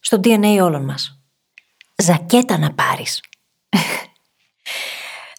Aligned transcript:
στο 0.00 0.20
DNA 0.24 0.58
όλων 0.62 0.84
μας. 0.84 1.20
Ζακέτα 1.96 2.58
να 2.58 2.72
πάρεις. 2.72 3.20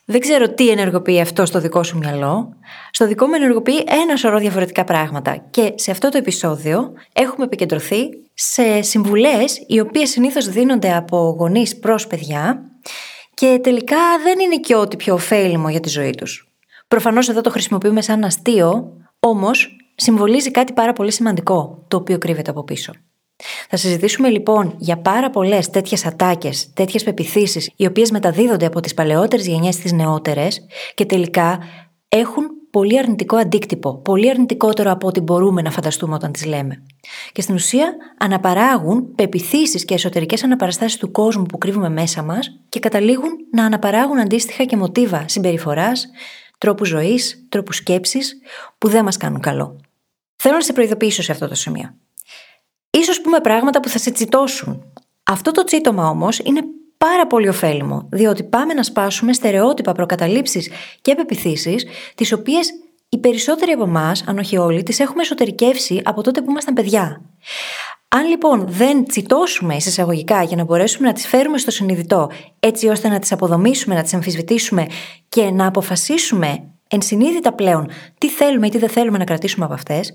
Δεν 0.05 0.19
ξέρω 0.19 0.53
τι 0.53 0.69
ενεργοποιεί 0.69 1.21
αυτό 1.21 1.45
στο 1.45 1.59
δικό 1.59 1.83
σου 1.83 1.97
μυαλό. 1.97 2.53
Στο 2.91 3.07
δικό 3.07 3.27
μου 3.27 3.33
ενεργοποιεί 3.35 3.83
ένα 4.03 4.15
σωρό 4.15 4.39
διαφορετικά 4.39 4.83
πράγματα. 4.83 5.37
Και 5.37 5.73
σε 5.75 5.91
αυτό 5.91 6.09
το 6.09 6.17
επεισόδιο 6.17 6.93
έχουμε 7.13 7.45
επικεντρωθεί 7.45 8.09
σε 8.33 8.81
συμβουλές 8.81 9.63
οι 9.67 9.79
οποίες 9.79 10.09
συνήθως 10.09 10.49
δίνονται 10.49 10.95
από 10.95 11.35
γονείς 11.39 11.79
προς 11.79 12.07
παιδιά 12.07 12.61
και 13.33 13.59
τελικά 13.63 13.97
δεν 14.23 14.39
είναι 14.39 14.57
και 14.57 14.75
ό,τι 14.75 14.95
πιο 14.95 15.13
ωφέλιμο 15.13 15.69
για 15.69 15.79
τη 15.79 15.89
ζωή 15.89 16.11
τους. 16.11 16.51
Προφανώς 16.87 17.29
εδώ 17.29 17.41
το 17.41 17.49
χρησιμοποιούμε 17.49 18.01
σαν 18.01 18.23
αστείο, 18.23 18.93
όμως 19.19 19.77
συμβολίζει 19.95 20.51
κάτι 20.51 20.73
πάρα 20.73 20.93
πολύ 20.93 21.11
σημαντικό, 21.11 21.85
το 21.87 21.97
οποίο 21.97 22.17
κρύβεται 22.17 22.49
από 22.49 22.63
πίσω. 22.63 22.93
Θα 23.69 23.77
συζητήσουμε 23.77 24.29
λοιπόν 24.29 24.75
για 24.77 24.97
πάρα 24.97 25.29
πολλές 25.29 25.69
τέτοιες 25.69 26.05
ατάκες, 26.05 26.73
τέτοιες 26.73 27.03
πεπιθήσεις, 27.03 27.71
οι 27.75 27.85
οποίες 27.85 28.11
μεταδίδονται 28.11 28.65
από 28.65 28.79
τις 28.79 28.93
παλαιότερες 28.93 29.47
γενιές 29.47 29.75
στις 29.75 29.91
νεότερες 29.91 30.65
και 30.93 31.05
τελικά 31.05 31.59
έχουν 32.09 32.43
πολύ 32.71 32.97
αρνητικό 32.99 33.35
αντίκτυπο, 33.35 33.97
πολύ 33.97 34.29
αρνητικότερο 34.29 34.91
από 34.91 35.07
ό,τι 35.07 35.19
μπορούμε 35.19 35.61
να 35.61 35.71
φανταστούμε 35.71 36.13
όταν 36.13 36.31
τις 36.31 36.45
λέμε. 36.45 36.83
Και 37.31 37.41
στην 37.41 37.55
ουσία 37.55 37.95
αναπαράγουν 38.17 39.15
πεπιθήσεις 39.15 39.85
και 39.85 39.93
εσωτερικές 39.93 40.43
αναπαραστάσεις 40.43 40.97
του 40.97 41.11
κόσμου 41.11 41.43
που 41.43 41.57
κρύβουμε 41.57 41.89
μέσα 41.89 42.23
μας 42.23 42.59
και 42.69 42.79
καταλήγουν 42.79 43.29
να 43.51 43.65
αναπαράγουν 43.65 44.19
αντίστοιχα 44.19 44.63
και 44.63 44.77
μοτίβα 44.77 45.25
συμπεριφοράς, 45.27 46.09
τρόπους 46.57 46.87
ζωής, 46.87 47.45
τρόπους 47.49 47.75
σκέψης 47.75 48.37
που 48.77 48.87
δεν 48.87 49.03
μας 49.03 49.17
κάνουν 49.17 49.39
καλό. 49.39 49.79
Θέλω 50.35 50.55
να 50.55 50.61
σε 50.61 50.73
προειδοποιήσω 50.73 51.21
σε 51.21 51.31
αυτό 51.31 51.47
το 51.47 51.55
σημείο. 51.55 51.95
Ίσως 52.91 53.21
πούμε 53.21 53.39
πράγματα 53.39 53.79
που 53.79 53.89
θα 53.89 53.97
σε 53.97 54.11
τσιτώσουν. 54.11 54.83
Αυτό 55.23 55.51
το 55.51 55.63
τσίτωμα 55.63 56.09
όμως 56.09 56.39
είναι 56.39 56.61
πάρα 56.97 57.27
πολύ 57.27 57.47
ωφέλιμο, 57.47 58.07
διότι 58.11 58.43
πάμε 58.43 58.73
να 58.73 58.83
σπάσουμε 58.83 59.33
στερεότυπα, 59.33 59.91
προκαταλήψεις 59.91 60.71
και 61.01 61.15
πεπιθήσεις, 61.15 61.85
τις 62.15 62.31
οποίες 62.31 62.69
οι 63.09 63.17
περισσότεροι 63.17 63.71
από 63.71 63.83
εμάς, 63.83 64.23
αν 64.27 64.37
όχι 64.37 64.57
όλοι, 64.57 64.83
τις 64.83 64.99
έχουμε 64.99 65.21
εσωτερικεύσει 65.21 66.01
από 66.03 66.23
τότε 66.23 66.41
που 66.41 66.49
ήμασταν 66.49 66.73
παιδιά. 66.73 67.21
Αν 68.07 68.27
λοιπόν 68.27 68.65
δεν 68.67 69.05
τσιτώσουμε 69.05 69.75
εισαγωγικά 69.75 70.43
για 70.43 70.55
να 70.55 70.63
μπορέσουμε 70.63 71.07
να 71.07 71.13
τις 71.13 71.27
φέρουμε 71.27 71.57
στο 71.57 71.71
συνειδητό, 71.71 72.29
έτσι 72.59 72.87
ώστε 72.87 73.07
να 73.07 73.19
τις 73.19 73.31
αποδομήσουμε, 73.31 73.95
να 73.95 74.03
τις 74.03 74.13
αμφισβητήσουμε 74.13 74.85
και 75.29 75.49
να 75.51 75.67
αποφασίσουμε 75.67 76.63
ενσυνείδητα 76.87 77.53
πλέον 77.53 77.89
τι 78.17 78.29
θέλουμε 78.29 78.67
ή 78.67 78.69
τι 78.69 78.77
δεν 78.77 78.89
θέλουμε 78.89 79.17
να 79.17 79.23
κρατήσουμε 79.23 79.65
από 79.65 79.73
αυτές, 79.73 80.11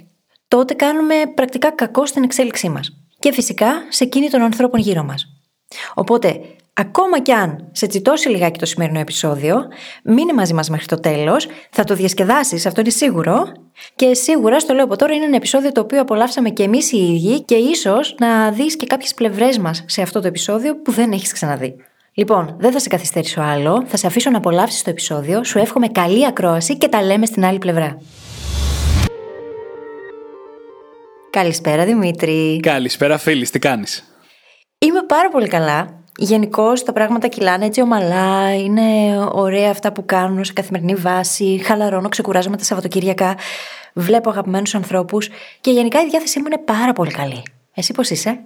τότε 0.49 0.75
κάνουμε 0.75 1.15
πρακτικά 1.35 1.71
κακό 1.71 2.07
στην 2.07 2.23
εξέλιξή 2.23 2.69
μας. 2.69 2.91
Και 3.19 3.33
φυσικά 3.33 3.73
σε 3.89 4.05
εκείνη 4.05 4.31
των 4.31 4.41
ανθρώπων 4.41 4.81
γύρω 4.81 5.03
μας. 5.03 5.27
Οπότε, 5.95 6.41
ακόμα 6.73 7.21
κι 7.21 7.33
αν 7.33 7.69
σε 7.73 7.87
τσιτώσει 7.87 8.29
λιγάκι 8.29 8.59
το 8.59 8.67
σημερινό 8.67 8.99
επεισόδιο, 8.99 9.65
μείνε 10.05 10.33
μαζί 10.33 10.55
μας 10.55 10.71
μέχρι 10.71 10.87
το 10.87 11.01
τέλος, 11.01 11.47
θα 11.71 11.85
το 11.85 11.95
διασκεδάσεις, 11.95 12.67
αυτό 12.67 12.81
είναι 12.81 12.91
σίγουρο. 12.91 13.53
Και 13.95 14.15
σίγουρα, 14.15 14.61
στο 14.61 14.75
λέω 14.75 14.85
από 14.85 14.97
τώρα, 14.97 15.15
είναι 15.15 15.25
ένα 15.25 15.37
επεισόδιο 15.37 15.73
το 15.73 15.81
οποίο 15.81 16.01
απολαύσαμε 16.01 16.51
και 16.51 16.63
εμείς 16.63 16.93
οι 16.93 16.97
ίδιοι 16.97 17.43
και 17.43 17.55
ίσως 17.55 18.15
να 18.19 18.51
δεις 18.51 18.77
και 18.77 18.87
κάποιες 18.87 19.15
πλευρές 19.15 19.59
μας 19.59 19.85
σε 19.87 20.03
αυτό 20.03 20.21
το 20.21 20.27
επεισόδιο 20.27 20.77
που 20.77 20.93
δεν 20.93 21.13
έχεις 21.13 21.33
ξαναδεί. 21.33 21.77
Λοιπόν, 22.15 22.57
δεν 22.59 22.73
θα 22.73 22.79
σε 22.79 22.89
καθυστερήσω 22.89 23.41
άλλο, 23.41 23.85
θα 23.87 23.97
σε 23.97 24.07
αφήσω 24.07 24.31
να 24.31 24.37
απολαύσεις 24.37 24.83
το 24.83 24.91
επεισόδιο, 24.91 25.45
σου 25.45 25.59
εύχομαι 25.59 25.89
καλή 25.89 26.27
ακρόαση 26.27 26.77
και 26.77 26.89
τα 26.89 27.03
λέμε 27.03 27.27
στην 27.27 27.45
άλλη 27.45 27.59
πλευρά. 27.59 27.99
Καλησπέρα 31.37 31.85
Δημήτρη. 31.85 32.61
Καλησπέρα 32.63 33.19
φίλης, 33.19 33.51
τι 33.51 33.59
κάνεις; 33.59 34.05
Είμαι 34.79 35.03
πάρα 35.03 35.29
πολύ 35.29 35.49
καλά. 35.49 36.03
Γενικώ 36.17 36.73
τα 36.73 36.93
πράγματα 36.93 37.29
κυλάνε 37.29 37.65
έτσι 37.65 37.81
ομαλά, 37.81 38.55
είναι 38.55 38.83
ωραία 39.33 39.71
αυτά 39.71 39.93
που 39.93 40.05
κάνουν 40.05 40.45
σε 40.45 40.53
καθημερινή 40.53 40.95
βάση, 40.95 41.61
χαλαρώνω, 41.65 42.09
ξεκουράζομαι 42.09 42.57
τα 42.57 42.65
Σαββατοκύριακα, 42.65 43.37
βλέπω 43.95 44.31
αγαπημένους 44.31 44.75
ανθρώπους 44.75 45.29
και 45.61 45.71
γενικά 45.71 46.01
η 46.01 46.09
διάθεσή 46.09 46.39
μου 46.39 46.47
είναι 46.47 46.59
πάρα 46.59 46.93
πολύ 46.93 47.11
καλή. 47.11 47.43
Εσύ 47.75 47.93
πώς 47.93 48.11
είσαι; 48.11 48.41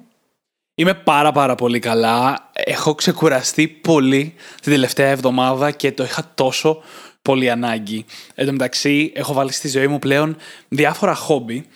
Είμαι 0.75 0.95
πάρα 0.95 1.33
πάρα 1.33 1.55
πολύ 1.55 1.79
καλά. 1.79 2.51
Έχω 2.53 2.95
ξεκουραστεί 2.95 3.69
πολύ 3.69 4.35
την 4.63 4.73
τελευταία 4.73 5.09
εβδομάδα 5.09 5.71
και 5.71 5.93
το 5.93 6.03
είχα 6.03 6.31
τόσο 6.35 6.83
πολύ 7.23 7.51
ανάγκη. 7.51 8.05
Εν 8.35 8.47
τω 8.47 8.53
μεταξύ, 8.53 9.13
έχω 9.15 9.33
βάλει 9.33 9.53
στη 9.53 9.69
ζωή 9.69 9.87
μου 9.87 9.99
πλέον 9.99 10.37
διάφορα 10.69 11.15
χόμπι 11.15 11.67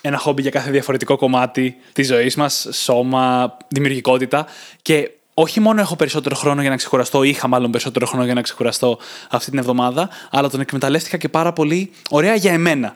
ένα 0.00 0.18
χόμπι 0.18 0.42
για 0.42 0.50
κάθε 0.50 0.70
διαφορετικό 0.70 1.16
κομμάτι 1.16 1.76
της 1.92 2.06
ζωής 2.06 2.36
μας, 2.36 2.68
σώμα, 2.72 3.56
δημιουργικότητα. 3.68 4.46
Και 4.82 5.10
όχι 5.34 5.60
μόνο 5.60 5.80
έχω 5.80 5.96
περισσότερο 5.96 6.34
χρόνο 6.34 6.60
για 6.60 6.70
να 6.70 6.76
ξεκουραστώ, 6.76 7.22
είχα 7.22 7.48
μάλλον 7.48 7.70
περισσότερο 7.70 8.06
χρόνο 8.06 8.24
για 8.24 8.34
να 8.34 8.42
ξεκουραστώ 8.42 8.98
αυτή 9.30 9.50
την 9.50 9.58
εβδομάδα, 9.58 10.08
αλλά 10.30 10.50
τον 10.50 10.60
εκμεταλλεύτηκα 10.60 11.16
και 11.16 11.28
πάρα 11.28 11.52
πολύ 11.52 11.90
ωραία 12.10 12.34
για 12.34 12.52
εμένα. 12.52 12.94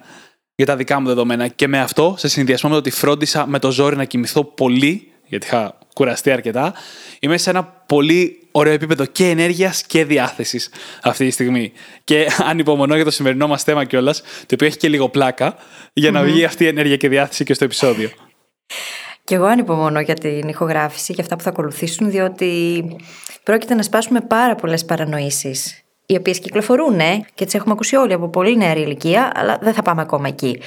Για 0.57 0.67
τα 0.67 0.77
δικά 0.77 1.01
μου 1.01 1.07
δεδομένα. 1.07 1.49
Και 1.49 1.69
με 1.69 1.81
αυτό, 1.81 2.15
σε 2.19 2.29
συνδυασμό 2.29 2.69
με 2.69 2.75
το 2.75 2.81
ότι 2.81 2.91
φρόντισα 2.91 3.47
με 3.47 3.59
το 3.59 3.71
ζόρι 3.71 3.97
να 3.97 4.05
κοιμηθώ 4.05 4.45
πολύ, 4.45 5.13
γιατί 5.27 5.47
είχα 5.47 5.79
κουραστεί 5.95 6.31
αρκετά, 6.31 6.75
είμαι 7.21 7.37
σε 7.37 7.51
ένα 7.51 7.65
πολύ 7.65 8.44
ωραίο 8.57 8.73
επίπεδο 8.73 9.05
και 9.05 9.29
ενέργειας 9.29 9.83
και 9.83 10.05
διάθεσης 10.05 10.71
αυτή 11.03 11.25
τη 11.27 11.31
στιγμή. 11.31 11.73
Και 12.05 12.27
ανυπομονώ 12.51 12.95
για 12.95 13.05
το 13.05 13.11
σημερινό 13.11 13.47
μας 13.47 13.63
θέμα 13.63 13.85
κιόλας, 13.85 14.21
το 14.21 14.55
οποίο 14.55 14.67
έχει 14.67 14.77
και 14.77 14.89
λίγο 14.89 15.09
πλάκα, 15.09 15.57
για 15.93 16.11
να 16.11 16.23
βγει 16.23 16.45
αυτή 16.45 16.65
η 16.65 16.67
ενέργεια 16.67 16.97
και 16.97 17.09
διάθεση 17.09 17.45
και 17.45 17.55
στο 17.55 17.65
επεισόδιο. 17.65 18.11
Και 19.25 19.35
εγώ 19.35 19.45
ανυπομονώ 19.45 20.01
για 20.01 20.15
την 20.15 20.49
ηχογράφηση 20.49 21.15
και 21.15 21.21
αυτά 21.21 21.37
που 21.37 21.43
θα 21.43 21.49
ακολουθήσουν, 21.49 22.11
διότι 22.11 22.85
πρόκειται 23.43 23.75
να 23.75 23.83
σπάσουμε 23.83 24.21
πάρα 24.21 24.55
πολλές 24.55 24.85
παρανοήσεις. 24.85 25.83
Οι 26.07 26.17
οποίες 26.17 26.39
κυκλοφορούν, 26.39 27.01
ε, 27.01 27.27
και 27.35 27.45
τις 27.45 27.55
έχουμε 27.55 27.73
ακούσει 27.73 27.97
όλοι 27.97 28.13
από 28.13 28.29
πολύ 28.29 28.57
νεαρή 28.57 28.81
ηλικία, 28.81 29.33
αλλά 29.35 29.59
δεν 29.63 29.75
θα 29.75 29.83
πάμε 29.83 30.03
ακόμα 30.03 30.29
εκεί. 30.29 30.61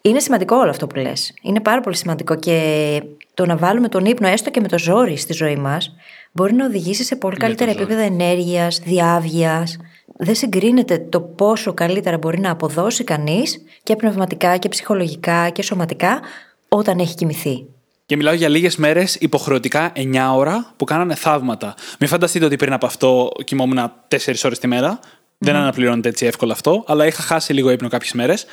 Είναι 0.00 0.20
σημαντικό 0.20 0.56
όλο 0.56 0.70
αυτό 0.70 0.86
που 0.86 0.96
λες. 0.96 1.34
Είναι 1.42 1.60
πάρα 1.60 1.80
πολύ 1.80 1.96
σημαντικό 1.96 2.36
και 2.36 3.02
το 3.34 3.46
να 3.46 3.56
βάλουμε 3.56 3.88
τον 3.88 4.04
ύπνο 4.04 4.28
έστω 4.28 4.50
και 4.50 4.60
με 4.60 4.68
το 4.68 4.78
ζόρι 4.78 5.16
στη 5.16 5.32
ζωή 5.32 5.56
μας 5.56 5.94
μπορεί 6.36 6.54
να 6.54 6.64
οδηγήσει 6.64 7.04
σε 7.04 7.16
πολύ 7.16 7.36
καλύτερα 7.36 7.70
επίπεδα 7.70 8.00
ενέργειας, 8.00 8.78
διάβγειας. 8.78 9.76
Δεν 10.18 10.34
συγκρίνεται 10.34 11.06
το 11.08 11.20
πόσο 11.20 11.74
καλύτερα 11.74 12.18
μπορεί 12.18 12.40
να 12.40 12.50
αποδώσει 12.50 13.04
κανείς 13.04 13.62
και 13.82 13.96
πνευματικά 13.96 14.56
και 14.56 14.68
ψυχολογικά 14.68 15.48
και 15.48 15.62
σωματικά 15.62 16.20
όταν 16.68 16.98
έχει 16.98 17.14
κοιμηθεί. 17.14 17.64
Και 18.06 18.16
μιλάω 18.16 18.34
για 18.34 18.48
λίγες 18.48 18.76
μέρες 18.76 19.14
υποχρεωτικά 19.14 19.92
9 19.96 20.32
ώρα 20.34 20.72
που 20.76 20.84
κάνανε 20.84 21.14
θαύματα. 21.14 21.74
Μην 22.00 22.08
φανταστείτε 22.08 22.44
ότι 22.44 22.56
πριν 22.56 22.72
από 22.72 22.86
αυτό 22.86 23.30
κοιμόμουν 23.44 23.92
4 24.08 24.34
ώρες 24.44 24.58
τη 24.58 24.66
μέρα. 24.66 24.98
Δεν 25.38 25.56
αναπληρώνεται 25.56 26.08
έτσι 26.08 26.26
εύκολα 26.26 26.52
αυτό, 26.52 26.84
αλλά 26.86 27.06
είχα 27.06 27.22
χάσει 27.22 27.52
λίγο 27.52 27.70
ύπνο 27.70 27.88
κάποιες 27.88 28.12
μέρες. 28.12 28.46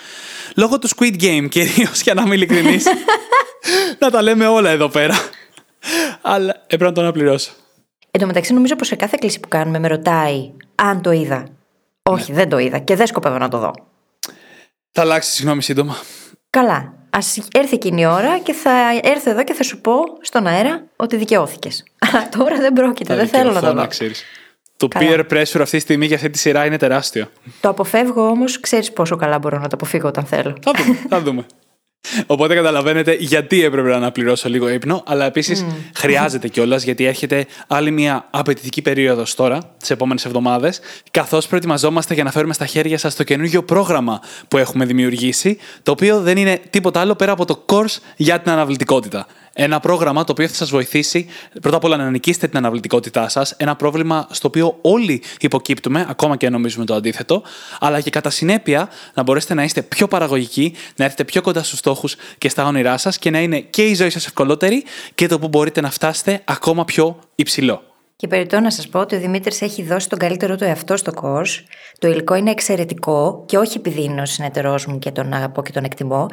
Λόγω 0.55 0.79
του 0.79 0.89
Squid 0.89 1.21
Game, 1.23 1.47
κυρίως 1.49 2.01
για 2.01 2.13
να 2.13 2.21
είμαι 2.21 2.35
ειλικρινής. 2.35 2.85
να 3.99 4.11
τα 4.11 4.21
λέμε 4.21 4.47
όλα 4.47 4.69
εδώ 4.69 4.89
πέρα. 4.89 5.15
αλλά 6.21 6.55
έπρεπε 6.63 6.83
να 6.83 6.91
το 6.91 7.01
αναπληρώσω. 7.01 7.51
Εν 8.15 8.21
τω 8.21 8.25
μεταξύ, 8.25 8.53
νομίζω 8.53 8.75
πως 8.75 8.87
σε 8.87 8.95
κάθε 8.95 9.17
κλίση 9.19 9.39
που 9.39 9.47
κάνουμε 9.47 9.79
με 9.79 9.87
ρωτάει 9.87 10.51
αν 10.75 11.01
το 11.01 11.11
είδα. 11.11 11.47
Όχι, 12.03 12.31
ναι. 12.31 12.37
δεν 12.37 12.49
το 12.49 12.57
είδα 12.57 12.79
και 12.79 12.95
δεν 12.95 13.07
σκοπεύω 13.07 13.37
να 13.37 13.47
το 13.47 13.57
δω. 13.57 13.71
Θα 14.91 15.01
αλλάξει 15.01 15.31
συγγνώμη 15.31 15.63
σύντομα. 15.63 15.95
Καλά. 16.49 16.93
Α 17.09 17.19
έρθει 17.53 17.75
εκείνη 17.75 18.01
η 18.01 18.05
ώρα 18.05 18.39
και 18.39 18.53
θα 18.53 18.71
έρθω 19.03 19.29
εδώ 19.29 19.43
και 19.43 19.53
θα 19.53 19.63
σου 19.63 19.81
πω 19.81 19.93
στον 20.21 20.47
αέρα 20.47 20.83
ότι 20.95 21.15
δικαιώθηκες. 21.15 21.83
Αλλά 22.05 22.29
τώρα 22.29 22.55
δεν 22.55 22.73
πρόκειται, 22.73 23.15
δεν 23.15 23.27
θέλω 23.27 23.51
να 23.51 23.61
το 23.61 23.73
δω. 23.73 23.87
Το 24.77 24.87
peer 24.93 25.19
pressure 25.19 25.61
αυτή 25.61 25.77
τη 25.77 25.79
στιγμή 25.79 26.05
για 26.05 26.15
αυτή 26.15 26.29
τη 26.29 26.37
σειρά 26.37 26.65
είναι 26.65 26.77
τεράστιο. 26.77 27.29
Το 27.61 27.69
αποφεύγω 27.69 28.27
όμως, 28.27 28.59
ξέρεις 28.59 28.91
πόσο 28.91 29.15
καλά 29.15 29.39
μπορώ 29.39 29.57
να 29.57 29.67
το 29.67 29.75
αποφύγω 29.75 30.07
όταν 30.07 30.25
θέλω. 30.25 30.55
Θα 30.61 30.71
δούμε. 30.71 30.97
Θα 31.09 31.21
δούμε. 31.21 31.45
Οπότε 32.25 32.55
καταλαβαίνετε 32.55 33.13
γιατί 33.19 33.63
έπρεπε 33.63 33.89
να 33.89 33.95
αναπληρώσω 33.95 34.49
λίγο 34.49 34.69
ύπνο, 34.69 35.03
αλλά 35.05 35.25
επίσης 35.25 35.65
mm. 35.67 35.73
χρειάζεται 35.95 36.47
κιόλας 36.47 36.83
γιατί 36.83 37.05
έρχεται 37.05 37.45
άλλη 37.67 37.91
μια 37.91 38.27
απαιτητική 38.29 38.81
περίοδος 38.81 39.35
τώρα, 39.35 39.59
τις 39.79 39.89
επόμενες 39.89 40.25
εβδομάδες, 40.25 40.79
καθώς 41.11 41.47
προετοιμαζόμαστε 41.47 42.13
για 42.13 42.23
να 42.23 42.31
φέρουμε 42.31 42.53
στα 42.53 42.65
χέρια 42.65 42.97
σας 42.97 43.15
το 43.15 43.23
καινούργιο 43.23 43.63
πρόγραμμα 43.63 44.21
που 44.47 44.57
έχουμε 44.57 44.85
δημιουργήσει, 44.85 45.57
το 45.83 45.91
οποίο 45.91 46.21
δεν 46.21 46.37
είναι 46.37 46.61
τίποτα 46.69 46.99
άλλο 46.99 47.15
πέρα 47.15 47.31
από 47.31 47.45
το 47.45 47.65
course 47.65 47.97
για 48.15 48.39
την 48.39 48.51
αναβλητικότητα. 48.51 49.27
Ένα 49.55 49.79
πρόγραμμα 49.79 50.23
το 50.23 50.31
οποίο 50.31 50.47
θα 50.47 50.53
σας 50.53 50.69
βοηθήσει 50.69 51.27
πρώτα 51.61 51.77
απ' 51.77 51.83
όλα 51.83 51.97
να 51.97 52.09
νικήσετε 52.09 52.47
την 52.47 52.57
αναβλητικότητά 52.57 53.29
σας, 53.29 53.51
ένα 53.57 53.75
πρόβλημα 53.75 54.27
στο 54.31 54.47
οποίο 54.47 54.77
όλοι 54.81 55.21
υποκύπτουμε, 55.39 56.05
ακόμα 56.09 56.35
και 56.35 56.49
νομίζουμε 56.49 56.85
το 56.85 56.93
αντίθετο, 56.93 57.43
αλλά 57.79 58.01
και 58.01 58.09
κατά 58.09 58.29
συνέπεια 58.29 58.89
να 59.13 59.23
μπορέσετε 59.23 59.53
να 59.53 59.63
είστε 59.63 59.81
πιο 59.81 60.07
παραγωγικοί, 60.07 60.75
να 60.95 61.05
έρθετε 61.05 61.23
πιο 61.23 61.41
κοντά 61.41 61.63
στους 61.63 61.79
στόχους 61.79 62.15
και 62.37 62.49
στα 62.49 62.65
όνειρά 62.65 62.97
σας 62.97 63.17
και 63.17 63.29
να 63.29 63.39
είναι 63.39 63.59
και 63.59 63.83
η 63.83 63.93
ζωή 63.93 64.09
σας 64.09 64.25
ευκολότερη 64.25 64.83
και 65.15 65.27
το 65.27 65.39
που 65.39 65.47
μπορείτε 65.47 65.81
να 65.81 65.91
φτάσετε 65.91 66.41
ακόμα 66.45 66.85
πιο 66.85 67.19
υψηλό. 67.35 67.81
Και 68.15 68.27
περιττώ 68.27 68.59
να 68.59 68.71
σας 68.71 68.87
πω 68.87 68.99
ότι 68.99 69.15
ο 69.15 69.19
Δημήτρης 69.19 69.61
έχει 69.61 69.83
δώσει 69.83 70.09
τον 70.09 70.19
καλύτερο 70.19 70.55
του 70.55 70.63
εαυτό 70.63 70.97
στο 70.97 71.11
course. 71.21 71.63
Το 71.99 72.07
υλικό 72.07 72.35
είναι 72.35 72.51
εξαιρετικό 72.51 73.43
και 73.47 73.57
όχι 73.57 73.77
επειδή 73.77 74.03
είναι 74.03 74.21
ο 74.21 74.25
συνεταιρός 74.25 74.85
μου 74.85 74.99
και 74.99 75.11
τον 75.11 75.33
αγαπώ 75.33 75.63
και 75.63 75.71
τον 75.71 75.83
εκτιμώ. 75.83 76.25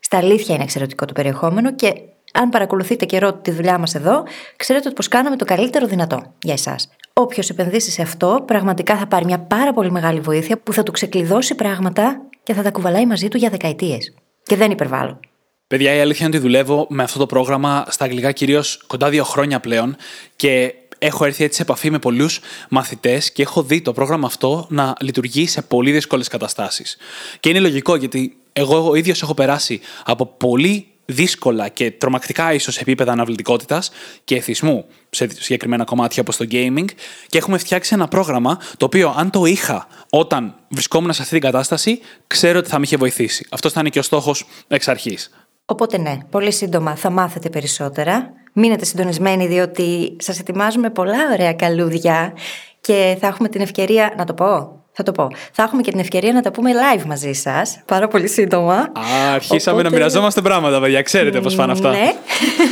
Στα 0.00 0.16
αλήθεια 0.16 0.54
είναι 0.54 0.64
εξαιρετικό 0.64 1.04
το 1.04 1.12
περιεχόμενο 1.12 1.74
και 1.74 1.92
αν 2.32 2.48
παρακολουθείτε 2.48 3.04
καιρό 3.04 3.32
τη 3.32 3.50
δουλειά 3.50 3.78
μας 3.78 3.94
εδώ, 3.94 4.22
ξέρετε 4.56 4.86
ότι 4.86 4.96
πως 4.96 5.08
κάναμε 5.08 5.36
το 5.36 5.44
καλύτερο 5.44 5.86
δυνατό 5.86 6.34
για 6.42 6.52
εσάς. 6.52 6.88
Όποιος 7.12 7.50
επενδύσει 7.50 7.90
σε 7.90 8.02
αυτό, 8.02 8.42
πραγματικά 8.46 8.96
θα 8.96 9.06
πάρει 9.06 9.24
μια 9.24 9.38
πάρα 9.38 9.72
πολύ 9.72 9.90
μεγάλη 9.90 10.20
βοήθεια 10.20 10.58
που 10.58 10.72
θα 10.72 10.82
του 10.82 10.92
ξεκλειδώσει 10.92 11.54
πράγματα 11.54 12.20
και 12.42 12.54
θα 12.54 12.62
τα 12.62 12.70
κουβαλάει 12.70 13.06
μαζί 13.06 13.28
του 13.28 13.36
για 13.36 13.50
δεκαετίες. 13.50 14.14
Και 14.42 14.56
δεν 14.56 14.70
υπερβάλλω. 14.70 15.20
Παιδιά, 15.66 15.94
η 15.94 16.00
αλήθεια 16.00 16.26
είναι 16.26 16.36
ότι 16.36 16.44
δουλεύω 16.44 16.86
με 16.88 17.02
αυτό 17.02 17.18
το 17.18 17.26
πρόγραμμα 17.26 17.84
στα 17.88 18.04
αγγλικά 18.04 18.32
κυρίως 18.32 18.82
κοντά 18.86 19.08
δύο 19.08 19.24
χρόνια 19.24 19.60
πλέον 19.60 19.96
και 20.36 20.74
έχω 20.98 21.24
έρθει 21.24 21.44
έτσι 21.44 21.56
σε 21.56 21.62
επαφή 21.62 21.90
με 21.90 21.98
πολλούς 21.98 22.40
μαθητές 22.68 23.32
και 23.32 23.42
έχω 23.42 23.62
δει 23.62 23.82
το 23.82 23.92
πρόγραμμα 23.92 24.26
αυτό 24.26 24.66
να 24.68 24.94
λειτουργεί 25.00 25.46
σε 25.46 25.62
πολύ 25.62 25.92
δύσκολες 25.92 26.28
καταστάσεις. 26.28 26.96
Και 27.40 27.48
είναι 27.48 27.60
λογικό 27.60 27.96
γιατί 27.96 28.36
εγώ 28.52 28.88
ο 28.88 28.94
ίδιος 28.94 29.22
έχω 29.22 29.34
περάσει 29.34 29.80
από 30.04 30.26
πολύ 30.26 30.86
δύσκολα 31.12 31.68
και 31.68 31.90
τρομακτικά 31.90 32.52
ίσως 32.52 32.78
επίπεδα 32.78 33.12
αναβλητικότητας 33.12 33.90
και 34.24 34.36
εθισμού 34.36 34.84
σε 35.10 35.28
συγκεκριμένα 35.38 35.84
κομμάτια 35.84 36.22
όπως 36.22 36.36
το 36.36 36.46
gaming 36.50 36.84
και 37.26 37.38
έχουμε 37.38 37.58
φτιάξει 37.58 37.94
ένα 37.94 38.08
πρόγραμμα 38.08 38.58
το 38.76 38.84
οποίο 38.84 39.14
αν 39.16 39.30
το 39.30 39.44
είχα 39.44 39.86
όταν 40.10 40.54
βρισκόμουν 40.68 41.12
σε 41.12 41.22
αυτή 41.22 41.34
την 41.34 41.42
κατάσταση, 41.42 42.00
ξέρω 42.26 42.58
ότι 42.58 42.68
θα 42.68 42.78
με 42.78 42.84
είχε 42.84 42.96
βοηθήσει. 42.96 43.46
Αυτός 43.50 43.72
θα 43.72 43.80
είναι 43.80 43.88
και 43.88 43.98
ο 43.98 44.02
στόχος 44.02 44.44
εξ 44.68 44.88
αρχής. 44.88 45.30
Οπότε 45.64 45.98
ναι, 45.98 46.18
πολύ 46.30 46.52
σύντομα 46.52 46.96
θα 46.96 47.10
μάθετε 47.10 47.50
περισσότερα. 47.50 48.32
Μείνετε 48.52 48.84
συντονισμένοι 48.84 49.46
διότι 49.46 50.16
σας 50.18 50.38
ετοιμάζουμε 50.38 50.90
πολλά 50.90 51.18
ωραία 51.32 51.52
καλούδια 51.52 52.32
και 52.80 53.16
θα 53.20 53.26
έχουμε 53.26 53.48
την 53.48 53.60
ευκαιρία, 53.60 54.14
να 54.16 54.24
το 54.24 54.34
πω, 54.34 54.81
θα 54.92 55.02
το 55.02 55.12
πω. 55.12 55.30
Θα 55.52 55.62
έχουμε 55.62 55.82
και 55.82 55.90
την 55.90 56.00
ευκαιρία 56.00 56.32
να 56.32 56.42
τα 56.42 56.50
πούμε 56.50 56.70
live 56.72 57.04
μαζί 57.04 57.32
σας. 57.32 57.82
Πάρα 57.86 58.08
πολύ 58.08 58.28
σύντομα. 58.28 58.74
Α, 58.74 59.32
αρχίσαμε 59.34 59.76
Οπότε... 59.76 59.94
να 59.94 59.96
μοιραζόμαστε 59.96 60.40
πράγματα, 60.40 60.80
παιδιά. 60.80 61.02
Ξέρετε 61.02 61.40
πώς 61.40 61.54
πάνε 61.54 61.72
αυτά. 61.72 61.90
Ναι. 61.90 62.12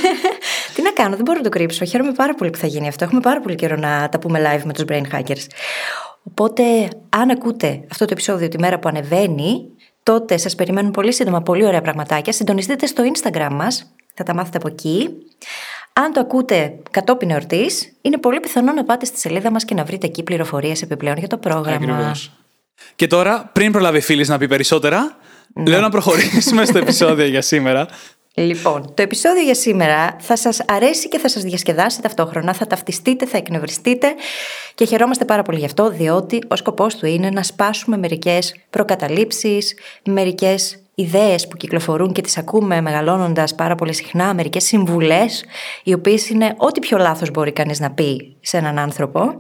Τι 0.75 0.83
να 0.83 0.91
κάνω, 0.91 1.15
δεν 1.15 1.25
μπορώ 1.25 1.39
να 1.39 1.45
το 1.45 1.51
κρύψω. 1.51 1.85
Χαίρομαι 1.85 2.13
πάρα 2.13 2.35
πολύ 2.35 2.51
που 2.51 2.59
θα 2.59 2.67
γίνει 2.67 2.89
αυτό. 2.89 3.05
Έχουμε 3.05 3.21
πάρα 3.21 3.41
πολύ 3.41 3.55
καιρό 3.55 3.77
να 3.77 4.09
τα 4.09 4.19
πούμε 4.19 4.41
live 4.41 4.63
με 4.65 4.73
τους 4.73 4.85
brain 4.89 5.03
hackers. 5.15 5.47
Οπότε, 6.23 6.63
αν 7.09 7.31
ακούτε 7.31 7.85
αυτό 7.91 8.05
το 8.05 8.13
επεισόδιο 8.13 8.49
τη 8.49 8.59
μέρα 8.59 8.79
που 8.79 8.89
ανεβαίνει, 8.89 9.61
τότε 10.03 10.37
σας 10.37 10.55
περιμένουν 10.55 10.91
πολύ 10.91 11.13
σύντομα 11.13 11.43
πολύ 11.43 11.67
ωραία 11.67 11.81
πραγματάκια. 11.81 12.33
Συντονιστείτε 12.33 12.87
στο 12.87 13.03
Instagram 13.15 13.49
μας, 13.51 13.95
θα 14.15 14.25
τα 14.25 14.35
μάθετε 14.35 14.57
από 14.57 14.69
εκεί. 14.69 15.09
Αν 15.93 16.13
το 16.13 16.21
ακούτε 16.21 16.79
κατόπιν 16.91 17.31
εορτής, 17.31 17.93
είναι 18.01 18.19
πολύ 18.19 18.41
πιθανό 18.41 18.73
να 18.73 18.85
πάτε 18.85 19.05
στη 19.05 19.19
σελίδα 19.19 19.51
μας 19.51 19.65
και 19.65 19.75
να 19.75 19.85
βρείτε 19.85 20.07
εκεί 20.07 20.23
πληροφορίες 20.23 20.83
επιπλέον 20.83 21.17
για 21.17 21.29
το 21.29 21.37
πρόγραμμα. 21.37 21.95
Ακριβώς. 21.95 22.33
Και 22.95 23.07
τώρα, 23.07 23.51
πριν 23.53 23.73
προλάβει 23.73 24.01
φίλης 24.01 24.29
να 24.29 24.39
πει 24.39 24.49
περισσότερα, 24.49 25.17
ναι. 25.55 25.71
λέω 25.71 25.81
να 25.81 25.91
προχωρήσουμε 25.91 26.65
στο 26.65 26.79
επεισόδιο 26.79 27.27
για 27.27 27.43
σήμερα. 27.43 27.89
Λοιπόν, 28.35 28.95
το 28.95 29.03
επεισόδιο 29.03 29.43
για 29.43 29.55
σήμερα 29.55 30.17
θα 30.21 30.37
σας 30.37 30.65
αρέσει 30.69 31.09
και 31.09 31.19
θα 31.19 31.29
σας 31.29 31.43
διασκεδάσει 31.43 32.03
ταυτόχρονα, 32.03 32.55
θα 32.55 32.67
ταυτιστείτε, 32.67 33.27
θα 33.27 33.37
εκνευριστείτε 33.37 34.15
και 34.75 34.85
χαιρόμαστε 34.85 35.25
πάρα 35.25 35.43
πολύ 35.43 35.59
γι' 35.59 35.65
αυτό, 35.65 35.91
διότι 35.91 36.39
ο 36.49 36.57
σκοπός 36.57 36.97
του 36.97 37.07
είναι 37.07 37.31
να 37.31 37.43
σπάσουμε 37.43 37.97
μερικές 37.97 38.55
προκαταλήψεις, 38.71 39.75
μερικές 40.05 40.83
ιδέες 41.01 41.49
που 41.49 41.57
κυκλοφορούν 41.57 42.13
και 42.13 42.21
τις 42.21 42.39
ακούμε 42.39 42.81
μεγαλώνοντας 42.81 43.55
πάρα 43.55 43.75
πολύ 43.75 43.93
συχνά, 43.93 44.35
μερικές 44.35 44.65
συμβουλές, 44.65 45.45
οι 45.85 45.93
οποίες 45.93 46.29
είναι 46.29 46.55
ό,τι 46.57 46.81
πιο 46.81 46.99
λάθος 46.99 47.31
μπορεί 47.31 47.53
κανείς 47.53 47.81
να 47.81 47.91
πει 47.91 48.37
σε 48.41 48.57
έναν 48.57 48.79
άνθρωπο. 48.79 49.35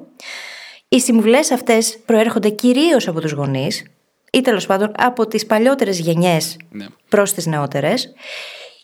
Οι 0.88 1.00
συμβουλές 1.00 1.50
αυτές 1.50 1.98
προέρχονται 2.06 2.48
κυρίως 2.48 3.08
από 3.08 3.20
τους 3.20 3.32
γονείς 3.32 3.84
ή 4.32 4.40
τέλος 4.40 4.66
πάντων 4.66 4.92
από 4.96 5.26
τις 5.26 5.46
παλιότερες 5.46 5.98
γενιές 5.98 6.56
ναι. 6.70 6.86
προς 7.08 7.32
τις 7.32 7.46
νεότερες 7.46 8.14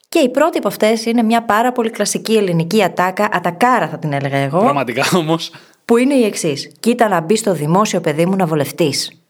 και 0.09 0.19
η 0.19 0.29
πρώτη 0.29 0.59
από 0.59 0.69
αυτές 0.69 1.05
είναι 1.05 1.23
μια 1.23 1.43
πάρα 1.43 1.73
πολύ 1.73 1.91
κλασική 1.91 2.37
ελληνική 2.37 2.83
ατάκα, 2.83 3.29
ατακάρα 3.33 3.89
θα 3.89 3.99
την 3.99 4.13
έλεγα 4.13 4.37
εγώ. 4.37 4.59
Πραγματικά 4.59 5.05
όμως. 5.15 5.51
Που 5.85 5.97
είναι 5.97 6.15
η 6.15 6.25
εξής. 6.25 6.73
Κοίτα 6.81 7.09
να 7.09 7.21
μπει 7.21 7.37
στο 7.37 7.53
δημόσιο 7.53 8.01
παιδί 8.01 8.27
μου 8.27 8.37
να 8.37 8.47
βολευτείς. 8.47 9.21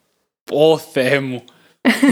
Ω 0.53 0.79
Θεέ 0.79 1.21
μου 1.21 1.43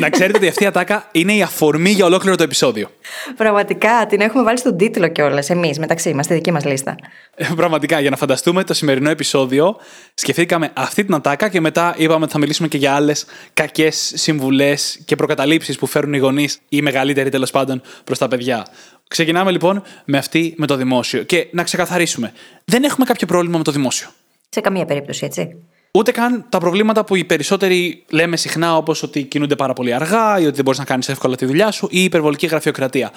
να 0.01 0.11
ξέρετε 0.11 0.39
ότι 0.39 0.49
αυτή 0.49 0.65
η 0.65 0.67
ατάκα 0.67 1.09
είναι 1.13 1.33
η 1.33 1.43
αφορμή 1.43 1.91
για 1.91 2.05
ολόκληρο 2.05 2.37
το 2.37 2.43
επεισόδιο. 2.43 2.91
Πραγματικά, 3.37 4.07
την 4.09 4.21
έχουμε 4.21 4.43
βάλει 4.43 4.59
στον 4.59 4.77
τίτλο 4.77 5.09
κιόλας 5.09 5.51
εμείς 5.51 5.79
μεταξύ 5.79 6.15
μας, 6.15 6.25
στη 6.25 6.35
δική 6.35 6.53
μας 6.53 6.65
λίστα. 6.65 6.97
Ε, 7.35 7.47
πραγματικά, 7.57 8.01
για 8.01 8.11
να 8.11 8.17
φανταστούμε 8.17 8.65
το 8.65 8.75
σημερινό 8.75 9.11
επεισόδιο, 9.11 9.77
σκεφτήκαμε 10.15 10.71
αυτή 10.75 11.05
την 11.05 11.15
ατάκα 11.15 11.49
και 11.49 11.61
μετά 11.61 11.95
είπαμε 11.97 12.25
ότι 12.25 12.33
θα 12.33 12.39
μιλήσουμε 12.39 12.69
και 12.69 12.77
για 12.77 12.95
άλλες 12.95 13.27
κακές 13.55 14.13
συμβουλές 14.15 14.99
και 15.05 15.17
προκαταλήψεις 15.17 15.79
που 15.79 15.87
φέρουν 15.87 16.13
οι 16.13 16.19
γονείς 16.19 16.55
ή 16.55 16.59
οι 16.69 16.83
μεγαλύτεροι 16.83 17.31
τέλος 17.31 17.51
πάντων 17.51 17.83
προς 18.05 18.19
τα 18.19 18.29
παιδιά. 18.29 18.67
Ξεκινάμε 19.09 19.51
λοιπόν 19.51 19.83
με 20.05 20.19
αυτή 20.19 20.55
με 20.57 20.67
το 20.67 20.77
δημόσιο. 20.77 21.23
Και 21.23 21.47
να 21.51 21.63
ξεκαθαρίσουμε, 21.63 22.33
δεν 22.65 22.85
έχουμε 22.85 23.07
κάποιο 23.07 23.27
πρόβλημα 23.27 23.59
με 23.59 23.65
το 23.65 23.73
δημόσιο. 23.73 24.09
Σε 24.49 24.61
καμία 24.61 24.85
περίπτωση, 24.85 25.25
έτσι. 25.25 25.57
Ούτε 25.99 26.11
καν 26.11 26.45
τα 26.49 26.59
προβλήματα 26.59 27.05
που 27.05 27.17
οι 27.17 27.25
περισσότεροι 27.25 28.05
λέμε 28.09 28.37
συχνά, 28.37 28.77
όπως 28.77 29.03
ότι 29.03 29.23
κινούνται 29.23 29.57
πάρα 29.57 29.73
πολύ 29.73 29.95
αργά 29.95 30.41
ή 30.41 30.47
ότι 30.47 30.55
δεν 30.55 30.65
μπορείς 30.65 30.79
να 30.79 30.85
κάνεις 30.85 31.09
εύκολα 31.09 31.37
τη 31.37 31.47
δουλειά 31.47 31.71
σου 31.71 31.87
ή 31.91 31.99
η 32.01 32.05
υπερβολική 32.05 32.47
γραφειοκρατία. 32.47 33.13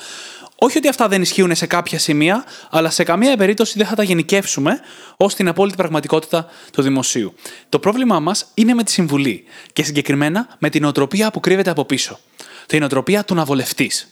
Όχι 0.56 0.78
ότι 0.78 0.88
αυτά 0.88 1.08
δεν 1.08 1.22
ισχύουν 1.22 1.56
σε 1.56 1.66
κάποια 1.66 2.00
σημεία, 2.00 2.44
αλλά 2.70 2.90
σε 2.90 3.04
καμία 3.04 3.38
περίπτωση 3.38 3.78
δεν 3.78 3.88
θα 3.88 3.96
τα 3.96 4.04
γενικεύσουμε 4.04 4.80
ως 5.18 5.36
την 5.36 5.48
απόλυτη 5.48 5.78
πραγματικότητα 5.78 6.46
του 6.72 6.82
δημοσίου. 6.82 7.34
Το 7.70 7.80
πρόβλημά 7.80 8.20
μας 8.20 8.52
είναι 8.54 8.74
με 8.74 8.84
τη 8.84 8.92
συμβουλή 8.92 9.44
και 9.74 9.84
συγκεκριμένα 9.84 10.48
με 10.60 10.70
την 10.70 10.84
οτροπία 10.84 11.32
που 11.32 11.40
κρύβεται 11.40 11.70
από 11.70 11.86
πίσω. 11.86 12.20
Την 12.66 12.84
οτροπία 12.84 13.24
του 13.24 13.36
να 13.36 13.46
βολευτείς. 13.46 14.08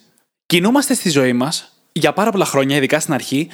Κινούμαστε 0.45 0.94
στη 0.94 1.09
ζωή 1.09 1.33
μας 1.33 1.75
για 1.91 2.13
πάρα 2.13 2.31
πολλά 2.31 2.45
χρόνια, 2.45 2.75
ειδικά 2.75 3.00
στην 3.00 3.13
αρχή, 3.13 3.47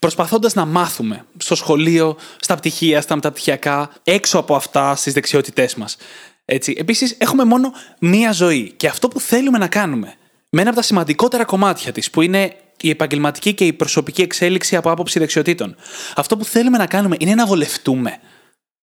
προσπαθώντας 0.00 0.54
να 0.54 0.64
μάθουμε 0.64 1.24
στο 1.36 1.54
σχολείο, 1.54 2.16
στα 2.40 2.54
πτυχία, 2.54 3.00
στα 3.00 3.14
μεταπτυχιακά, 3.14 3.90
έξω 4.04 4.38
από 4.38 4.54
αυτά 4.54 4.96
στις 4.96 5.12
δεξιότητές 5.12 5.74
μας. 5.74 5.96
Έτσι. 6.44 6.74
Επίσης, 6.78 7.16
έχουμε 7.18 7.44
μόνο 7.44 7.72
μία 7.98 8.32
ζωή 8.32 8.72
και 8.76 8.86
αυτό 8.86 9.08
που 9.08 9.20
θέλουμε 9.20 9.58
να 9.58 9.68
κάνουμε 9.68 10.14
με 10.50 10.60
ένα 10.60 10.70
από 10.70 10.78
τα 10.78 10.84
σημαντικότερα 10.84 11.44
κομμάτια 11.44 11.92
της, 11.92 12.10
που 12.10 12.22
είναι 12.22 12.56
η 12.80 12.90
επαγγελματική 12.90 13.54
και 13.54 13.66
η 13.66 13.72
προσωπική 13.72 14.22
εξέλιξη 14.22 14.76
από 14.76 14.90
άποψη 14.90 15.18
δεξιοτήτων. 15.18 15.76
Αυτό 16.16 16.36
που 16.36 16.44
θέλουμε 16.44 16.78
να 16.78 16.86
κάνουμε 16.86 17.16
είναι 17.18 17.34
να 17.34 17.46
βολευτούμε. 17.46 18.18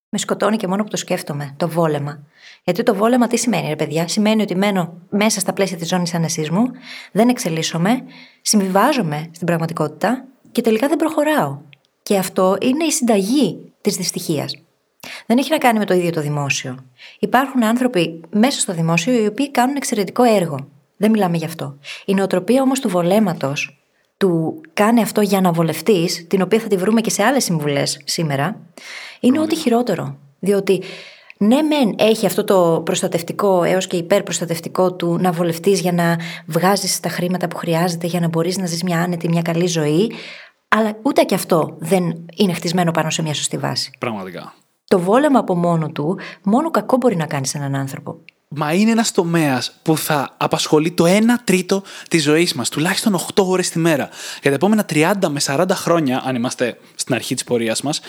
Με 0.08 0.18
σκοτώνει 0.18 0.56
και 0.56 0.66
μόνο 0.66 0.82
που 0.82 0.90
το 0.90 0.96
σκέφτομαι. 0.96 1.54
Το 1.56 1.68
βόλεμα. 1.68 2.22
Γιατί 2.64 2.82
το 2.82 2.94
βόλεμα 2.94 3.26
τι 3.26 3.36
σημαίνει, 3.36 3.68
ρε 3.68 3.76
παιδιά; 3.76 4.08
Σημαίνει 4.08 4.42
ότι 4.42 4.56
μένω 4.56 5.00
μέσα 5.10 5.40
στα 5.40 5.52
πλαίσια 5.52 5.76
της 5.76 5.88
ζώνης 5.88 6.14
άνεσή 6.14 6.48
μου, 6.50 6.70
δεν 7.12 7.28
εξελίσσομαι, 7.28 8.02
συμβιβάζομαι 8.42 9.30
στην 9.32 9.46
πραγματικότητα 9.46 10.24
και 10.52 10.60
τελικά 10.60 10.88
δεν 10.88 10.96
προχωράω. 10.96 11.58
Και 12.02 12.18
αυτό 12.18 12.56
είναι 12.60 12.84
η 12.84 12.90
συνταγή 12.90 13.72
της 13.80 13.96
δυστυχίας. 13.96 14.54
Δεν 15.26 15.38
έχει 15.38 15.50
να 15.50 15.58
κάνει 15.58 15.78
με 15.78 15.84
το 15.84 15.94
ίδιο 15.94 16.10
το 16.10 16.20
δημόσιο. 16.20 16.76
Υπάρχουν 17.18 17.64
άνθρωποι 17.64 18.20
μέσα 18.30 18.60
στο 18.60 18.72
δημόσιο 18.72 19.22
οι 19.22 19.26
οποίοι 19.26 19.50
κάνουν 19.50 19.76
εξαιρετικό 19.76 20.22
έργο. 20.22 20.68
Δεν 20.96 21.10
μιλάμε 21.10 21.36
γι' 21.36 21.44
αυτό. 21.44 21.78
Η 22.04 22.14
νοοτροπία 22.14 22.62
όμως 22.62 22.80
του 22.80 22.88
βολέματος, 22.88 23.82
του 24.16 24.60
κάνει 24.72 25.02
αυτό 25.02 25.20
για 25.20 25.40
να 25.40 25.52
βολευτείς, 25.52 26.26
την 26.26 26.42
οποία 26.42 26.60
θα 26.60 26.66
τη 26.66 26.76
βρούμε 26.76 27.00
και 27.00 27.10
σε 27.10 27.22
άλλες 27.22 27.44
συμβουλές 27.44 28.00
σήμερα, 28.04 28.60
είναι 29.20 29.40
ό,τι 29.40 29.56
χειρότερο. 29.56 30.16
Διότι 30.38 30.82
ναι, 31.38 31.62
μεν 31.62 31.94
έχει 31.98 32.26
αυτό 32.26 32.44
το 32.44 32.82
προστατευτικό 32.84 33.62
έως 33.62 33.86
και 33.86 33.96
υπερπροστατευτικό 33.96 34.92
του 34.92 35.18
να 35.20 35.32
βολευτείς 35.32 35.80
για 35.80 35.92
να 35.92 36.16
βγάζεις 36.46 37.00
τα 37.00 37.08
χρήματα 37.08 37.48
που 37.48 37.56
χρειάζεται 37.56 38.06
για 38.06 38.20
να 38.20 38.28
μπορείς 38.28 38.58
να 38.58 38.66
ζεις 38.66 38.82
μια 38.82 39.00
άνετη, 39.00 39.28
μια 39.28 39.42
καλή 39.42 39.66
ζωή. 39.66 40.12
Αλλά 40.68 40.96
ούτε 41.02 41.22
και 41.22 41.34
αυτό 41.34 41.76
δεν 41.78 42.26
είναι 42.36 42.52
χτισμένο 42.52 42.90
πάνω 42.90 43.10
σε 43.10 43.22
μια 43.22 43.34
σωστή 43.34 43.58
βάση. 43.58 43.90
Πραγματικά. 43.98 44.54
Το 44.84 44.98
βόλεμα 44.98 45.38
από 45.38 45.56
μόνο 45.56 45.90
του, 45.90 46.18
μόνο 46.42 46.70
κακό 46.70 46.96
μπορεί 46.96 47.16
να 47.16 47.26
κάνει 47.26 47.46
σε 47.46 47.58
έναν 47.58 47.74
άνθρωπο. 47.74 48.18
Μα 48.48 48.72
είναι 48.72 48.90
ένας 48.90 49.12
τομέας 49.12 49.72
που 49.82 49.96
θα 49.96 50.34
απασχολεί 50.36 50.90
το 50.90 51.04
1 51.06 51.10
τρίτο 51.44 51.82
της 52.08 52.22
ζωής 52.22 52.54
μας, 52.54 52.68
τουλάχιστον 52.68 53.14
8 53.14 53.44
ώρες 53.46 53.70
τη 53.70 53.78
μέρα. 53.78 54.08
Για 54.42 54.50
τα 54.50 54.56
επόμενα 54.56 54.84
30 54.84 55.28
με 55.28 55.40
40 55.40 55.64
χρόνια, 55.74 56.22
αν 56.24 56.34
είμαστε 56.34 56.78
στην 56.94 57.14
αρχή 57.14 57.34
της 57.34 57.44
πορείας 57.44 57.82
μας, 57.82 58.00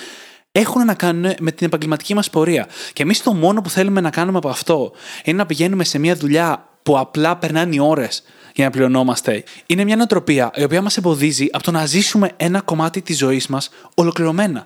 έχουν 0.52 0.86
να 0.86 0.94
κάνουν 0.94 1.34
με 1.40 1.52
την 1.52 1.68
επαγγελματική 1.68 2.14
μας 2.14 2.30
πορεία. 2.30 2.68
Και 2.94 3.04
εμείς 3.04 3.24
το 3.24 3.34
μόνο 3.34 3.62
που 3.62 3.70
θέλουμε 3.70 4.02
να 4.02 4.10
κάνουμε 4.10 4.38
από 4.38 4.50
αυτό 4.50 4.92
είναι 5.24 5.38
να 5.38 5.46
πηγαίνουμε 5.46 5.84
σε 5.84 6.00
μια 6.00 6.16
δουλειά 6.16 6.70
που 6.84 7.00
απλά 7.00 7.38
περνάνε 7.38 7.76
οι 7.76 7.80
ώρες 7.80 8.24
για 8.56 8.66
να 8.66 8.72
πληρωνόμαστε. 8.72 9.44
Είναι 9.66 9.84
μια 9.84 9.96
νοοτροπία 9.96 10.52
η 10.56 10.64
οποία 10.64 10.82
μας 10.82 10.98
εμποδίζει 10.98 11.48
από 11.52 11.64
το 11.64 11.72
να 11.72 11.86
ζήσουμε 11.86 12.32
ένα 12.38 12.62
κομμάτι 12.62 13.02
της 13.02 13.18
ζωής 13.18 13.48
μας 13.48 13.70
ολοκληρωμένα. 13.94 14.66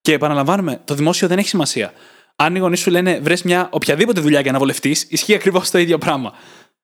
Και 0.00 0.12
επαναλαμβάνουμε, 0.12 0.80
το 0.84 0.94
δημόσιο 0.94 1.28
δεν 1.28 1.38
έχει 1.38 1.48
σημασία. 1.48 1.92
Αν 2.36 2.54
οι 2.54 2.58
γονείς 2.58 2.80
σου 2.80 2.90
λένε 2.90 3.18
βρες 3.22 3.42
μια 3.42 3.68
οποιαδήποτε 3.72 4.20
δουλειά 4.20 4.40
για 4.40 4.52
να 4.52 4.58
βολευτείς, 4.58 5.06
ισχύει 5.08 5.34
ακριβώς 5.34 5.70
το 5.70 5.78
ίδιο 5.78 5.98
πράγμα. 5.98 6.32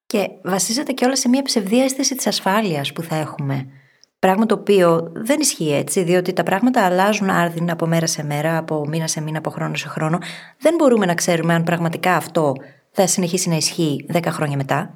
Και 0.06 0.28
βασίζεται 0.44 0.92
και 0.92 1.04
όλα 1.04 1.16
σε 1.16 1.28
μια 1.28 1.42
ψευδή 1.42 1.82
αίσθηση 1.82 2.14
της 2.14 2.26
ασφάλειας 2.26 2.92
που 2.92 3.02
θα 3.02 3.16
έχουμε. 3.16 3.66
Πράγμα 4.18 4.46
το 4.46 4.54
οποίο 4.54 5.12
δεν 5.14 5.40
ισχύει 5.40 5.72
έτσι, 5.72 6.02
διότι 6.02 6.32
τα 6.32 6.42
πράγματα 6.42 6.84
αλλάζουν 6.84 7.30
άρδιν 7.30 7.70
από 7.70 7.86
μέρα 7.86 8.06
σε 8.06 8.24
μέρα, 8.24 8.56
από 8.56 8.86
μήνα 8.88 9.06
σε 9.06 9.20
μήνα, 9.20 9.38
από 9.38 9.50
χρόνο 9.50 9.74
σε 9.74 9.88
χρόνο. 9.88 10.18
Δεν 10.58 10.74
μπορούμε 10.74 11.06
να 11.06 11.14
ξέρουμε 11.14 11.54
αν 11.54 11.62
πραγματικά 11.62 12.14
αυτό 12.14 12.54
θα 12.90 13.06
συνεχίσει 13.06 13.48
να 13.48 13.56
ισχύει 13.56 14.06
10 14.12 14.20
χρόνια 14.26 14.56
μετά. 14.56 14.94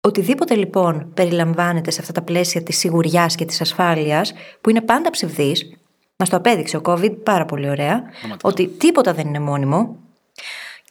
Οτιδήποτε 0.00 0.54
λοιπόν 0.54 1.10
περιλαμβάνεται 1.14 1.90
σε 1.90 2.00
αυτά 2.00 2.12
τα 2.12 2.22
πλαίσια 2.22 2.62
της 2.62 2.78
σιγουριάς 2.78 3.34
και 3.34 3.44
της 3.44 3.60
ασφάλειας, 3.60 4.32
που 4.60 4.70
είναι 4.70 4.80
πάντα 4.80 5.10
ψευδής, 5.10 5.78
μας 6.16 6.28
το 6.28 6.36
απέδειξε 6.36 6.76
ο 6.76 6.80
COVID 6.84 7.16
πάρα 7.22 7.44
πολύ 7.44 7.70
ωραία, 7.70 8.02
ότι 8.42 8.68
τίποτα 8.68 9.14
δεν 9.14 9.26
είναι 9.26 9.40
μόνιμο 9.40 9.96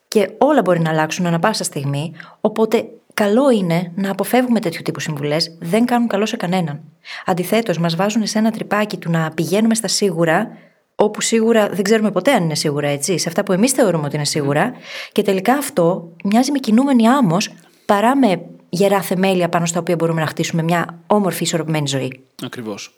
και 0.07 0.29
όλα 0.37 0.61
μπορεί 0.61 0.79
να 0.79 0.89
αλλάξουν 0.89 1.25
ανα 1.25 1.39
πάσα 1.39 1.63
στιγμή. 1.63 2.13
Οπότε 2.41 2.89
καλό 3.21 3.49
είναι 3.49 3.91
να 3.95 4.11
αποφεύγουμε 4.11 4.59
τέτοιου 4.59 4.81
τύπου 4.83 4.99
συμβουλές, 4.99 5.57
δεν 5.59 5.85
κάνουν 5.85 6.07
καλό 6.07 6.25
σε 6.25 6.37
κανέναν. 6.37 6.81
Αντιθέτως, 7.25 7.77
μας 7.77 7.95
βάζουν 7.95 8.27
σε 8.27 8.37
ένα 8.37 8.51
τρυπάκι 8.51 8.97
του 8.97 9.11
να 9.11 9.31
πηγαίνουμε 9.31 9.75
στα 9.75 9.87
σίγουρα, 9.87 10.57
όπου 10.95 11.21
σίγουρα 11.21 11.69
δεν 11.69 11.83
ξέρουμε 11.83 12.11
ποτέ 12.11 12.31
αν 12.31 12.43
είναι 12.43 12.55
σίγουρα 12.55 12.87
έτσι, 12.87 13.17
σε 13.17 13.29
αυτά 13.29 13.43
που 13.43 13.51
εμείς 13.51 13.71
θεωρούμε 13.71 14.05
ότι 14.05 14.15
είναι 14.15 14.25
σίγουρα, 14.25 14.73
και 15.11 15.21
τελικά 15.21 15.53
αυτό 15.53 16.13
μοιάζει 16.23 16.51
με 16.51 16.59
κινούμενη 16.59 17.07
άμμος 17.07 17.49
παρά 17.85 18.17
με 18.17 18.41
γερά 18.69 19.01
θεμέλια 19.01 19.49
πάνω 19.49 19.65
στα 19.65 19.79
οποία 19.79 19.95
μπορούμε 19.95 20.21
να 20.21 20.27
χτίσουμε 20.27 20.63
μια 20.63 21.03
όμορφη, 21.07 21.43
ισορροπημένη 21.43 21.87
ζωή. 21.87 22.23
Ακριβώς. 22.43 22.97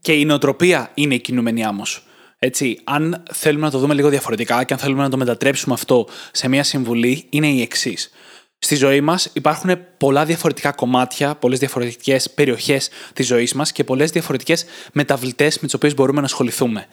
Και 0.00 0.12
η 0.12 0.24
νοοτροπία 0.24 0.90
είναι 0.94 1.14
η 1.14 1.20
κινούμενη 1.20 1.64
άμμος. 1.64 2.06
Έτσι, 2.38 2.80
αν 2.84 3.22
θέλουμε 3.32 3.64
να 3.64 3.70
το 3.70 3.78
δούμε 3.78 3.94
λίγο 3.94 4.08
διαφορετικά 4.08 4.64
και 4.64 4.72
αν 4.72 4.78
θέλουμε 4.78 5.02
να 5.02 5.08
το 5.10 5.16
μετατρέψουμε 5.16 5.74
αυτό 5.74 6.06
σε 6.32 6.48
μια 6.48 6.62
συμβουλή, 6.62 7.26
είναι 7.30 7.46
η 7.46 7.60
εξής. 7.60 8.10
Στη 8.58 8.76
ζωή 8.76 9.00
μας 9.00 9.30
υπάρχουν 9.32 9.78
πολλά 9.98 10.24
διαφορετικά 10.24 10.72
κομμάτια, 10.72 11.34
πολλές 11.34 11.58
διαφορετικές 11.58 12.30
περιοχές 12.30 12.88
της 13.12 13.26
ζωής 13.26 13.52
μας 13.52 13.72
και 13.72 13.84
πολλές 13.84 14.10
διαφορετικές 14.10 14.64
μεταβλητές 14.92 15.58
με 15.58 15.64
τις 15.66 15.74
οποίες 15.74 15.94
μπορούμε 15.94 16.20
να 16.20 16.26
ασχοληθούμε. 16.26 16.86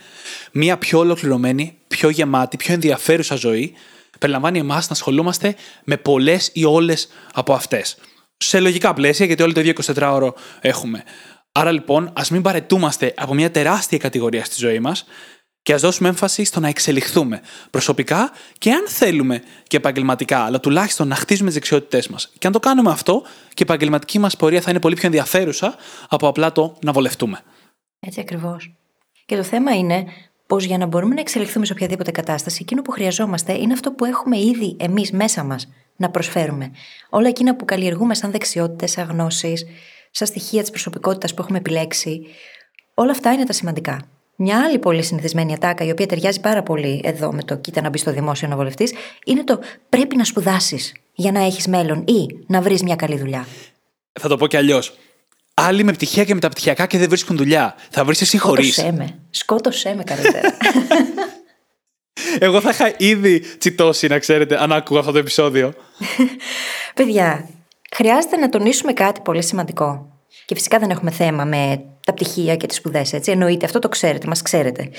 Μία 0.51 0.77
πιο 0.77 1.00
ολοκληρωμένη, 1.00 1.77
πιο 1.88 2.10
γεμάτη, 2.10 2.57
πιο 2.57 2.74
ενδιαφέρουσα 2.74 3.36
ζωή 3.36 3.74
περιλαμβάνει 4.19 4.60
εμάς 4.60 4.88
να 4.88 4.93
ασχολούμαστε 4.93 5.55
με 5.84 5.98
πολλές 5.98 6.50
ή 6.53 6.65
όλες 6.65 7.07
από 7.34 7.53
αυτές. 7.53 7.98
Σε 8.38 8.60
λογικά 8.60 8.93
πλαίσια, 8.93 9.25
γιατί 9.25 9.43
όλοι 9.43 9.53
το 9.53 9.60
ίδιο 9.60 9.74
24ωρο 9.95 10.29
έχουμε. 10.62 11.03
Άρα 11.51 11.72
λοιπόν, 11.72 12.12
ας 12.15 12.29
μην 12.29 12.41
παρετούμαστε 12.41 13.13
από 13.17 13.34
μια 13.34 13.51
τεράστια 13.51 13.98
κατηγορία 13.98 14.45
στη 14.45 14.55
ζωή 14.57 14.79
μας 14.79 15.05
και 15.65 15.74
ας 15.74 15.81
δώσουμε 15.81 16.10
έμφαση 16.10 16.43
στο 16.43 16.60
να 16.60 16.67
εξελιχθούμε 16.67 17.41
προσωπικά 17.69 18.31
και 18.57 18.72
αν 18.72 18.88
θέλουμε 18.88 19.43
και 19.67 19.77
επαγγελματικά, 19.77 20.39
αλλά 20.39 20.60
τουλάχιστον 20.60 21.07
να 21.07 21.15
χτίζουμε 21.15 21.45
τις 21.45 21.55
δεξιότητές 21.55 22.07
μας. 22.07 22.31
Και 22.38 22.48
αν 22.48 22.53
το 22.53 22.60
κάνουμε 22.60 22.91
αυτό, 22.91 23.22
και 23.48 23.63
η 23.63 23.63
επαγγελματική 23.63 24.19
μας 24.19 24.36
πορεία 24.36 24.62
θα 24.62 24.69
είναι 24.69 24.79
πολύ 24.79 24.95
πιο 24.95 25.05
ενδιαφέρουσα 25.05 25.75
από 26.10 26.27
απλά 26.27 26.51
το 26.51 26.77
να 26.81 26.91
βολευτούμε. 26.91 27.41
Έτσι 28.00 28.19
ακριβώς. 28.19 28.75
Και 29.25 29.36
το 29.36 29.43
θέμα 29.43 29.75
είναι 29.75 30.05
πως 30.48 30.63
για 30.63 30.77
να 30.77 30.86
μπορούμε 30.86 31.13
να 31.13 31.19
εξελιχθούμε 31.19 31.65
σε 31.65 31.72
οποιαδήποτε 31.74 32.12
κατάσταση, 32.12 32.60
εκείνο 32.62 32.81
που 32.81 32.91
χρειαζόμαστε 32.91 33.53
είναι 33.53 33.74
αυτό 33.74 33.91
που 33.91 34.05
έχουμε 34.05 34.39
ήδη 34.39 34.75
εμείς 34.79 35.12
μέσα 35.12 35.43
μας 35.43 35.67
να 35.95 36.10
προσφέρουμε. 36.10 36.72
Όλα 37.10 37.27
εκείνα 37.27 37.55
που 37.55 37.65
καλλιεργούμε 37.65 38.15
σαν 38.15 38.31
δεξιότητες, 38.31 38.91
σαν 38.91 39.07
γνώσεις, 39.07 39.65
σαν 40.12 40.27
στοιχεία 40.27 40.62
της 40.62 40.69
προσωπικότητας 40.69 41.34
που 41.34 41.41
έχουμε 41.41 41.57
επιλέξει. 41.57 42.22
Όλα 42.93 43.12
αυτά 43.12 43.34
είναι 43.34 43.45
τα 43.45 43.53
σημαντικά. 43.53 44.10
Μια 44.36 44.63
άλλη 44.63 44.80
πολύ 44.80 45.04
συνηθισμένη 45.04 45.54
ατάκα, 45.54 45.86
η 45.86 45.92
οποία 45.92 46.06
ταιριάζει 46.06 46.39
πάρα 46.39 46.63
πολύ 46.63 47.01
εδώ 47.04 47.34
με 47.34 47.44
το 47.44 47.56
κοίτα 47.56 47.82
να 47.82 47.89
μπει 47.89 47.98
στο 47.98 48.12
δημόσιο 48.12 48.48
να 48.48 48.56
βολευτεί, 48.56 48.96
είναι 49.25 49.44
το 49.44 49.60
πρέπει 49.89 50.15
να 50.15 50.24
σπουδάσεις 50.24 50.94
για 51.13 51.32
να 51.32 51.39
έχεις 51.39 51.68
μέλλον 51.68 52.04
ή 52.08 52.25
να 52.48 52.62
βρεις 52.62 52.84
μια 52.84 52.96
καλή 52.96 53.18
δουλειά. 53.18 53.48
Θα 54.20 54.27
το 54.27 54.38
πω 54.38 54.48
κι 54.48 54.58
αλλιώς. 54.58 54.98
Άλλοι 55.54 55.84
με 55.84 55.92
πτυχία 55.92 56.24
και 56.24 56.34
μεταπτυχιακά 56.34 56.86
και 56.86 56.98
δεν 56.98 57.10
βρίσκουν 57.10 57.38
δουλειά. 57.38 57.75
Θα 57.89 58.06
βρεις 58.06 58.22
εσύ 58.22 58.38
χωρίς. 58.38 58.74
Σκότωσέ 58.74 58.98
με. 58.98 59.20
Σκότωσέ 59.30 59.94
με 59.96 60.04
καλύτερα. 60.04 60.58
Εγώ 62.39 62.62
θα 62.62 62.70
είχα 62.70 62.94
ήδη 62.98 63.39
τσιτώσει, 63.39 64.08
να 64.08 64.20
ξέρετε, 64.20 64.62
αν 64.62 64.72
άκουγα 64.72 65.00
αυτό 65.00 65.12
το 65.12 65.18
επεισόδιο. 65.18 65.74
Παιδιά, 66.96 67.50
χρειάζεται 67.96 68.38
να 68.38 68.50
τονίσουμε 68.50 68.94
κάτι 68.94 69.22
πολύ 69.22 69.44
σημαντικό. 69.44 70.10
Και 70.46 70.56
φυσικά 70.56 70.80
δεν 70.80 70.89
έχουμε 70.89 71.12
θέμα 71.12 71.46
με 71.46 71.84
τα 72.05 72.13
πτυχία 72.13 72.55
και 72.55 72.67
τις 72.67 72.77
σπουδές, 72.77 73.13
έτσι. 73.13 73.31
Εννοείται, 73.31 73.65
αυτό 73.65 73.79
το 73.79 73.89
ξέρετε, 73.89 74.27
μας 74.27 74.41
ξέρετε. 74.41 74.89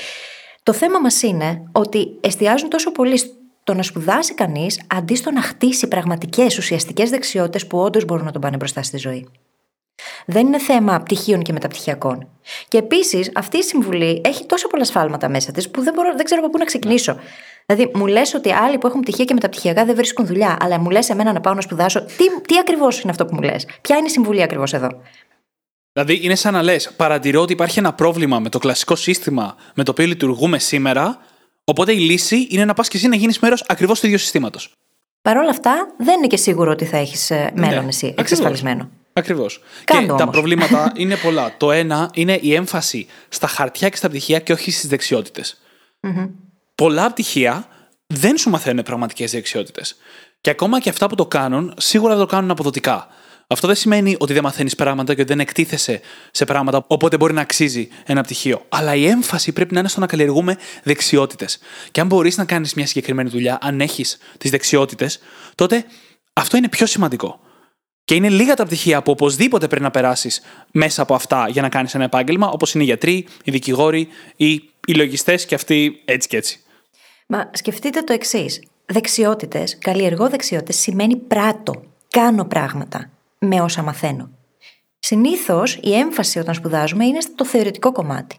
Το 0.63 0.73
θέμα 0.73 1.01
μας 1.01 1.23
είναι 1.23 1.63
ότι 1.73 2.09
εστιάζουν 2.21 2.69
τόσο 2.69 2.93
πολύ 2.93 3.19
στο 3.19 3.75
να 3.75 3.83
σπουδάσει 3.83 4.35
κανείς 4.35 4.81
αντί 4.87 5.17
στο 5.17 5.31
να 5.31 5.43
χτίσει 5.43 5.89
πραγματικές 5.89 6.59
ουσιαστικές 6.59 7.11
δεξιότητες 7.11 7.67
που 7.67 7.79
όντως 7.79 8.05
μπορούν 8.05 8.25
να 8.25 8.31
τον 8.33 8.41
πάνε 8.41 8.57
μπροστά 8.57 8.83
στη 8.83 8.97
ζωή. 8.97 9.29
Δεν 10.27 10.47
είναι 10.47 10.59
θέμα 10.59 11.01
πτυχίων 11.01 11.43
και 11.43 11.53
μεταπτυχιακών. 11.53 12.29
Και 12.69 12.79
επίσης 12.79 13.31
αυτή 13.35 13.59
η 13.59 13.63
συμβουλή 13.63 14.21
έχει 14.25 14.47
τόσο 14.47 14.69
πολλά 14.69 14.85
σφάλματα 14.85 15.29
μέσα 15.29 15.53
της 15.53 15.71
που 15.71 15.83
δεν, 15.83 15.95
μπορώ, 15.95 16.15
δεν 16.17 16.25
ξέρω 16.25 16.41
από 16.41 16.51
πού 16.51 16.59
να 16.59 16.65
ξεκινήσω. 16.65 17.17
Δηλαδή, 17.67 17.91
μου 17.95 18.07
λες 18.07 18.35
ότι 18.35 18.53
άλλοι 18.53 18.79
που 18.79 18.87
έχουν 18.87 19.01
πτυχία 19.01 19.25
και 19.25 19.35
μεταπτυχιακά 19.35 19.85
δεν 19.85 19.95
βρίσκουν 19.95 20.27
δουλειά, 20.27 20.57
αλλά 20.61 20.81
μου 20.81 20.91
λες 20.91 21.11
εμένα 21.11 21.33
να 21.33 21.41
πάω 21.41 21.55
να 21.55 21.61
σπουδάσω. 21.61 22.01
Τι, 22.05 22.25
τι 22.47 22.59
ακριβώς 22.59 23.01
είναι 23.01 23.11
αυτό 23.11 23.27
που 23.27 23.35
μου 23.35 23.43
λες, 23.43 23.67
Ποια 23.81 23.97
είναι 23.97 24.07
η 24.07 24.11
συμβουλή 24.11 24.43
ακριβώς 24.43 24.73
εδώ; 24.73 24.89
Δηλαδή, 25.97 26.25
είναι 26.25 26.35
σαν 26.35 26.53
να 26.53 26.63
λες: 26.63 26.93
Παρατηρώ 26.97 27.41
ότι 27.41 27.53
υπάρχει 27.53 27.79
ένα 27.79 27.93
πρόβλημα 27.93 28.39
με 28.39 28.49
το 28.49 28.59
κλασικό 28.59 28.95
σύστημα 28.95 29.57
με 29.75 29.85
το 29.85 29.91
οποίο 29.91 30.07
λειτουργούμε 30.07 30.59
σήμερα. 30.59 31.19
Οπότε 31.65 31.93
η 31.93 31.99
λύση 31.99 32.47
είναι 32.51 32.65
να 32.65 32.75
πας 32.75 32.89
και 32.89 32.97
εσύ 32.97 33.09
να 33.09 33.17
γίνεις 33.17 33.39
μέρος 33.39 33.65
ακριβώς 33.67 34.01
του 34.01 34.07
ίδιου 34.07 34.19
συστήματος. 34.19 34.73
Παρ' 35.23 35.37
όλα 35.37 35.51
αυτά, 35.51 35.87
δεν 35.99 36.17
είναι 36.17 36.27
και 36.27 36.37
σίγουρο 36.37 36.71
ότι 36.71 36.85
θα 36.85 36.97
έχεις 36.97 37.31
ε, 37.31 37.53
μέλλον 37.55 37.83
ναι, 37.83 37.89
εσύ 37.89 38.15
εξασφαλισμένο. 38.19 38.91
Ακριβώς. 39.13 39.63
Και 39.85 40.07
τα 40.17 40.29
προβλήματα 40.29 40.93
είναι 40.97 41.17
πολλά. 41.17 41.55
Το 41.57 41.73
ένα 41.73 42.11
είναι 42.15 42.39
η 42.43 42.55
έμφαση 42.55 43.07
στα 43.29 43.47
χαρτιά 43.47 43.89
και 43.89 43.97
στα 43.97 44.09
πτυχία 44.09 44.39
και 44.39 44.53
όχι 44.53 44.71
στις 44.71 44.89
δεξιότητες. 44.89 45.61
Mm-hmm. 46.01 46.31
Πολλά 46.75 47.11
πτυχία 47.11 47.69
δεν 48.07 48.37
σου 48.37 48.51
μαθαίνουν 48.51 48.85
πραγματικές 48.85 49.31
δεξιότητες. 49.31 49.97
Και 50.41 50.51
ακόμα 50.51 50.81
και 50.81 50.89
αυτά 50.89 51.07
που 51.07 51.15
το 51.15 51.27
κάνουν, 51.27 51.75
σίγουρα 51.77 52.17
δεν 52.17 52.27
το 52.27 52.31
κάνουν 52.31 52.51
αποδοτικά. 52.51 53.09
Αυτό 53.49 53.67
δεν 53.67 53.77
σημαίνει 53.77 54.17
ότι 54.19 54.33
δεν 54.33 54.43
μαθαίνεις 54.43 54.75
πράγματα 54.75 55.15
και 55.15 55.21
ότι 55.21 55.31
δεν 55.31 55.41
εκτίθεσαι 55.41 56.01
σε 56.31 56.45
πράγματα, 56.45 56.85
οπότε 56.87 57.17
μπορεί 57.17 57.33
να 57.33 57.41
αξίζει 57.41 57.89
ένα 58.07 58.23
πτυχίο. 58.23 58.63
Αλλά 58.69 58.95
η 58.95 59.07
έμφαση 59.07 59.53
πρέπει 59.53 59.75
να 59.75 59.81
είναι 59.81 59.89
στο 59.89 60.01
να 60.01 60.07
καλλιεργούμε 60.07 60.57
δεξιότητες. 60.83 61.59
Και 61.91 62.01
αν 62.01 62.07
μπορείς 62.07 62.37
να 62.37 62.45
κάνεις 62.45 62.75
μια 62.75 62.87
συγκεκριμένη 62.87 63.29
δουλειά, 63.29 63.59
αν 63.61 63.81
έχεις 63.81 64.19
τις 64.39 64.51
δεξιότητες, 64.51 65.19
τότε 65.55 65.85
αυτό 66.33 66.57
είναι 66.57 66.69
πιο 66.69 66.87
σημαντικό. 66.87 67.41
Και 68.05 68.15
είναι 68.15 68.29
λίγα 68.29 68.55
τα 68.55 68.65
πτυχία 68.65 69.03
που 69.03 69.11
οπωσδήποτε 69.11 69.69
πρέπει 69.69 69.83
να 69.83 69.91
περάσεις 69.91 70.41
μέσα 70.73 71.03
από 71.03 71.15
αυτά 71.15 71.49
για 71.49 71.63
να 71.63 71.69
κάνεις 71.69 71.95
ένα 71.95 72.05
επάγγελμα, 72.05 72.49
όπως 72.49 72.75
είναι 72.75 72.83
οι 72.83 72.87
γιατροί, 72.87 73.27
οι 73.45 73.51
δικηγόροι 73.51 74.09
ή 74.37 74.53
οι 74.87 74.95
λογιστές 74.95 75.47
και 75.47 75.55
αυτοί 75.55 76.03
έτσι 76.05 76.29
και 76.29 76.37
έτσι. 76.37 76.61
Μα 77.27 77.51
σκεφτείτε 77.53 78.01
το 78.01 78.13
εξής. 78.13 78.63
Δεξιότητες, 78.87 79.79
καλλιεργώ 79.79 80.29
δεξιότητες 80.29 80.77
σημαίνει 80.77 81.17
πράττω. 81.17 81.83
Κάνω 82.11 82.45
πράγματα 82.45 83.11
με 83.39 83.61
όσα 83.61 83.83
μαθαίνω. 83.83 84.31
Συνήθως 84.99 85.79
η 85.83 85.95
έμφαση 85.95 86.39
όταν 86.39 86.55
σπουδάζουμε 86.55 87.05
είναι 87.05 87.21
στο 87.21 87.45
θεωρητικό 87.45 87.93
κομμάτι. 87.93 88.39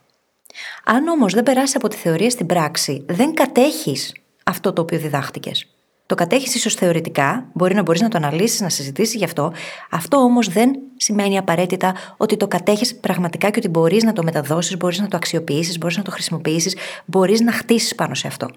Αν 0.83 1.07
όμως 1.07 1.33
δεν 1.33 1.43
περάσει 1.43 1.77
από 1.77 1.87
τη 1.87 1.95
θεωρία 1.95 2.29
στην 2.29 2.45
πράξη, 2.45 3.05
δεν 3.07 3.33
κατέχεις 3.33 4.15
αυτό 4.43 4.73
το 4.73 4.81
οποίο 4.81 4.99
διδάχτηκες. 4.99 5.67
Το 6.05 6.15
κατέχεις 6.15 6.55
ίσως 6.55 6.73
θεωρητικά, 6.73 7.49
μπορεί 7.53 7.75
να 7.75 7.81
μπορείς 7.81 8.01
να 8.01 8.07
το 8.09 8.17
αναλύσεις, 8.17 8.61
να 8.61 8.69
συζητήσεις 8.69 9.15
γι' 9.15 9.23
αυτό. 9.23 9.53
Αυτό 9.91 10.17
όμως 10.17 10.47
δεν 10.47 10.75
σημαίνει 10.97 11.37
απαραίτητα 11.37 11.95
ότι 12.17 12.37
το 12.37 12.47
κατέχεις 12.47 12.95
πραγματικά 12.95 13.49
και 13.49 13.59
ότι 13.59 13.67
μπορείς 13.67 14.03
να 14.03 14.13
το 14.13 14.23
μεταδώσεις, 14.23 14.77
μπορείς 14.77 14.99
να 14.99 15.07
το 15.07 15.17
αξιοποιήσεις, 15.17 15.77
μπορείς 15.77 15.97
να 15.97 16.03
το 16.03 16.11
χρησιμοποιήσεις, 16.11 16.77
μπορείς 17.05 17.41
να 17.41 17.51
χτίσεις 17.51 17.95
πάνω 17.95 18.13
σε 18.13 18.27
αυτό. 18.27 18.49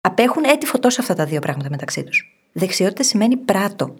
Απέχουν 0.00 0.44
έτη 0.44 0.66
φωτό 0.66 0.88
αυτά 0.88 1.14
τα 1.14 1.24
δύο 1.24 1.40
πράγματα 1.40 1.70
μεταξύ 1.70 2.04
τους. 2.04 2.48
Δεξιότητα 2.52 3.02
σημαίνει 3.02 3.36
πράτο. 3.36 3.94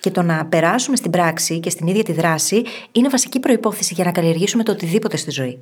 Και 0.00 0.10
το 0.10 0.22
να 0.22 0.46
περάσουμε 0.46 0.96
στην 0.96 1.10
πράξη 1.10 1.60
και 1.60 1.70
στην 1.70 1.86
ίδια 1.86 2.02
τη 2.02 2.12
δράση 2.12 2.62
είναι 2.92 3.08
βασική 3.08 3.40
προπόθεση 3.40 3.94
για 3.94 4.04
να 4.04 4.12
καλλιεργήσουμε 4.12 4.62
το 4.62 4.72
οτιδήποτε 4.72 5.16
στη 5.16 5.30
ζωή. 5.30 5.58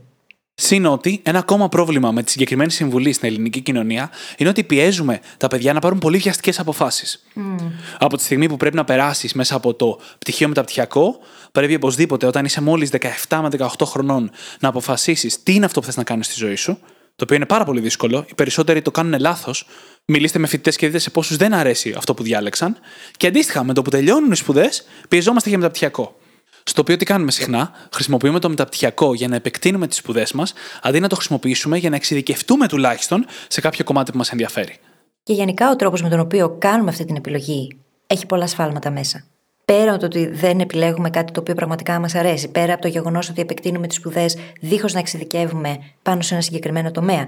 Συν 0.55 0.87
ότι 0.87 1.21
ένα 1.23 1.39
ακόμα 1.39 1.69
πρόβλημα 1.69 2.13
με 2.13 2.23
τη 2.23 2.31
συγκεκριμένη 2.31 2.71
συμβουλή 2.71 3.13
στην 3.13 3.29
ελληνική 3.29 3.61
κοινωνία 3.61 4.11
είναι 4.37 4.49
ότι 4.49 4.65
πιέζουμε 4.65 5.21
τα 5.37 5.49
παιδιά 5.49 5.73
να 5.73 5.81
πάρουν 5.81 5.99
πολύ 5.99 6.19
βιαστικές 6.19 6.59
αποφάσεις. 6.59 7.27
Mm. 7.37 7.71
Από 7.99 8.17
τη 8.17 8.23
στιγμή 8.23 8.49
που 8.49 8.57
πρέπει 8.57 8.77
να 8.77 8.85
περάσεις 8.85 9.33
μέσα 9.33 9.57
από 9.57 9.75
το 9.75 10.01
πτυχίο 10.19 10.49
μεταπτυχιακό, 10.49 11.19
πρέπει 11.53 11.75
οπωσδήποτε 11.75 12.27
όταν 12.27 12.45
είσαι 12.45 12.61
μόλις 12.61 12.91
17 13.29 13.41
με 13.43 13.49
18 13.59 13.67
χρονών 13.85 14.31
να 14.61 14.69
αποφασίσεις 14.69 15.43
τι 15.43 15.55
είναι 15.55 15.65
αυτό 15.65 15.81
που 15.81 15.87
θες 15.87 15.97
να 15.97 16.05
κάνεις 16.05 16.27
στη 16.27 16.35
ζωή 16.39 16.55
σου. 16.55 16.79
το 17.17 17.25
οποίο 17.25 17.37
είναι 17.37 17.47
πάρα 17.47 17.65
πολύ 17.65 17.81
δύσκολο. 17.81 18.25
Οι 18.29 18.35
περισσότεροι 18.35 18.83
το 18.83 18.91
κάνουν 18.91 19.21
λάθος. 19.21 19.67
Μιλήστε 20.05 20.39
με 20.39 20.47
φοιτητές 20.47 20.77
και 20.77 20.87
δείτε 20.87 20.99
σε 20.99 21.11
πόσους 21.11 21.37
δεν 21.37 21.55
αρέσει 21.55 21.95
αυτό 21.97 22.15
που 22.15 22.23
διάλεξαν. 22.23 22.77
Και 23.17 23.27
αντίστοιχα, 23.27 23.65
με 23.65 23.73
το 23.73 23.83
που 23.83 23.91
τελειώνουν 23.91 24.33
οι 24.33 24.37
σπουδές, 24.37 24.85
πιεζόμαστε 25.09 25.49
για 25.49 25.59
μεταπτυχιακό. 25.59 26.15
Στο 26.63 26.81
οποίο 26.81 26.97
τι 26.97 27.05
κάνουμε 27.05 27.31
συχνά, 27.31 27.71
χρησιμοποιούμε 27.93 28.39
το 28.39 28.49
μεταπτυχιακό 28.49 29.15
για 29.15 29.29
να 29.29 29.37
επεκτείνουμε 29.37 29.87
τις 29.87 29.97
σπουδές 29.97 30.33
μας, 30.33 30.53
αντί 30.83 31.01
να 31.01 31.09
το 31.09 31.15
χρησιμοποιήσουμε 31.15 31.79
για 31.79 31.91
να 31.91 31.97
εξειδικευτούμε 31.97 32.69
τουλάχιστον 32.69 33.27
σε 33.49 33.61
κάποιο 33.61 33.85
κομμάτι 33.85 34.11
που 34.11 34.19
μας 34.19 34.31
ενδιαφέρει. 34.31 34.77
Και 35.23 35.33
γενικά 35.33 35.71
ο 35.71 35.77
τρόπος 35.77 36.03
με 36.03 36.09
τον 36.09 36.21
οποίο 36.21 36.57
κάνουμε 36.59 36.91
αυτή 36.91 37.05
την 37.05 37.17
επιλογή 37.17 37.81
έχει 38.07 38.27
πολλά 38.27 38.47
σφάλματα 38.47 38.91
μέσα. 38.91 39.25
Πέρα 39.65 39.91
από 39.91 40.01
το 40.01 40.07
ότι 40.07 40.27
δεν 40.27 40.61
επιλέγουμε 40.61 41.11
κάτι 41.11 41.33
το 41.33 41.41
οποίο 41.41 41.55
πραγματικά 41.55 41.99
μας 41.99 42.15
αρέσει, 42.15 42.51
πέρα 42.51 42.73
από 42.73 42.83
το 42.83 42.89
γεγονός 42.89 43.29
ότι 43.29 43.41
επεκτείνουμε 43.41 43.87
τις 43.87 43.97
σπουδές 43.97 44.37
δίχως 44.61 44.93
να 44.93 44.99
εξειδικεύουμε 44.99 45.79
πάνω 46.03 46.23
σε 46.23 46.35
ένα 46.35 46.43
συγκεκριμένο 46.43 46.91
τομέα, 46.91 47.27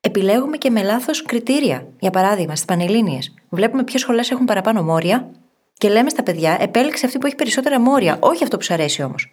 επιλέγουμε 0.00 0.56
και 0.56 0.70
με 0.70 0.82
λάθος 0.82 1.22
κριτήρια. 1.22 1.86
Για 1.98 2.10
παράδειγμα, 2.10 2.54
στις 2.54 2.66
Πανελλήνιες, 2.66 3.34
βλέπουμε 3.48 3.84
ποιε 3.84 3.98
σχολές 3.98 4.30
έχουν 4.30 4.44
παραπάνω 4.44 4.82
μόρια 4.82 5.30
και 5.74 5.88
λέμε 5.88 6.10
στα 6.10 6.22
παιδιά, 6.22 6.56
επέλεξε 6.60 7.06
αυτή 7.06 7.18
που 7.18 7.26
έχει 7.26 7.36
περισσότερα 7.36 7.80
μόρια, 7.80 8.16
όχι 8.20 8.42
αυτό 8.42 8.56
που 8.56 8.62
σου 8.64 8.72
αρέσει 8.72 9.02
όμως. 9.02 9.32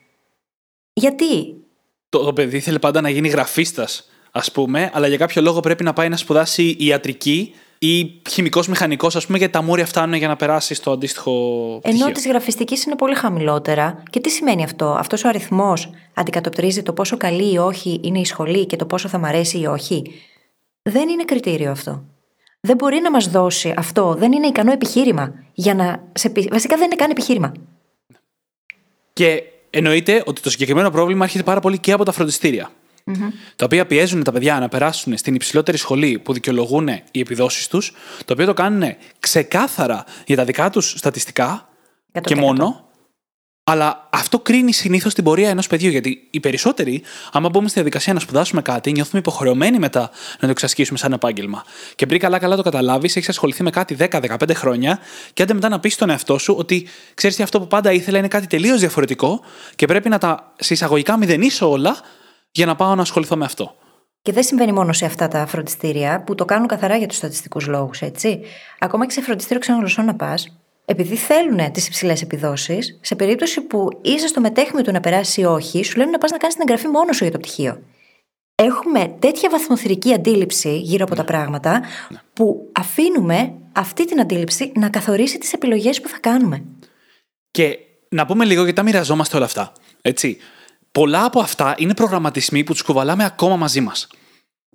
Γιατί; 0.93 1.55
Το, 2.09 2.23
το 2.23 2.33
παιδί 2.33 2.57
ήθελε 2.57 2.79
πάντα 2.79 3.01
να 3.01 3.09
γίνει 3.09 3.27
γραφίστας, 3.27 4.09
ας 4.31 4.51
πούμε, 4.51 4.91
αλλά 4.93 5.07
για 5.07 5.17
κάποιο 5.17 5.41
λόγο 5.41 5.59
πρέπει 5.59 5.83
να 5.83 5.93
πάει 5.93 6.09
να 6.09 6.17
σπουδάσει 6.17 6.75
ιατρική 6.79 7.53
ή 7.79 8.21
χημικός 8.29 8.67
μηχανικός, 8.67 9.15
ας 9.15 9.25
πούμε, 9.25 9.37
γιατί 9.37 9.53
τα 9.53 9.61
μόρια 9.61 9.85
φτάνουν 9.85 10.17
για 10.17 10.27
να 10.27 10.35
περάσεις 10.35 10.77
στο 10.77 10.91
αντίστοιχο. 10.91 11.31
Ενώ 11.83 12.11
της 12.11 12.27
γραφιστικής 12.27 12.85
είναι 12.85 12.95
πολύ 12.95 13.15
χαμηλότερα. 13.15 14.03
Και 14.09 14.19
τι 14.19 14.29
σημαίνει 14.29 14.63
αυτό, 14.63 14.85
Αυτός 14.85 15.23
ο 15.23 15.27
αριθμός 15.27 15.89
αντικατοπτρίζει 16.13 16.83
το 16.83 16.93
πόσο 16.93 17.17
καλή 17.17 17.53
ή 17.53 17.57
όχι 17.57 17.99
είναι 18.03 18.19
η 18.19 18.25
σχολή 18.25 18.65
και 18.65 18.75
το 18.75 18.85
πόσο 18.85 19.07
θα 19.07 19.17
μ' 19.17 19.25
αρέσει 19.25 19.59
ή 19.59 19.65
όχι; 19.65 20.01
Δεν 20.89 21.09
είναι 21.09 21.25
κριτήριο 21.25 21.71
αυτό. 21.71 22.03
Δεν 22.59 22.75
μπορεί 22.75 22.99
να 22.99 23.11
μας 23.11 23.27
δώσει 23.27 23.73
αυτό, 23.77 24.15
δεν 24.17 24.31
είναι 24.31 24.47
ικανό 24.47 24.71
επιχείρημα 24.71 25.33
για 25.53 25.73
να. 25.73 26.03
Σε... 26.13 26.31
Βασικά 26.51 26.75
δεν 26.75 26.85
είναι 26.85 26.95
καν 26.95 27.09
επιχείρημα. 27.09 27.51
Και 29.13 29.43
εννοείται 29.69 30.23
ότι 30.25 30.41
το 30.41 30.49
συγκεκριμένο 30.49 30.89
πρόβλημα 30.89 31.23
έρχεται 31.23 31.43
πάρα 31.43 31.59
πολύ 31.59 31.77
και 31.77 31.91
από 31.91 32.05
τα 32.05 32.11
φροντιστήρια. 32.11 32.69
Mm-hmm. 33.05 33.31
Τα 33.55 33.65
οποία 33.65 33.85
πιέζουν 33.85 34.23
τα 34.23 34.31
παιδιά 34.31 34.59
να 34.59 34.69
περάσουν 34.69 35.17
στην 35.17 35.35
υψηλότερη 35.35 35.77
σχολή 35.77 36.19
που 36.19 36.33
δικαιολογούν 36.33 36.87
οι 36.87 37.19
επιδόσεις 37.19 37.67
τους, 37.67 37.93
το 38.25 38.33
οποίο 38.33 38.45
το 38.45 38.53
κάνουν 38.53 38.95
ξεκάθαρα 39.19 40.03
για 40.25 40.35
τα 40.35 40.43
δικά 40.43 40.69
τους 40.69 40.93
στατιστικά 40.97 41.69
και 42.21 42.35
μόνο. 42.35 42.84
Αλλά 43.67 44.07
αυτό 44.09 44.39
κρίνει 44.39 44.73
συνήθως 44.73 45.13
την 45.13 45.23
πορεία 45.23 45.49
ενός 45.49 45.67
παιδιού. 45.67 45.89
Γιατί 45.89 46.27
οι 46.29 46.39
περισσότεροι, 46.39 47.01
άμα 47.31 47.49
μπούμε 47.49 47.65
στη 47.65 47.73
διαδικασία 47.73 48.13
να 48.13 48.19
σπουδάσουμε 48.19 48.61
κάτι, 48.61 48.91
νιώθουμε 48.91 49.19
υποχρεωμένοι 49.19 49.79
μετά 49.79 49.99
να 50.33 50.39
το 50.39 50.49
εξασκήσουμε 50.49 50.97
σαν 50.97 51.13
επάγγελμα. 51.13 51.63
Και 51.95 52.05
πριν 52.05 52.19
καλά-καλά 52.19 52.55
το 52.55 52.61
καταλάβεις, 52.61 53.15
έχεις 53.15 53.29
ασχοληθεί 53.29 53.63
με 53.63 53.69
κάτι 53.69 53.97
10-15 53.99 54.53
χρόνια, 54.53 54.99
και 55.33 55.43
άντε 55.43 55.53
μετά 55.53 55.69
να 55.69 55.79
πεις 55.79 55.93
στον 55.93 56.09
εαυτό 56.09 56.37
σου 56.37 56.55
ότι 56.57 56.87
ξέρεις 57.13 57.35
ότι 57.35 57.43
αυτό 57.43 57.59
που 57.59 57.67
πάντα 57.67 57.91
ήθελα 57.91 58.17
είναι 58.17 58.27
κάτι 58.27 58.47
τελείως 58.47 58.79
διαφορετικό 58.79 59.41
και 59.75 59.85
πρέπει 59.85 60.09
να 60.09 60.17
τα 60.17 60.53
συσσαγωγικά 60.55 61.17
μηδενίσω 61.17 61.69
όλα 61.69 61.97
για 62.51 62.65
να 62.65 62.75
πάω 62.75 62.95
να 62.95 63.01
ασχοληθώ 63.01 63.35
με 63.35 63.45
αυτό. 63.45 63.75
Και 64.21 64.31
δεν 64.31 64.43
συμβαίνει 64.43 64.71
μόνο 64.71 64.93
σε 64.93 65.05
αυτά 65.05 65.27
τα 65.27 65.45
φροντιστήρια 65.45 66.23
που 66.23 66.35
το 66.35 66.45
κάνουν 66.45 66.67
καθαρά 66.67 66.97
για 66.97 67.07
τους 67.07 67.17
στατιστικούς 67.17 67.67
λόγους, 67.67 68.01
έτσι. 68.01 68.39
Ακόμα 68.79 69.05
και 69.05 69.11
σε 69.11 69.21
φροντιστήριο 69.21 69.59
ξένων 69.59 69.79
γλωσσών 69.79 70.05
να 70.05 70.15
πας, 70.15 70.57
επειδή 70.85 71.15
θέλουν 71.15 71.71
τις 71.71 71.87
υψηλές 71.87 72.21
επιδόσεις, 72.21 72.99
σε 73.01 73.15
περίπτωση 73.15 73.61
που 73.61 73.89
είσαι 74.01 74.27
στο 74.27 74.41
μετέχμιο 74.41 74.83
του 74.83 74.91
να 74.91 74.99
περάσει 74.99 75.41
ή 75.41 75.45
όχι, 75.45 75.83
σου 75.83 75.97
λένε 75.97 76.11
να 76.11 76.17
πας 76.17 76.31
να 76.31 76.37
κάνεις 76.37 76.55
την 76.55 76.65
εγγραφή 76.67 76.87
μόνο 76.87 77.13
σου 77.13 77.23
για 77.23 77.33
το 77.33 77.39
πτυχίο. 77.39 77.81
Έχουμε 78.55 79.15
τέτοια 79.19 79.49
βαθμοθυρική 79.49 80.13
αντίληψη 80.13 80.77
γύρω 80.77 81.03
από 81.03 81.15
τα 81.15 81.23
πράγματα, 81.23 81.81
που 82.33 82.71
αφήνουμε 82.71 83.53
αυτή 83.71 84.05
την 84.05 84.19
αντίληψη 84.19 84.71
να 84.75 84.89
καθορίσει 84.89 85.37
τις 85.37 85.53
επιλογές 85.53 86.01
που 86.01 86.07
θα 86.07 86.17
κάνουμε. 86.19 86.63
Και 87.51 87.79
να 88.09 88.25
πούμε 88.25 88.45
λίγο 88.45 88.61
γιατί 88.61 88.75
τα 88.75 88.83
μοιραζόμαστε 88.83 89.35
όλα 89.35 89.45
αυτά. 89.45 89.73
Έτσι 90.01 90.37
πολλά 90.91 91.25
από 91.25 91.39
αυτά 91.39 91.75
είναι 91.77 91.93
προγραμματισμοί 91.93 92.63
που 92.63 92.71
τους 92.71 92.81
κουβαλάμε 92.81 93.25
ακόμα 93.25 93.55
μαζί 93.55 93.81
μας. 93.81 94.07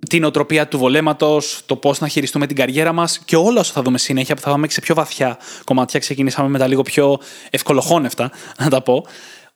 Την 0.09 0.23
οτροπία 0.23 0.67
του 0.67 0.77
βολέματος, 0.77 1.61
το 1.65 1.75
πώς 1.75 1.99
να 1.99 2.07
χειριστούμε 2.07 2.47
την 2.47 2.55
καριέρα 2.55 2.93
μας 2.93 3.19
και 3.19 3.35
όλα 3.35 3.59
όσα 3.59 3.73
θα 3.73 3.81
δούμε 3.81 3.97
συνέχεια 3.97 4.35
που 4.35 4.41
θα 4.41 4.49
πάμε 4.49 4.67
και 4.67 4.73
σε 4.73 4.81
πιο 4.81 4.95
βαθιά 4.95 5.37
κομμάτια. 5.63 5.99
Ξεκινήσαμε 5.99 6.49
με 6.49 6.57
τα 6.57 6.67
λίγο 6.67 6.81
πιο 6.81 7.19
ευκολοχώνευτα, 7.49 8.31
να 8.57 8.69
τα 8.69 8.81
πω. 8.81 9.05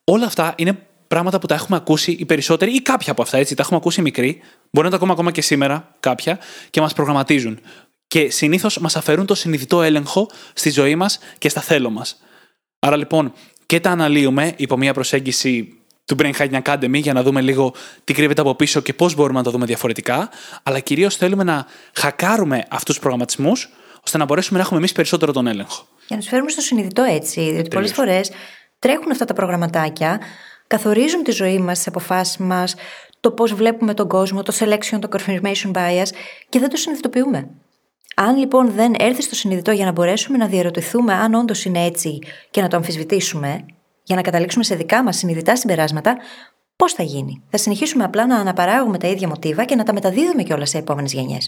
Όλα 0.04 0.26
αυτά 0.26 0.54
είναι 0.58 0.78
πράγματα 1.08 1.40
που 1.40 1.48
τα 1.48 1.56
έχουμε 1.56 1.78
ακούσει 1.78 2.12
οι 2.12 2.26
περισσότεροι 2.26 2.72
ή 2.72 2.82
κάποια 2.82 3.12
από 3.12 3.22
αυτά, 3.22 3.38
έτσι. 3.38 3.56
Τα 3.56 3.62
έχουμε 3.62 3.78
ακούσει 3.78 4.02
μικροί. 4.02 4.42
Μπορεί 4.72 4.86
να 4.86 4.92
τα 4.92 4.96
ακούμε 4.96 5.12
ακόμα 5.12 5.32
και 5.32 5.42
σήμερα 5.42 5.96
κάποια 6.00 6.40
και 6.70 6.82
μας 6.82 6.94
προγραμματίζουν. 6.94 7.60
Και 8.08 8.30
συνήθως 8.30 8.78
μας 8.78 8.96
αφαιρούν 8.96 9.26
το 9.26 9.36
συνειδητό 9.36 9.82
έλεγχο 9.82 10.30
στη 10.54 10.70
ζωή 10.70 10.96
μας 10.96 11.20
και 11.38 11.50
στα 11.50 11.62
θέλω 11.62 11.90
μας. 11.90 12.18
Άρα 12.80 12.98
λοιπόν 12.98 13.34
και 13.66 13.80
τα 13.80 13.90
αναλύουμε 13.92 14.54
υπό 14.56 14.78
μια 14.78 14.94
προσέγγιση 14.94 15.80
του 16.06 16.16
Brain 16.20 16.34
Hacking 16.38 16.62
Academy 16.62 16.94
για 16.94 17.14
να 17.14 17.24
δούμε 17.24 17.42
λίγο 17.42 17.74
τι 18.04 18.14
κρύβεται 18.14 18.42
από 18.42 18.56
πίσω 18.56 18.82
και 18.82 18.94
πώς 18.94 19.16
μπορούμε 19.16 19.38
να 19.38 19.44
το 19.44 19.52
δούμε 19.52 19.66
διαφορετικά. 19.66 20.30
Αλλά 20.64 20.80
κυρίως 20.80 21.16
θέλουμε 21.16 21.44
να 21.44 21.66
χακάρουμε 21.94 22.66
αυτούς 22.70 22.94
τους 22.94 23.00
προγραμματισμούς 23.00 23.70
ώστε 24.06 24.18
να 24.18 24.26
μπορέσουμε 24.26 24.58
να 24.58 24.64
έχουμε 24.64 24.80
εμείς 24.80 24.92
περισσότερο 24.92 25.32
τον 25.32 25.48
έλεγχο. 25.48 25.88
Για 26.08 26.16
να 26.16 26.18
τους 26.18 26.28
φέρουμε 26.30 26.50
στο 26.50 26.62
συνειδητό 26.62 27.04
έτσι. 27.04 27.52
Διότι 27.52 27.70
πολλές 27.70 27.94
φορές 27.94 28.32
τρέχουν 28.80 29.12
αυτά 29.12 29.26
τα 29.26 29.34
προγραμματάκια, 29.34 30.20
καθορίζουν 30.68 31.24
τη 31.24 31.32
ζωή 31.32 31.58
μας, 31.58 31.78
τις 31.78 31.88
αποφάσεις 31.88 32.38
μας, 32.38 32.76
το 33.20 33.32
πώς 33.32 33.54
βλέπουμε 33.54 33.94
τον 33.94 34.08
κόσμο, 34.08 34.44
το 34.44 34.54
selection, 34.60 35.00
το 35.00 35.08
confirmation 35.12 35.72
bias 35.72 36.08
και 36.50 36.60
δεν 36.60 36.70
το 36.70 36.78
συνειδητοποιούμε. 36.78 37.50
Αν 38.16 38.38
λοιπόν 38.38 38.72
δεν 38.72 38.94
έρθει 39.00 39.22
στο 39.22 39.36
συνειδητό 39.36 39.72
για 39.72 39.86
να 39.86 39.92
μπορέσουμε 39.92 40.38
να 40.38 40.48
διαρωτηθούμε 40.48 41.14
αν 41.14 41.34
όντως 41.34 41.66
είναι 41.66 41.86
έτσι 41.86 42.20
και 42.52 42.62
να 42.62 42.68
το 42.68 42.78
αμφισβητήσουμε, 42.78 43.66
για 44.06 44.16
να 44.16 44.22
καταλήξουμε 44.22 44.64
σε 44.64 44.76
δικά 44.76 45.04
μας 45.04 45.18
συνειδητά 45.18 45.56
συμπεράσματα, 45.56 46.18
πώς 46.76 46.94
θα 46.94 47.04
γίνει; 47.04 47.44
Θα 47.50 47.58
συνεχίσουμε 47.58 48.04
απλά 48.04 48.26
να 48.26 48.36
αναπαράγουμε 48.36 48.98
τα 48.98 49.08
ίδια 49.08 49.28
μοτίβα 49.28 49.66
και 49.66 49.76
να 49.76 49.84
τα 49.84 49.94
μεταδίδουμε 49.94 50.44
κιόλας 50.44 50.70
σε 50.70 50.78
επόμενες 50.78 51.14
γενιές. 51.14 51.48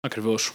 Ακριβώς. 0.00 0.52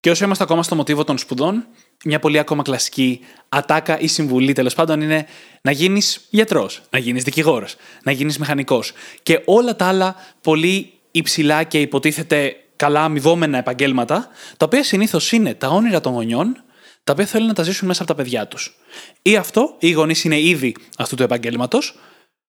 Και 0.00 0.10
όσο 0.10 0.24
είμαστε 0.24 0.44
ακόμα 0.44 0.62
στο 0.62 0.74
μοτίβο 0.74 1.04
των 1.04 1.18
σπουδών, 1.18 1.66
μια 2.04 2.18
πολύ 2.18 2.38
ακόμα 2.38 2.62
κλασική 2.62 3.20
ατάκα 3.48 3.98
ή 3.98 4.06
συμβουλή 4.06 4.52
τέλος 4.52 4.74
πάντων 4.74 5.00
είναι 5.00 5.26
να 5.62 5.70
γίνεις 5.70 6.26
γιατρός, 6.30 6.82
να 6.90 6.98
γίνεις 6.98 7.22
δικηγόρος, 7.22 7.76
να 8.02 8.12
γίνεις 8.12 8.38
μηχανικός. 8.38 8.92
Και 9.22 9.42
όλα 9.44 9.76
τα 9.76 9.86
άλλα 9.86 10.16
πολύ 10.40 10.92
υψηλά 11.10 11.62
και 11.62 11.80
υποτίθεται 11.80 12.56
καλά 12.76 13.04
αμοιβόμενα 13.04 13.58
επαγγέλματα, 13.58 14.28
τα 14.56 14.66
οποία 14.66 14.82
συνήθως 14.82 15.32
είναι 15.32 15.54
τα 15.54 15.68
όνειρα 15.68 16.00
των 16.00 16.12
γονιών 16.12 16.62
τα 17.06 17.12
οποία 17.12 17.26
θέλουν 17.26 17.46
να 17.46 17.52
τα 17.52 17.62
ζήσουν 17.62 17.86
μέσα 17.86 18.02
από 18.02 18.14
τα 18.14 18.22
παιδιά 18.22 18.48
τους. 18.48 18.76
Ή 19.22 19.36
αυτό, 19.36 19.74
οι 19.78 19.90
γονείς 19.90 20.24
είναι 20.24 20.40
ήδη 20.40 20.74
αυτού 20.96 21.16
του 21.16 21.22
επαγγέλματος 21.22 21.98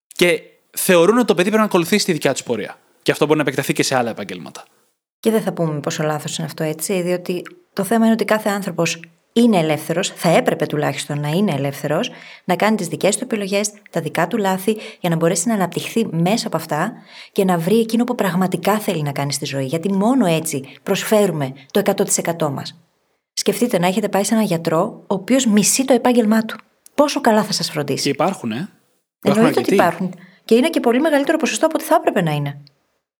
και 0.07 0.41
θεωρούν 0.77 1.17
ότι 1.17 1.25
το 1.25 1.33
παιδί 1.33 1.47
πρέπει 1.47 1.61
να 1.61 1.67
ακολουθήσει 1.67 2.05
τη 2.05 2.11
δικιά 2.11 2.33
τους 2.33 2.43
πορεία. 2.43 2.79
Και 3.01 3.11
αυτό 3.11 3.25
μπορεί 3.25 3.37
να 3.37 3.43
επεκταθεί 3.43 3.73
και 3.73 3.83
σε 3.83 3.95
άλλα 3.95 4.09
επαγγέλματα. 4.09 4.63
Και 5.19 5.31
δεν 5.31 5.41
θα 5.41 5.53
πούμε 5.53 5.79
πόσο 5.79 6.03
λάθος 6.03 6.37
είναι 6.37 6.47
αυτό 6.47 6.63
έτσι, 6.63 7.01
διότι 7.01 7.41
το 7.73 7.83
θέμα 7.83 8.05
είναι 8.05 8.13
ότι 8.13 8.25
κάθε 8.25 8.49
άνθρωπος 8.49 8.99
είναι 9.33 9.57
ελεύθερος, 9.57 10.09
θα 10.09 10.29
έπρεπε 10.29 10.65
τουλάχιστον 10.65 11.19
να 11.19 11.29
είναι 11.29 11.53
ελεύθερος, 11.53 12.11
να 12.43 12.55
κάνει 12.55 12.77
τις 12.77 12.87
δικές 12.87 13.17
του 13.17 13.23
επιλογές, 13.23 13.71
τα 13.89 14.01
δικά 14.01 14.27
του 14.27 14.37
λάθη, 14.37 14.77
για 14.99 15.09
να 15.09 15.15
μπορέσει 15.15 15.47
να 15.47 15.53
αναπτυχθεί 15.53 16.07
μέσα 16.11 16.47
από 16.47 16.57
αυτά 16.57 16.93
και 17.31 17.43
να 17.43 17.57
βρει 17.57 17.79
εκείνο 17.79 18.03
που 18.03 18.15
πραγματικά 18.15 18.79
θέλει 18.79 19.01
να 19.01 19.11
κάνει 19.11 19.33
στη 19.33 19.45
ζωή. 19.45 19.65
Γιατί 19.65 19.93
μόνο 19.93 20.25
έτσι 20.25 20.63
προσφέρουμε 20.83 21.53
το 21.71 21.81
100% 22.37 22.49
μας. 22.49 22.75
Σκεφτείτε 23.39 23.79
να 23.79 23.87
έχετε 23.87 24.09
πάει 24.09 24.23
σε 24.23 24.33
έναν 24.33 24.45
γιατρό, 24.45 25.03
ο 25.07 25.13
οποίος 25.13 25.45
μισεί 25.45 25.85
το 25.85 25.93
επάγγελμά 25.93 26.45
του. 26.45 26.57
Πόσο 26.95 27.21
καλά 27.21 27.43
θα 27.43 27.51
σας 27.51 27.69
φροντίσει. 27.69 28.03
Και 28.03 28.09
υπάρχουν, 28.09 28.51
ε. 28.51 28.69
Εννοείται 29.21 29.59
ότι 29.59 29.73
υπάρχουν. 29.73 30.13
Και 30.45 30.55
είναι 30.55 30.69
και 30.69 30.79
πολύ 30.79 30.99
μεγαλύτερο 30.99 31.37
ποσοστό 31.37 31.65
από 31.65 31.75
ό,τι 31.77 31.85
θα 31.85 31.95
έπρεπε 31.95 32.21
να 32.21 32.31
είναι. 32.31 32.57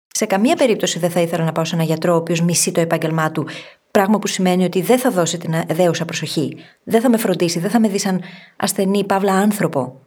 Σε 0.07 0.25
καμία 0.25 0.55
περίπτωση 0.55 0.99
δεν 0.99 1.09
θα 1.09 1.19
ήθελα 1.19 1.43
να 1.43 1.51
πάω 1.51 1.65
σε 1.65 1.75
έναν 1.75 1.87
γιατρό 1.87 2.13
ο 2.13 2.15
οποίος 2.15 2.41
μισεί 2.41 2.71
το 2.71 2.81
επάγγελμά 2.81 3.31
του. 3.31 3.47
Πράγμα 3.91 4.19
που 4.19 4.27
σημαίνει 4.27 4.63
ότι 4.63 4.81
δεν 4.81 4.99
θα 4.99 5.11
δώσει 5.11 5.37
την 5.37 5.63
δέουσα 5.67 6.05
προσοχή. 6.05 6.57
Δεν 6.83 7.01
θα 7.01 7.09
με 7.09 7.17
φροντίσει, 7.17 7.59
δεν 7.59 7.69
θα 7.69 7.79
με 7.79 7.87
δει 7.87 7.99
σαν 7.99 8.21
ασθενή, 8.55 9.05
παύλα 9.05 9.33
άνθρωπο. 9.33 10.01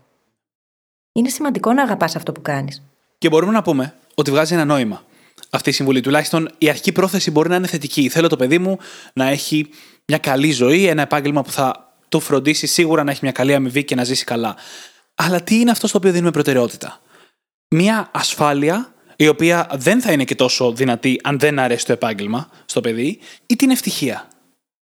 Είναι 1.13 1.29
σημαντικό 1.29 1.73
να 1.73 1.83
αγαπάς 1.83 2.17
αυτό 2.17 2.33
που 2.33 2.43
κάνεις. 2.43 2.83
Και 3.19 3.29
μπορούμε 3.29 3.53
να 3.53 3.63
πούμε 3.63 3.95
ότι 4.15 4.31
βγάζει 4.31 4.55
ένα 4.55 4.65
νόημα 4.65 5.03
αυτή 5.51 5.71
η 5.71 5.73
συμβουλή. 5.73 6.01
Τουλάχιστον 6.01 6.51
η 6.59 6.69
αρχική 6.69 6.93
πρόθεση 6.93 7.31
μπορεί 7.31 7.49
να 7.49 7.57
είναι 7.57 7.67
θετική. 7.67 8.09
Θέλω 8.09 8.29
το 8.29 8.37
παιδί 8.37 8.59
μου 8.59 8.79
να 9.13 9.29
έχει 9.29 9.69
μια 10.05 10.19
καλή 10.19 10.53
ζωή, 10.53 10.87
ένα 10.87 11.03
επάγγελμα 11.03 11.43
που 11.43 11.51
θα 11.51 11.95
του 12.09 12.21
φροντίσει 12.21 12.67
σίγουρα 12.67 13.05
να 13.05 13.11
έχει 13.11 13.21
μια 13.23 13.33
καλή 13.33 13.55
αμοιβή 13.55 13.85
και 13.85 13.95
να 13.95 14.05
ζήσει 14.05 14.25
καλά. 14.25 14.57
Αλλά 15.15 15.43
τι 15.43 15.61
είναι 15.61 15.71
αυτό 15.71 15.87
στο 15.87 15.99
οποίο 15.99 16.13
δίνουμε 16.13 16.31
προτεραιότητα; 16.31 17.01
Μια 17.69 18.11
ασφάλεια 18.13 18.95
η 19.17 19.29
οποία 19.29 19.69
δεν 19.73 20.01
θα 20.01 20.13
είναι 20.13 20.25
και 20.25 20.35
τόσο 20.35 20.73
δυνατή 20.73 21.21
αν 21.23 21.39
δεν 21.39 21.59
αρέσει 21.59 21.87
το 21.87 21.93
επάγγελμα 21.93 22.49
στο 22.65 22.81
παιδί, 22.81 23.19
ή 23.47 23.57
την 23.57 23.71
ευτυχία. 23.71 24.29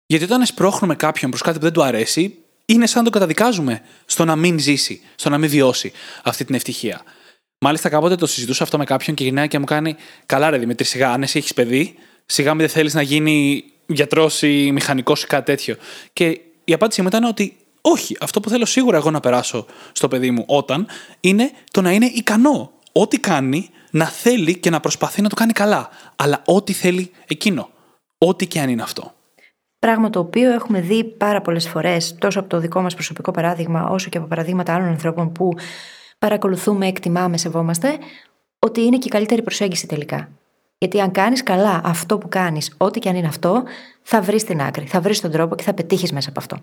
Γιατί 0.05 0.23
όταν 0.23 0.41
εσπρώχνουμε 0.41 0.95
κάποιον 0.95 1.29
προς 1.29 1.41
κάτι 1.41 1.57
που 1.57 1.63
δεν 1.63 1.73
του 1.73 1.83
αρέσει, 1.83 2.37
είναι 2.65 2.85
σαν 2.85 2.99
να 2.99 3.05
το 3.05 3.11
καταδικάζουμε 3.11 3.81
στο 4.05 4.25
να 4.25 4.35
μην 4.35 4.59
ζήσει, 4.59 5.01
στο 5.15 5.29
να 5.29 5.37
μην 5.37 5.49
βιώσει 5.49 5.91
αυτή 6.23 6.45
την 6.45 6.55
ευτυχία. 6.55 7.01
Μάλιστα, 7.57 7.89
κάποτε 7.89 8.15
το 8.15 8.25
συζητούσα 8.25 8.63
αυτό 8.63 8.77
με 8.77 8.83
κάποιον 8.83 9.15
και 9.15 9.23
γυρνάει 9.23 9.47
και 9.47 9.59
μου 9.59 9.65
κάνει 9.65 9.95
Καλά, 10.25 10.49
ρε 10.49 10.57
Δημήτρη, 10.57 10.85
σιγά, 10.85 11.11
αν 11.11 11.23
εσύ 11.23 11.37
έχεις 11.37 11.53
παιδί, 11.53 11.95
σιγά 12.25 12.49
μην 12.49 12.59
δεν 12.59 12.69
θέλεις 12.69 12.93
να 12.93 13.01
γίνει 13.01 13.63
γιατρός 13.85 14.41
ή 14.41 14.71
μηχανικός 14.71 15.23
ή 15.23 15.27
κάτι 15.27 15.45
τέτοιο. 15.45 15.75
Και 16.13 16.39
η 16.63 16.73
απάντησή 16.73 17.01
μου 17.01 17.07
ήταν 17.07 17.23
ότι 17.23 17.57
όχι. 17.81 18.17
Αυτό 18.19 18.39
που 18.39 18.49
θέλω 18.49 18.65
σίγουρα 18.65 18.97
εγώ 18.97 19.11
να 19.11 19.19
περάσω 19.19 19.65
στο 19.91 20.07
παιδί 20.07 20.31
μου 20.31 20.43
όταν 20.47 20.87
είναι 21.19 21.51
το 21.71 21.81
να 21.81 21.91
είναι 21.91 22.05
ικανό. 22.05 22.71
Ό,τι 22.91 23.19
κάνει 23.19 23.69
να 23.91 24.05
θέλει 24.05 24.57
και 24.57 24.69
να 24.69 24.79
προσπαθεί 24.79 25.21
να 25.21 25.29
το 25.29 25.35
κάνει 25.35 25.53
καλά. 25.53 25.89
Αλλά 26.15 26.41
ό,τι 26.45 26.73
θέλει 26.73 27.11
εκείνο. 27.27 27.69
Ό,τι 28.17 28.47
και 28.47 28.59
αν 28.59 28.69
είναι 28.69 28.81
αυτό. 28.81 29.13
Πράγμα 29.79 30.09
το 30.09 30.19
οποίο 30.19 30.51
έχουμε 30.51 30.81
δει 30.81 31.03
πάρα 31.03 31.41
πολλές 31.41 31.67
φορές, 31.67 32.15
τόσο 32.19 32.39
από 32.39 32.49
το 32.49 32.59
δικό 32.59 32.81
μας 32.81 32.93
προσωπικό 32.93 33.31
παράδειγμα, 33.31 33.89
όσο 33.89 34.09
και 34.09 34.17
από 34.17 34.27
παραδείγματα 34.27 34.73
άλλων 34.73 34.87
ανθρώπων 34.87 35.31
που 35.31 35.53
παρακολουθούμε, 36.19 36.87
εκτιμάμε, 36.87 37.37
σεβόμαστε, 37.37 37.97
ότι 38.59 38.81
είναι 38.81 38.97
και 38.97 39.07
η 39.07 39.11
καλύτερη 39.11 39.41
προσέγγιση 39.41 39.87
τελικά. 39.87 40.29
Γιατί 40.77 41.01
αν 41.01 41.11
κάνεις 41.11 41.43
καλά 41.43 41.81
αυτό 41.83 42.17
που 42.17 42.29
κάνεις, 42.29 42.73
ό,τι 42.77 42.99
και 42.99 43.09
αν 43.09 43.15
είναι 43.15 43.27
αυτό, 43.27 43.63
θα 44.01 44.21
βρεις 44.21 44.43
την 44.43 44.61
άκρη, 44.61 44.85
θα 44.85 45.01
βρεις 45.01 45.21
τον 45.21 45.31
τρόπο 45.31 45.55
και 45.55 45.63
θα 45.63 45.73
πετύχεις 45.73 46.11
μέσα 46.11 46.29
από 46.29 46.39
αυτό. 46.39 46.57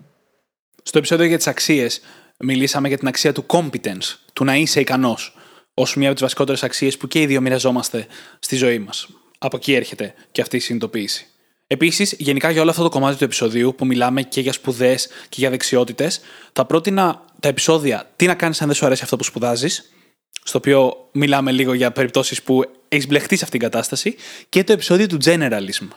Στο 0.83 0.97
επεισόδιο 0.97 1.25
για 1.25 1.37
τις 1.37 1.47
αξίες, 1.47 2.01
μιλήσαμε 2.39 2.87
για 2.87 2.97
την 2.97 3.07
αξία 3.07 3.31
του 3.31 3.45
competence, 3.47 4.17
του 4.33 4.43
να 4.43 4.55
είσαι 4.55 4.79
ικανός, 4.79 5.37
ως 5.73 5.95
μία 5.95 6.05
από 6.05 6.13
τις 6.13 6.23
βασικότερες 6.23 6.63
αξίες 6.63 6.97
που 6.97 7.07
και 7.07 7.21
οι 7.21 7.25
δύο 7.25 7.41
μοιραζόμαστε 7.41 8.07
στη 8.39 8.55
ζωή 8.55 8.79
μας. 8.79 9.07
Από 9.37 9.57
εκεί 9.57 9.73
έρχεται 9.73 10.13
και 10.31 10.41
αυτή 10.41 10.55
η 10.55 10.59
συνειδητοποίηση. 10.59 11.27
Επίσης, 11.67 12.15
γενικά 12.17 12.49
για 12.49 12.61
όλο 12.61 12.69
αυτό 12.69 12.83
το 12.83 12.89
κομμάτι 12.89 13.17
του 13.17 13.23
επεισοδίου 13.23 13.75
που 13.75 13.85
μιλάμε 13.85 14.21
και 14.21 14.41
για 14.41 14.53
σπουδές 14.53 15.07
και 15.29 15.35
για 15.39 15.49
δεξιότητες, 15.49 16.21
θα 16.53 16.65
πρότεινα 16.65 17.25
τα 17.43 17.49
επεισόδια 17.49 18.09
Τι 18.15 18.25
να 18.25 18.33
κάνεις 18.33 18.61
αν 18.61 18.67
δεν 18.67 18.75
σου 18.75 18.85
αρέσει 18.85 19.03
αυτό 19.03 19.15
που 19.15 19.23
σπουδάζεις, 19.23 19.93
στο 20.43 20.57
οποίο 20.57 21.07
μιλάμε 21.11 21.51
λίγο 21.51 21.73
για 21.73 21.91
περιπτώσεις 21.91 22.43
που 22.43 22.63
έχεις 22.87 23.07
μπλεχτεί 23.07 23.35
σε 23.35 23.43
αυτήν 23.43 23.59
την 23.59 23.69
κατάσταση, 23.69 24.15
και 24.49 24.63
το 24.63 24.73
επεισόδιο 24.73 25.07
του 25.07 25.17
generalism. 25.23 25.87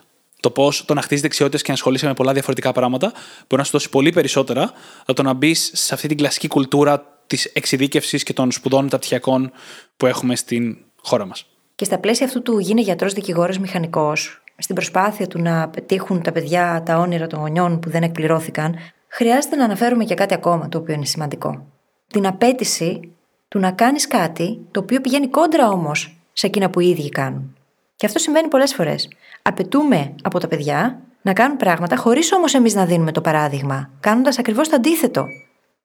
Το 0.40 0.50
πώς 0.50 0.84
το 0.84 0.94
να 0.94 1.02
χτίσει 1.02 1.20
δεξιότητες 1.20 1.62
και 1.62 1.68
να 1.68 1.74
ασχολείσαι 1.74 2.06
με 2.06 2.14
πολλά 2.14 2.32
διαφορετικά 2.32 2.72
πράγματα 2.72 3.12
μπορεί 3.48 3.56
να 3.56 3.64
σου 3.64 3.70
δώσει 3.70 3.88
πολύ 3.88 4.10
περισσότερα 4.10 4.72
από 5.00 5.12
το 5.12 5.22
να 5.22 5.32
μπεις 5.32 5.70
σε 5.74 5.94
αυτή 5.94 6.08
την 6.08 6.16
κλασική 6.16 6.48
κουλτούρα 6.48 7.20
της 7.26 7.44
εξειδίκευσης 7.44 8.22
και 8.22 8.32
των 8.32 8.52
σπουδών 8.52 8.84
μεταπτυχιακών 8.84 9.52
που 9.96 10.06
έχουμε 10.06 10.36
στην 10.36 10.76
χώρα 11.02 11.26
μας. 11.26 11.46
Και 11.74 11.84
στα 11.84 11.98
πλαίσια 11.98 12.26
αυτού 12.26 12.42
του 12.42 12.58
γίνει 12.58 12.80
γιατρός, 12.80 13.12
δικηγόρος, 13.12 13.58
μηχανικός, 13.58 14.42
στην 14.58 14.74
προσπάθεια 14.74 15.26
του 15.26 15.40
να 15.40 15.68
πετύχουν 15.68 16.22
τα 16.22 16.32
παιδιά 16.32 16.82
τα 16.84 16.98
όνειρα 16.98 17.26
των 17.26 17.38
γονιών 17.38 17.80
που 17.80 17.90
δεν 17.90 18.02
εκπληρώθηκαν, 18.02 18.76
χρειάζεται 19.16 19.56
να 19.56 19.64
αναφέρουμε 19.64 20.04
και 20.04 20.14
κάτι 20.14 20.34
ακόμα 20.34 20.68
το 20.68 20.78
οποίο 20.78 20.94
είναι 20.94 21.04
σημαντικό. 21.04 21.66
Την 22.06 22.26
απέτηση 22.26 23.12
του 23.48 23.58
να 23.58 23.70
κάνεις 23.70 24.06
κάτι 24.06 24.58
το 24.70 24.80
οποίο 24.80 25.00
πηγαίνει 25.00 25.28
κόντρα 25.28 25.68
όμως 25.68 26.18
σε 26.32 26.46
εκείνα 26.46 26.70
που 26.70 26.80
οι 26.80 26.88
ίδιοι 26.88 27.08
κάνουν. 27.08 27.56
Και 27.96 28.06
αυτό 28.06 28.18
συμβαίνει 28.18 28.48
πολλές 28.48 28.74
φορές. 28.74 29.08
Απαιτούμε 29.42 30.14
από 30.22 30.38
τα 30.38 30.48
παιδιά 30.48 31.00
να 31.22 31.32
κάνουν 31.32 31.56
πράγματα 31.56 31.96
χωρίς 31.96 32.32
όμως 32.32 32.54
εμείς 32.54 32.74
να 32.74 32.84
δίνουμε 32.84 33.12
το 33.12 33.20
παράδειγμα, 33.20 33.90
κάνοντας 34.00 34.38
ακριβώς 34.38 34.68
το 34.68 34.76
αντίθετο. 34.76 35.26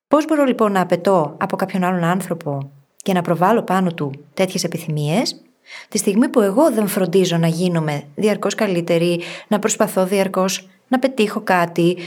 Πώς 0.07 0.25
μπορώ 0.25 0.43
λοιπόν 0.43 0.71
να 0.71 0.81
απαιτώ 0.81 1.35
από 1.37 1.55
κάποιον 1.55 1.83
άλλον 1.83 2.03
άνθρωπο 2.03 2.71
και 2.95 3.13
να 3.13 3.21
προβάλλω 3.21 3.61
πάνω 3.61 3.93
του 3.93 4.11
τέτοιες 4.33 4.63
επιθυμίες, 4.63 5.41
Τη 5.89 5.97
στιγμή 5.97 6.27
που 6.27 6.41
εγώ 6.41 6.71
δεν 6.71 6.87
φροντίζω 6.87 7.37
να 7.37 7.47
γίνομαι 7.47 8.03
διαρκώς 8.15 8.55
καλύτερη, 8.55 9.21
να 9.47 9.59
προσπαθώ 9.59 10.05
διαρκώς 10.05 10.69
να 10.87 10.99
πετύχω 10.99 11.41
κάτι, 11.41 11.97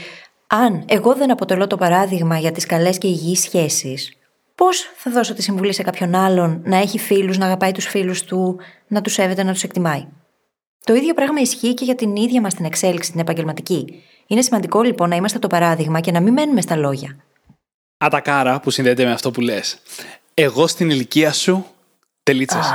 αν 0.47 0.83
εγώ 0.87 1.15
δεν 1.15 1.31
αποτελώ 1.31 1.67
το 1.67 1.77
παράδειγμα 1.77 2.37
για 2.37 2.51
τις 2.51 2.65
καλές 2.65 2.97
και 2.97 3.07
υγιείς 3.07 3.39
σχέσεις, 3.39 4.17
πώς 4.55 4.91
θα 4.95 5.11
δώσω 5.11 5.33
τη 5.33 5.41
συμβουλή 5.41 5.73
σε 5.73 5.83
κάποιον 5.83 6.15
άλλον 6.15 6.61
να 6.65 6.77
έχει 6.77 6.99
φίλους, 6.99 7.37
να 7.37 7.45
αγαπάει 7.45 7.71
τους 7.71 7.85
φίλους 7.85 8.23
του, 8.23 8.59
να 8.87 9.01
τους 9.01 9.13
σέβεται, 9.13 9.43
να 9.43 9.53
τους 9.53 9.63
εκτιμάει; 9.63 10.07
Το 10.83 10.93
ίδιο 10.93 11.13
πράγμα 11.13 11.39
ισχύει 11.39 11.73
και 11.73 11.85
για 11.85 11.95
την 11.95 12.15
ίδια 12.15 12.41
μας 12.41 12.53
την 12.53 12.65
εξέλιξη, 12.65 13.11
την 13.11 13.19
επαγγελματική. 13.19 14.03
Είναι 14.27 14.41
σημαντικό 14.41 14.81
λοιπόν 14.81 15.09
να 15.09 15.15
είμαστε 15.15 15.39
το 15.39 15.47
παράδειγμα 15.47 15.99
και 15.99 16.11
να 16.11 16.19
μην 16.19 16.33
μένουμε 16.33 16.61
στα 16.61 16.75
λόγια. 16.75 17.17
Ατακάρα 17.97 18.59
που 18.59 18.69
συνδέεται 18.69 19.05
με 19.05 19.11
αυτό 19.11 19.31
που 19.31 19.41
λες. 19.41 19.77
Εγώ 20.33 20.67
στην 20.67 20.89
ηλικία 20.89 21.33
σου 21.33 21.65
τελίτσες. 22.23 22.65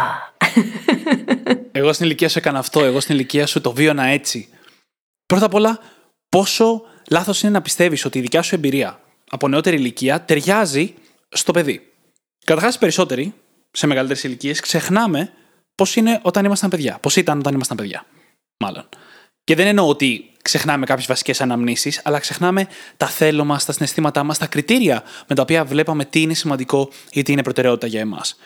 εγώ 1.73 1.93
στην 1.93 2.07
ηλικία 2.07 2.29
σου 2.29 2.39
έκανα 2.39 2.59
αυτό, 2.59 2.85
εγώ 2.85 3.01
στην 3.01 3.15
ηλικία 3.15 3.47
σου 3.47 3.61
το 3.61 3.73
βίωνα 3.73 4.05
έτσι. 4.05 4.49
Πρώτα 5.27 5.45
απ' 5.45 5.55
όλα, 5.55 5.79
πόσο 6.29 6.83
λάθος 7.11 7.43
είναι 7.43 7.53
να 7.53 7.63
πιστεύεις 7.63 8.05
ότι 8.05 8.19
η 8.19 8.21
δικιά 8.21 8.43
σου 8.43 8.55
εμπειρία 8.55 9.01
από 9.31 9.49
νεότερη 9.49 9.77
ηλικία 9.77 10.23
ταιριάζει 10.23 10.95
στο 11.29 11.53
παιδί. 11.53 11.93
Καταρχάς, 12.45 12.79
περισσότεροι 12.79 13.35
σε 13.71 13.87
μεγαλύτερες 13.87 14.25
ηλικίες 14.25 14.61
ξεχνάμε 14.61 15.33
πώς 15.75 15.97
είναι 15.97 16.21
όταν 16.23 16.45
ήμασταν 16.45 16.71
παιδιά. 16.71 16.99
Πώς 17.01 17.17
ήταν 17.17 17.39
όταν 17.39 17.55
ήμασταν 17.55 17.77
παιδιά, 17.77 18.07
μάλλον. 18.57 18.89
Και 19.45 19.55
δεν 19.55 19.67
εννοώ 19.67 19.89
ότι 19.89 20.31
ξεχνάμε 20.43 20.87
κάποιες 20.87 21.07
βασικές 21.07 21.41
αναμνήσεις, 21.41 22.01
αλλά 22.05 22.19
ξεχνάμε 22.19 22.67
τα 22.97 23.07
θέλω 23.07 23.45
μας, 23.45 23.65
τα 23.65 23.73
συναισθήματά 23.73 24.25
μας, 24.25 24.39
τα 24.39 24.47
κριτήρια 24.47 25.03
με 25.27 25.35
τα 25.35 25.43
οποία 25.43 25.65
βλέπαμε 25.65 26.05
τι 26.05 26.21
είναι 26.21 26.35
σημαντικό 26.35 26.91
ή 27.13 27.23
τι 27.23 27.33
είναι 27.33 27.43
προτεραιότητα 27.43 27.87
για 27.87 28.01
εμάς. 28.01 28.37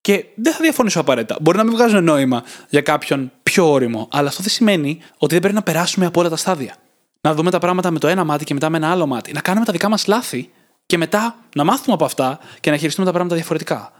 Και 0.00 0.24
δεν 0.34 0.52
θα 0.52 0.58
διαφωνήσω 0.60 1.00
απαραίτητα. 1.00 1.36
Μπορεί 1.40 1.56
να 1.56 1.64
μην 1.64 1.72
βγάζουν 1.72 2.04
νόημα 2.04 2.44
για 2.68 2.80
κάποιον 2.80 3.32
πιο 3.42 3.70
όριμο, 3.70 4.08
αλλά 4.12 4.28
αυτό 4.28 4.42
δεν 4.42 4.52
σημαίνει 4.52 5.00
ότι 5.18 5.32
δεν 5.32 5.40
πρέπει 5.40 5.54
να 5.54 5.62
περάσουμε 5.62 6.06
από 6.06 6.20
όλα 6.20 6.28
τα 6.28 6.36
στάδια. 6.36 6.76
Να 7.24 7.34
δούμε 7.34 7.50
τα 7.50 7.58
πράγματα 7.58 7.90
με 7.90 7.98
το 7.98 8.08
ένα 8.08 8.24
μάτι 8.24 8.44
και 8.44 8.54
μετά 8.54 8.70
με 8.70 8.76
ένα 8.76 8.90
άλλο 8.90 9.06
μάτι. 9.06 9.32
Να 9.32 9.40
κάνουμε 9.40 9.64
τα 9.64 9.72
δικά 9.72 9.88
μας 9.88 10.06
λάθη 10.06 10.50
και 10.86 10.98
μετά 10.98 11.36
να 11.54 11.64
μάθουμε 11.64 11.94
από 11.94 12.04
αυτά 12.04 12.38
και 12.60 12.70
να 12.70 12.76
χειριστούμε 12.76 13.06
τα 13.06 13.12
πράγματα 13.12 13.36
διαφορετικά. 13.36 13.92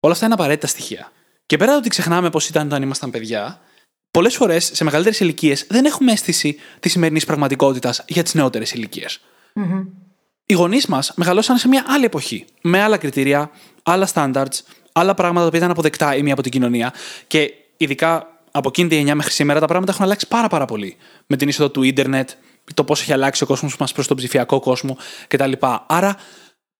Όλα 0.00 0.12
αυτά 0.12 0.24
είναι 0.24 0.34
απαραίτητα 0.34 0.66
στοιχεία. 0.66 1.12
Και 1.46 1.56
πέρα 1.56 1.70
από 1.70 1.80
ότι 1.80 1.88
ξεχνάμε 1.88 2.30
πώς 2.30 2.48
ήταν 2.48 2.66
όταν 2.66 2.82
ήμασταν 2.82 3.10
παιδιά, 3.10 3.60
πολλές 4.10 4.36
φορές 4.36 4.70
σε 4.72 4.84
μεγαλύτερες 4.84 5.20
ηλικίες 5.20 5.66
δεν 5.68 5.84
έχουμε 5.84 6.12
αίσθηση 6.12 6.56
της 6.80 6.92
σημερινής 6.92 7.24
πραγματικότητας 7.24 8.04
για 8.06 8.22
τις 8.22 8.34
νεότερες 8.34 8.72
ηλικίες. 8.72 9.20
Mm-hmm. 9.54 9.86
Οι 10.46 10.54
γονείς 10.54 10.86
μας 10.86 11.12
μεγαλώσαν 11.16 11.56
σε 11.56 11.68
μια 11.68 11.84
άλλη 11.88 12.04
εποχή, 12.04 12.44
με 12.62 12.82
άλλα 12.82 12.96
κριτήρια, 12.96 13.50
άλλα 13.82 14.08
standards, 14.14 14.60
άλλα 14.92 15.14
πράγματα 15.14 15.50
που 15.50 15.56
ήταν 15.56 15.70
αποδεκτά 15.70 16.16
η 16.16 16.22
μία 16.22 16.32
από 16.32 16.42
την 16.42 16.50
κοινωνία. 16.50 16.92
Και 17.26 17.52
ειδικά 17.76 18.40
από 18.50 18.68
εκείνη 18.68 18.88
τη 18.88 18.94
γενιά 18.94 19.14
μέχρι 19.14 19.32
σήμερα 19.32 19.60
τα 19.60 19.66
πράγματα 19.66 19.92
έχουν 19.92 20.04
αλλάξει 20.04 20.28
πάρα, 20.28 20.48
πάρα 20.48 20.64
πολύ. 20.64 20.96
Με 21.26 21.36
την 21.36 21.48
είσοδο 21.48 21.70
του 21.70 21.82
ίντερνετ, 21.82 22.30
το 22.74 22.84
πώς 22.84 23.00
έχει 23.00 23.12
αλλάξει 23.12 23.42
ο 23.42 23.46
κόσμος 23.46 23.76
μας 23.76 23.92
προς 23.92 24.06
τον 24.06 24.16
ψηφιακό 24.16 24.60
κόσμο 24.60 24.96
κτλ. 25.28 25.52
Άρα, 25.86 26.16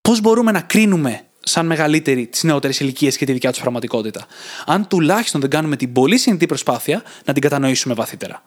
πώς 0.00 0.20
μπορούμε 0.20 0.52
να 0.52 0.60
κρίνουμε 0.60 1.20
σαν 1.40 1.66
μεγαλύτεροι 1.66 2.26
τις 2.26 2.42
νεότερες 2.42 2.80
ηλικίες 2.80 3.16
και 3.16 3.24
τη 3.24 3.32
δικιά 3.32 3.50
τους 3.50 3.60
πραγματικότητα, 3.60 4.26
αν 4.66 4.86
τουλάχιστον 4.86 5.40
δεν 5.40 5.50
κάνουμε 5.50 5.76
την 5.76 5.92
πολύ 5.92 6.18
συνειδητή 6.18 6.46
προσπάθεια 6.46 7.02
να 7.24 7.32
την 7.32 7.42
κατανοήσουμε 7.42 7.94
βαθύτερα. 7.94 8.42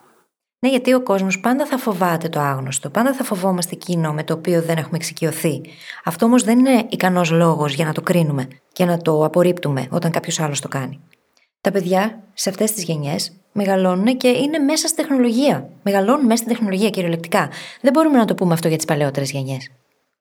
Ναι, 0.59 0.69
γιατί 0.69 0.93
ο 0.93 1.01
κόσμος 1.01 1.39
πάντα 1.39 1.65
θα 1.65 1.77
φοβάται 1.77 2.29
το 2.29 2.39
άγνωστο. 2.39 2.89
Πάντα 2.89 3.13
θα 3.13 3.23
φοβόμαστε 3.23 3.75
εκείνο 3.75 4.13
με 4.13 4.23
το 4.23 4.33
οποίο 4.33 4.61
δεν 4.61 4.77
έχουμε 4.77 4.97
εξοικειωθεί. 4.97 5.61
Αυτό 6.03 6.25
όμως 6.25 6.43
δεν 6.43 6.59
είναι 6.59 6.85
ικανός 6.89 7.31
λόγος 7.31 7.73
για 7.73 7.85
να 7.85 7.93
το 7.93 8.01
κρίνουμε 8.01 8.47
και 8.71 8.85
να 8.85 8.97
το 8.97 9.25
απορρίπτουμε 9.25 9.87
όταν 9.89 10.11
κάποιος 10.11 10.39
άλλος 10.39 10.59
το 10.59 10.67
κάνει. 10.67 10.99
Τα 11.63 11.71
παιδιά 11.71 12.23
σε 12.33 12.49
αυτές 12.49 12.71
τις 12.71 12.83
γενιές 12.83 13.31
μεγαλώνουν 13.51 14.17
και 14.17 14.27
είναι 14.27 14.57
μέσα 14.57 14.87
στη 14.87 15.01
τεχνολογία. 15.01 15.69
Μεγαλώνουν 15.83 16.25
μέσα 16.25 16.43
στη 16.43 16.47
τεχνολογία 16.47 16.89
κυριολεκτικά. 16.89 17.49
Δεν 17.81 17.93
μπορούμε 17.93 18.17
να 18.17 18.25
το 18.25 18.35
πούμε 18.35 18.53
αυτό 18.53 18.67
για 18.67 18.77
τις 18.77 18.85
παλαιότερες 18.85 19.31
γενιές. 19.31 19.71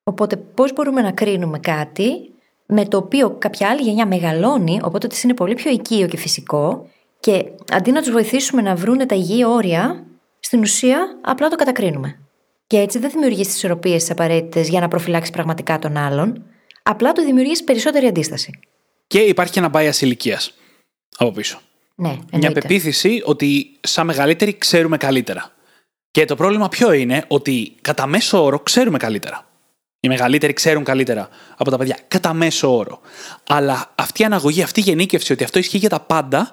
Οπότε, 0.04 0.36
πώς 0.36 0.72
μπορούμε 0.72 1.00
να 1.00 1.10
κρίνουμε 1.10 1.58
κάτι 1.58 2.30
με 2.66 2.84
το 2.84 2.96
οποίο 2.96 3.30
κάποια 3.30 3.68
άλλη 3.68 3.80
γενιά 3.80 4.06
μεγαλώνει, 4.06 4.80
οπότε 4.82 5.06
της 5.06 5.22
είναι 5.22 5.34
πολύ 5.34 5.54
πιο 5.54 5.70
οικείο 5.70 6.06
και 6.06 6.16
φυσικό, 6.16 6.88
και 7.20 7.44
αντί 7.72 7.90
να 7.90 8.00
τους 8.00 8.10
βοηθήσουμε 8.10 8.62
να 8.62 8.74
βρουν 8.74 9.06
τα 9.06 9.14
υγιή 9.14 9.44
όρια, 9.46 10.04
στην 10.40 10.60
ουσία 10.60 11.18
απλά 11.20 11.48
το 11.48 11.56
κατακρίνουμε. 11.56 12.18
Και 12.66 12.78
έτσι 12.78 12.98
δεν 12.98 13.10
δημιουργείς 13.10 13.46
τις 13.46 13.56
ισορροπίες 13.56 14.04
τι 14.04 14.12
απαραίτητες 14.12 14.68
για 14.68 14.80
να 14.80 14.88
προφυλάξεις 14.88 15.30
πραγματικά 15.30 15.78
τον 15.78 15.96
άλλον, 15.96 16.44
απλά 16.82 17.12
του 17.12 17.22
δημιουργείς 17.22 17.64
περισσότερη 17.64 18.06
αντίσταση. 18.06 18.58
Και 19.06 19.18
υπάρχει 19.18 19.52
και 19.52 19.58
ένα 19.58 19.70
bias 19.74 20.00
ηλικίας 20.00 20.54
από 21.16 21.32
πίσω. 21.32 21.60
Ναι, 21.94 22.08
εννοείται. 22.08 22.36
Μια 22.36 22.52
πεποίθηση 22.52 23.22
ότι 23.24 23.76
σαν 23.80 24.06
μεγαλύτεροι 24.06 24.58
ξέρουμε 24.58 24.96
καλύτερα. 24.96 25.52
Και 26.10 26.24
το 26.24 26.36
πρόβλημα 26.36 26.68
ποιο 26.68 26.92
είναι 26.92 27.24
ότι 27.28 27.74
κατά 27.80 28.06
μέσο 28.06 28.44
όρο 28.44 28.58
ξέρουμε 28.58 28.98
καλύτερα. 28.98 29.46
Οι 30.00 30.08
μεγαλύτεροι 30.08 30.52
ξέρουν 30.52 30.84
καλύτερα 30.84 31.28
από 31.56 31.70
τα 31.70 31.76
παιδιά. 31.76 31.98
Κατά 32.08 32.32
μέσο 32.32 32.76
όρο. 32.76 33.00
Αλλά 33.48 33.92
αυτή 33.94 34.22
η 34.22 34.24
αναγωγή, 34.24 34.62
αυτή 34.62 34.80
η 34.80 34.82
γενίκευση 34.82 35.32
ότι 35.32 35.44
αυτό 35.44 35.58
ισχύει 35.58 35.78
για 35.78 35.88
τα 35.88 36.00
πάντα 36.00 36.50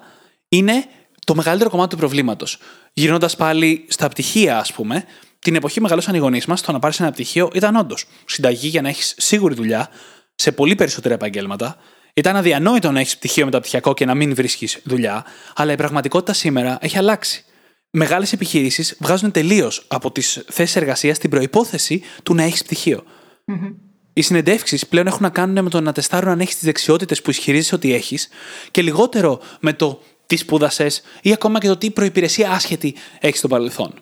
είναι 0.48 0.84
το 1.24 1.34
μεγαλύτερο 1.34 1.70
κομμάτι 1.70 1.90
του 1.90 1.96
προβλήματος. 1.96 2.58
Γυρνώντας 2.92 3.36
πάλι 3.36 3.84
στα 3.88 4.08
πτυχία, 4.08 4.58
ας 4.58 4.72
πούμε, 4.72 5.04
την 5.38 5.54
εποχή 5.54 5.80
μεγαλώσαν 5.80 6.14
οι 6.14 6.18
γονείς 6.18 6.46
μας, 6.46 6.60
το 6.60 6.72
να 6.72 6.78
πάρεις 6.78 7.00
ένα 7.00 7.10
πτυχίο 7.10 7.50
ήταν 7.54 7.76
όντως 7.76 8.04
συνταγή 8.24 8.68
για 8.68 8.82
να 8.82 8.88
έχεις 8.88 9.14
σίγουρη 9.18 9.54
δουλειά 9.54 9.88
σε 10.34 10.52
πολύ 10.52 10.74
περισσότερα 10.74 11.14
επαγγέλματα. 11.14 11.76
Ήταν 12.20 12.36
αδιανόητο 12.36 12.90
να 12.90 13.00
έχεις 13.00 13.16
πτυχίο 13.16 13.44
μεταπτυχιακό 13.44 13.94
και 13.94 14.04
να 14.04 14.14
μην 14.14 14.34
βρίσκεις 14.34 14.80
δουλειά, 14.84 15.24
αλλά 15.54 15.72
η 15.72 15.76
πραγματικότητα 15.76 16.32
σήμερα 16.32 16.78
έχει 16.80 16.98
αλλάξει. 16.98 17.44
Μεγάλες 17.90 18.32
επιχειρήσεις 18.32 18.96
βγάζουν 19.00 19.30
τελείως 19.30 19.84
από 19.88 20.12
τις 20.12 20.44
θέσεις 20.48 20.76
εργασίας 20.76 21.18
την 21.18 21.30
προπόθεση 21.30 22.02
του 22.22 22.34
να 22.34 22.42
έχεις 22.42 22.62
πτυχίο. 22.64 23.02
Mm-hmm. 23.46 23.74
οι 24.12 24.22
συνεντεύξεις 24.22 24.86
πλέον 24.86 25.06
έχουν 25.06 25.22
να 25.22 25.30
κάνουν 25.30 25.64
με 25.64 25.70
το 25.70 25.80
να 25.80 25.92
τεστάρουν 25.92 26.30
αν 26.30 26.40
έχεις 26.40 26.54
τις 26.54 26.64
δεξιότητες 26.64 27.22
που 27.22 27.30
ισχυρίζεσαι 27.30 27.74
ότι 27.74 27.94
έχεις 27.94 28.28
και 28.70 28.82
λιγότερο 28.82 29.40
με 29.60 29.72
το 29.72 30.00
τι 30.26 30.36
σπούδασες 30.36 31.02
ή 31.22 31.32
ακόμα 31.32 31.58
και 31.58 31.66
το 31.66 31.76
τι 31.76 31.90
προπηρεσία 31.90 32.50
άσχετη 32.50 32.94
έχεις 33.20 33.38
στο 33.38 33.48
παρελθόν. 33.48 33.94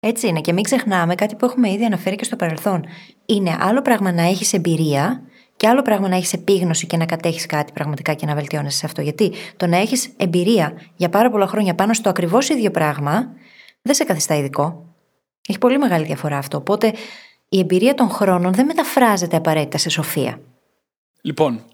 Έτσι 0.00 0.26
είναι. 0.26 0.40
Και 0.40 0.52
μην 0.52 0.64
ξεχνάμε 0.64 1.14
κάτι 1.14 1.34
που 1.34 1.44
έχουμε 1.44 1.70
ήδη 1.70 1.84
αναφέρει 1.84 2.16
και 2.16 2.24
στο 2.24 2.36
παρελθόν. 2.36 2.84
Είναι 3.26 3.56
άλλο 3.60 3.82
πράγμα 3.82 4.12
να 4.12 4.22
έχεις 4.22 4.52
εμπειρία 4.52 5.22
και 5.58 5.68
άλλο 5.68 5.82
πράγμα 5.82 6.08
να 6.08 6.16
έχεις 6.16 6.32
επίγνωση 6.32 6.86
και 6.86 6.96
να 6.96 7.06
κατέχεις 7.06 7.46
κάτι 7.46 7.72
πραγματικά 7.72 8.14
και 8.14 8.26
να 8.26 8.34
βελτιώνεσαι 8.34 8.78
σε 8.78 8.86
αυτό. 8.86 9.02
Γιατί 9.02 9.32
το 9.56 9.66
να 9.66 9.76
έχεις 9.76 10.10
εμπειρία 10.16 10.72
για 10.96 11.08
πάρα 11.08 11.30
πολλά 11.30 11.46
χρόνια 11.46 11.74
πάνω 11.74 11.92
στο 11.92 12.08
ακριβώς 12.08 12.48
ίδιο 12.48 12.70
πράγμα 12.70 13.28
δεν 13.82 13.94
σε 13.94 14.04
καθιστά 14.04 14.34
ειδικό. 14.34 14.84
Έχει 15.48 15.58
πολύ 15.58 15.78
μεγάλη 15.78 16.04
διαφορά 16.04 16.38
αυτό. 16.38 16.56
Οπότε 16.56 16.92
η 17.48 17.58
εμπειρία 17.58 17.94
των 17.94 18.10
χρόνων 18.10 18.52
δεν 18.52 18.66
μεταφράζεται 18.66 19.36
απαραίτητα 19.36 19.78
σε 19.78 19.88
σοφία. 19.88 20.40
Λοιπόν, 21.20 21.64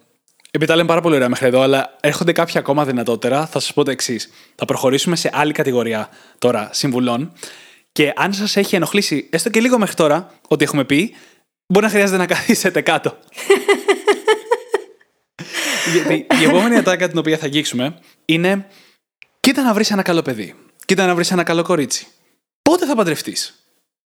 επειδή 0.51 0.66
τα 0.66 0.77
λέμε 0.77 0.88
πάρα 0.88 1.01
πολύ 1.01 1.14
ωραία 1.14 1.29
μέχρι 1.29 1.47
εδώ, 1.47 1.61
αλλά 1.61 1.97
έρχονται 2.01 2.33
κάποια 2.33 2.61
ακόμα 2.61 2.85
δυνατότερα, 2.85 3.47
θα 3.47 3.61
σας 3.61 3.73
πω 3.73 3.85
το 3.85 3.90
εξής. 3.90 4.31
Θα 4.55 4.64
προχωρήσουμε 4.64 5.16
σε 5.16 5.31
άλλη 5.33 5.53
κατηγορία 5.53 6.09
τώρα 6.38 6.68
συμβουλών. 6.73 7.33
Και 7.92 8.12
αν 8.16 8.33
σας 8.33 8.57
έχει 8.57 8.77
ενοχλήσει 8.77 9.29
έστω 9.33 9.51
και 9.51 9.61
λίγο 9.61 9.79
μέχρι 9.79 9.94
τώρα 9.94 10.31
ό,τι 10.49 10.64
έχουμε 10.64 10.85
πει, 10.85 11.14
μπορεί 11.66 11.85
να 11.85 11.90
χρειάζεται 11.90 12.18
να 12.18 12.27
καθίσετε 12.27 12.81
κάτω. 12.81 13.18
Γιατί 15.92 16.27
η 16.40 16.44
επόμενη 16.44 16.77
ατάκα 16.77 17.09
την 17.09 17.18
οποία 17.18 17.38
θα 17.38 17.44
αγγίξουμε 17.44 17.98
είναι 18.24 18.66
Κοίτα 19.44 19.62
να 19.62 19.74
βρεις 19.74 19.90
ένα 19.90 20.03
καλό 20.03 20.22
παιδί. 20.22 20.55
Κοίτα 20.85 21.07
να 21.07 21.14
βρεις 21.14 21.31
ένα 21.31 21.42
καλό 21.42 21.62
κορίτσι. 21.62 22.07
Πότε 22.62 22.87
θα 22.87 22.94
παντρευτείς; 22.94 23.68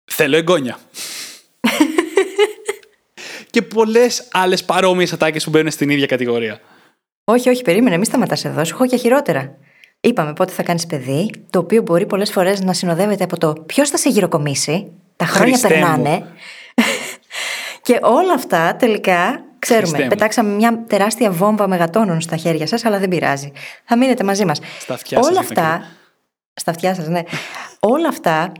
Θέλω 0.04 0.36
εγγόνια. 0.36 0.78
και 3.50 3.62
πολλές 3.62 4.28
άλλες 4.30 4.64
παρόμοιες 4.64 5.12
ατάκες 5.12 5.44
που 5.44 5.50
μπαίνουν 5.50 5.70
στην 5.70 5.90
ίδια 5.90 6.06
κατηγορία. 6.06 6.60
Όχι, 7.24 7.48
όχι, 7.48 7.62
περίμενε, 7.62 7.96
μην 7.96 8.04
σταματάς 8.04 8.44
εδώ. 8.44 8.64
Σου 8.64 8.74
έχω 8.74 8.86
και 8.86 8.96
χειρότερα. 8.96 9.56
Είπαμε 10.00 10.32
πότε 10.32 10.52
θα 10.52 10.62
κάνεις 10.62 10.86
παιδί, 10.86 11.30
το 11.50 11.58
οποίο 11.58 11.82
μπορεί 11.82 12.06
πολλές 12.06 12.30
φορές 12.30 12.60
να 12.60 12.72
συνοδεύεται 12.72 13.24
από 13.24 13.38
το 13.38 13.52
ποιος 13.52 13.90
θα 13.90 13.96
σε 13.96 14.08
γυροκομίσει. 14.08 14.92
Τα 15.16 15.24
χρόνια 15.24 15.58
Χριστέ 15.58 15.68
περνάνε. 15.68 16.26
Και 17.90 17.98
όλα 18.02 18.32
αυτά 18.32 18.76
τελικά, 18.76 19.44
ξέρουμε, 19.58 19.86
Χριστέ 19.86 20.02
μου. 20.02 20.08
πετάξαμε 20.08 20.54
μια 20.54 20.84
τεράστια 20.86 21.30
βόμβα 21.30 21.68
μεγατόνων 21.68 22.20
στα 22.20 22.36
χέρια 22.36 22.66
σας, 22.66 22.84
αλλά 22.84 22.98
δεν 22.98 23.08
πειράζει. 23.08 23.52
Θα 23.84 23.96
μείνετε 23.96 24.24
μαζί 24.24 24.44
μας. 24.44 24.60
Στα 24.80 24.94
αυτιά 24.94 25.22
σας, 25.22 25.30
Όλα 25.30 25.40
για 25.40 25.54
να 25.54 25.62
αυτά. 25.62 25.86
Στα 26.54 26.70
αυτιά 26.70 26.94
σας, 26.94 27.08
ναι. 27.08 27.22
όλα 27.80 28.08
αυτά 28.08 28.52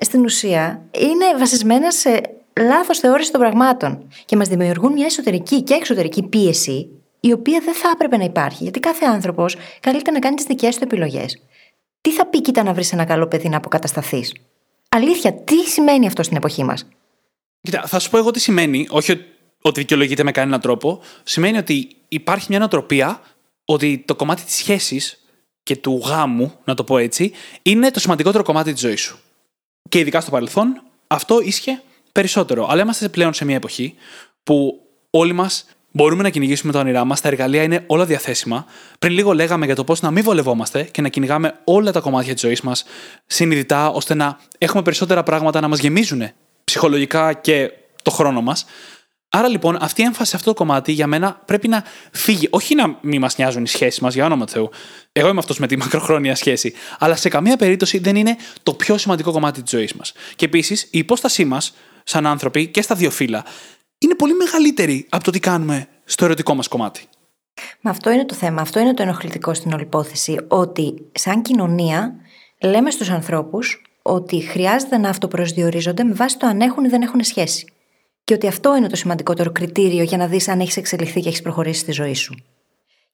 στην 0.00 0.24
ουσία 0.24 0.82
είναι 0.98 1.38
βασισμένα 1.38 1.90
σε 1.90 2.20
λάθος 2.60 2.98
θεώρηση 2.98 3.32
των 3.32 3.40
πραγμάτων 3.40 4.08
και 4.24 4.36
μας 4.36 4.48
δημιουργούν 4.48 4.92
μια 4.92 5.06
εσωτερική 5.06 5.62
και 5.62 5.74
εξωτερική 5.74 6.22
πίεση 6.22 6.88
η 7.20 7.32
οποία 7.32 7.60
δεν 7.64 7.74
θα 7.74 7.90
έπρεπε 7.94 8.16
να 8.16 8.24
υπάρχει. 8.24 8.62
Γιατί 8.62 8.80
κάθε 8.80 9.04
άνθρωπος 9.06 9.56
καλείται 9.80 10.10
να 10.10 10.18
κάνει 10.18 10.36
τις 10.36 10.44
δικές 10.44 10.76
του 10.76 10.84
επιλογές. 10.84 11.42
Τι 12.00 12.12
θα 12.12 12.26
πει, 12.26 12.40
κοίτα 12.40 12.62
να 12.62 12.72
βρεις 12.72 12.92
ένα 12.92 13.04
καλό 13.04 13.26
παιδί 13.26 13.48
να 13.48 13.56
αποκατασταθείς; 13.56 14.34
Αλήθεια, 14.88 15.32
τι 15.32 15.56
σημαίνει 15.56 16.06
αυτό 16.06 16.22
στην 16.22 16.36
εποχή 16.36 16.64
μας; 16.64 16.86
Κοίτα, 17.66 17.82
θα 17.86 17.98
σου 17.98 18.10
πω 18.10 18.18
εγώ 18.18 18.30
τι 18.30 18.40
σημαίνει, 18.40 18.86
όχι 18.90 19.12
ότι- 19.12 19.24
ότι 19.62 19.80
δικαιολογείται 19.80 20.22
με 20.22 20.30
κανέναν 20.30 20.60
τρόπο. 20.60 21.00
Σημαίνει 21.22 21.58
ότι 21.58 21.96
υπάρχει 22.08 22.46
μια 22.48 22.58
νοοτροπία 22.58 23.20
ότι 23.64 24.02
το 24.06 24.14
κομμάτι 24.14 24.42
της 24.42 24.54
σχέσης 24.54 25.24
και 25.62 25.76
του 25.76 26.02
γάμου, 26.04 26.52
να 26.64 26.74
το 26.74 26.84
πω 26.84 26.98
έτσι, 26.98 27.32
είναι 27.62 27.90
το 27.90 28.00
σημαντικότερο 28.00 28.44
κομμάτι 28.44 28.72
της 28.72 28.80
ζωής 28.80 29.00
σου. 29.00 29.18
Και 29.88 29.98
ειδικά 29.98 30.20
στο 30.20 30.30
παρελθόν, 30.30 30.82
αυτό 31.06 31.40
ίσχυε 31.40 31.82
περισσότερο. 32.12 32.66
Αλλά 32.70 32.82
είμαστε 32.82 33.08
πλέον 33.08 33.34
σε 33.34 33.44
μια 33.44 33.56
εποχή 33.56 33.94
που 34.42 34.80
όλοι 35.10 35.32
μας 35.32 35.64
μπορούμε 35.90 36.22
να 36.22 36.30
κυνηγήσουμε 36.30 36.72
τα 36.72 36.78
όνειρά 36.78 37.04
μας, 37.04 37.20
τα 37.20 37.28
εργαλεία 37.28 37.62
είναι 37.62 37.84
όλα 37.86 38.04
διαθέσιμα. 38.04 38.66
Πριν 38.98 39.12
λίγο 39.12 39.32
λέγαμε 39.32 39.66
για 39.66 39.74
το 39.74 39.84
πώς 39.84 40.00
να 40.00 40.10
μην 40.10 40.22
βολευόμαστε 40.22 40.82
και 40.82 41.02
να 41.02 41.08
κυνηγάμε 41.08 41.60
όλα 41.64 41.92
τα 41.92 42.00
κομμάτια 42.00 42.32
της 42.32 42.42
ζωής 42.42 42.60
μας 42.60 42.84
συνειδητά, 43.26 43.90
ώστε 43.90 44.14
να 44.14 44.38
έχουμε 44.58 44.82
περισσότερα 44.82 45.22
πράγματα 45.22 45.60
να 45.60 45.68
μας 45.68 45.78
γεμίζουν 45.78 46.30
ψυχολογικά 46.66 47.32
και 47.32 47.72
το 48.02 48.10
χρόνο 48.10 48.42
μας. 48.42 48.66
Άρα 49.28 49.48
λοιπόν, 49.48 49.76
αυτή 49.80 50.02
η 50.02 50.04
έμφαση 50.04 50.30
σε 50.30 50.36
αυτό 50.36 50.52
το 50.52 50.56
κομμάτι 50.56 50.92
για 50.92 51.06
μένα 51.06 51.42
πρέπει 51.44 51.68
να 51.68 51.84
φύγει. 52.12 52.48
Όχι 52.50 52.74
να 52.74 52.98
μην 53.00 53.20
μας 53.20 53.36
νοιάζουν 53.36 53.62
οι 53.62 53.68
σχέσεις 53.68 54.00
μας, 54.00 54.14
για 54.14 54.24
όνομα 54.24 54.46
του 54.46 54.52
Θεού. 54.52 54.70
Εγώ 55.12 55.28
είμαι 55.28 55.38
αυτός 55.38 55.58
με 55.58 55.66
τη 55.66 55.76
μακροχρόνια 55.82 56.34
σχέση. 56.34 56.74
Αλλά 56.98 57.16
σε 57.16 57.28
καμία 57.28 57.56
περίπτωση 57.56 57.98
δεν 57.98 58.16
είναι 58.16 58.36
το 58.62 58.74
πιο 58.74 58.98
σημαντικό 58.98 59.32
κομμάτι 59.32 59.62
της 59.62 59.70
ζωής 59.70 59.94
μας. 59.94 60.12
Και 60.36 60.44
επίσης, 60.44 60.82
η 60.82 60.98
υπόστασή 60.98 61.44
μας, 61.44 61.74
σαν 62.04 62.26
άνθρωποι 62.26 62.66
και 62.66 62.82
στα 62.82 62.94
δύο 62.94 63.10
φύλλα, 63.10 63.44
είναι 63.98 64.14
πολύ 64.14 64.34
μεγαλύτερη 64.34 65.06
από 65.08 65.24
το 65.24 65.30
τι 65.30 65.40
κάνουμε 65.40 65.88
στο 66.04 66.24
ερωτικό 66.24 66.54
μας 66.54 66.68
κομμάτι. 66.68 67.04
Μα 67.80 67.90
αυτό 67.90 68.10
είναι 68.10 68.24
το 68.24 68.34
θέμα, 68.34 68.60
αυτό 68.60 68.80
είναι 68.80 68.94
το 68.94 69.02
ενοχλητικό 69.02 69.54
στην 69.54 69.72
όλη 69.72 69.82
υπόθεση. 69.82 70.38
Ότι 70.48 70.94
σαν 71.12 71.42
κοινωνία 71.42 72.14
λέμε 72.60 72.90
στους 72.90 73.10
ανθρώπους 73.10 73.82
ότι 74.06 74.40
χρειάζεται 74.40 74.98
να 74.98 75.08
αυτοπροσδιορίζονται 75.08 76.04
με 76.04 76.12
βάση 76.12 76.38
το 76.38 76.46
αν 76.46 76.60
έχουν 76.60 76.84
ή 76.84 76.88
δεν 76.88 77.02
έχουν 77.02 77.24
σχέση. 77.24 77.72
Και 78.24 78.34
ότι 78.34 78.46
αυτό 78.46 78.76
είναι 78.76 78.88
το 78.88 78.96
σημαντικότερο 78.96 79.52
κριτήριο 79.52 80.02
για 80.02 80.16
να 80.16 80.26
δεις 80.26 80.48
αν 80.48 80.60
έχεις 80.60 80.76
εξελιχθεί 80.76 81.20
και 81.20 81.28
έχεις 81.28 81.42
προχωρήσει 81.42 81.80
στη 81.80 81.92
ζωή 81.92 82.14
σου. 82.14 82.34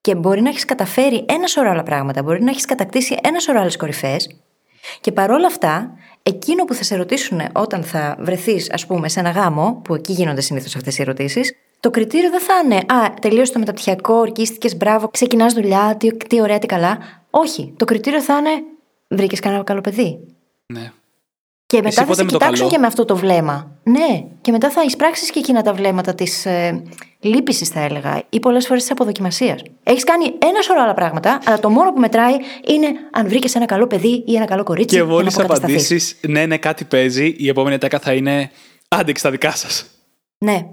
Και 0.01 0.15
μπορεί 0.15 0.41
να 0.41 0.49
έχεις 0.49 0.65
καταφέρει 0.65 1.25
ένα 1.29 1.47
σωρό 1.47 1.69
άλλα 1.69 1.83
πράγματα, 1.83 2.23
μπορεί 2.23 2.43
να 2.43 2.49
έχεις 2.49 2.65
κατακτήσει 2.65 3.17
ένα 3.23 3.39
σωρό 3.39 3.59
άλλες 3.59 3.77
κορυφές. 3.77 4.35
Και 5.01 5.11
παρόλα 5.11 5.47
αυτά, 5.47 5.91
εκείνο 6.23 6.65
που 6.65 6.73
θα 6.73 6.83
σε 6.83 6.95
ρωτήσουν 6.95 7.41
όταν 7.53 7.83
θα 7.83 8.15
βρεθείς, 8.19 8.71
ας 8.71 8.85
πούμε, 8.85 9.09
σε 9.09 9.19
ένα 9.19 9.29
γάμο, 9.29 9.81
που 9.83 9.95
εκεί 9.95 10.13
γίνονται 10.13 10.41
συνήθως 10.41 10.75
αυτές 10.75 10.97
οι 10.97 11.01
ερωτήσεις, 11.01 11.55
το 11.79 11.89
κριτήριο 11.89 12.29
δεν 12.29 12.39
θα 12.39 12.53
είναι 12.63 12.75
Α, 12.75 13.13
τελείωσε 13.21 13.51
το 13.51 13.59
μεταπτυχιακό, 13.59 14.13
ορκίστηκες, 14.13 14.77
μπράβο, 14.77 15.07
ξεκινάς 15.07 15.53
δουλειά, 15.53 15.95
τι, 15.99 16.17
τι 16.17 16.41
ωραία, 16.41 16.59
τι 16.59 16.65
καλά. 16.65 16.97
Όχι. 17.29 17.73
Το 17.77 17.85
κριτήριο 17.85 18.21
θα 18.21 18.37
είναι 18.37 18.63
Βρήκες 19.13 19.39
κανένα 19.39 19.63
καλό 19.63 19.81
παιδί. 19.81 20.19
Ναι. 20.73 20.91
Και 21.65 21.81
μετά 21.81 22.01
θα 22.01 22.05
πότε 22.05 22.15
σε 22.15 22.23
με 22.23 22.31
το 22.31 22.37
κοιτάξουν 22.37 22.57
καλό; 22.57 22.69
και 22.69 22.77
με 22.77 22.87
αυτό 22.87 23.05
το 23.05 23.15
βλέμμα. 23.15 23.71
Ναι, 23.83 24.25
και 24.41 24.51
μετά 24.51 24.69
θα 24.69 24.83
εισπράξεις 24.83 25.29
και 25.29 25.39
εκείνα 25.39 25.61
τα 25.61 25.73
βλέμματα 25.73 26.15
της 26.15 26.45
ε, 26.45 26.83
λύπησης, 27.19 27.69
θα 27.69 27.79
έλεγα, 27.79 28.23
ή 28.29 28.39
πολλές 28.39 28.65
φορές 28.67 28.81
της 28.81 28.91
αποδοκιμασίας. 28.91 29.61
Έχεις 29.83 30.03
κάνει 30.03 30.25
ένα 30.25 30.61
σωρό 30.61 30.81
άλλα 30.81 30.93
πράγματα, 30.93 31.39
αλλά 31.45 31.59
το 31.59 31.69
μόνο 31.69 31.93
που 31.93 31.99
μετράει 31.99 32.35
είναι 32.67 32.87
αν 33.11 33.27
βρήκες 33.27 33.55
ένα 33.55 33.65
καλό 33.65 33.87
παιδί 33.87 34.23
ή 34.27 34.35
ένα 34.35 34.45
καλό 34.45 34.63
κορίτσι. 34.63 34.87
Και 34.87 34.95
για 34.95 35.05
να 35.05 35.11
μόλις 35.11 35.33
αποκατασταθείς. 35.33 35.85
απαντήσεις, 35.85 36.15
ναι, 36.27 36.45
ναι, 36.45 36.57
κάτι 36.57 36.83
παίζει, 36.83 37.35
η 37.37 37.47
επόμενη 37.47 37.75
ατάκα 37.75 37.99
θα 37.99 38.13
είναι 38.13 38.51
άντεξ 38.87 39.19
στα 39.19 39.31
δικά 39.31 39.51
σας. 39.51 39.85
Ναι. 40.37 40.65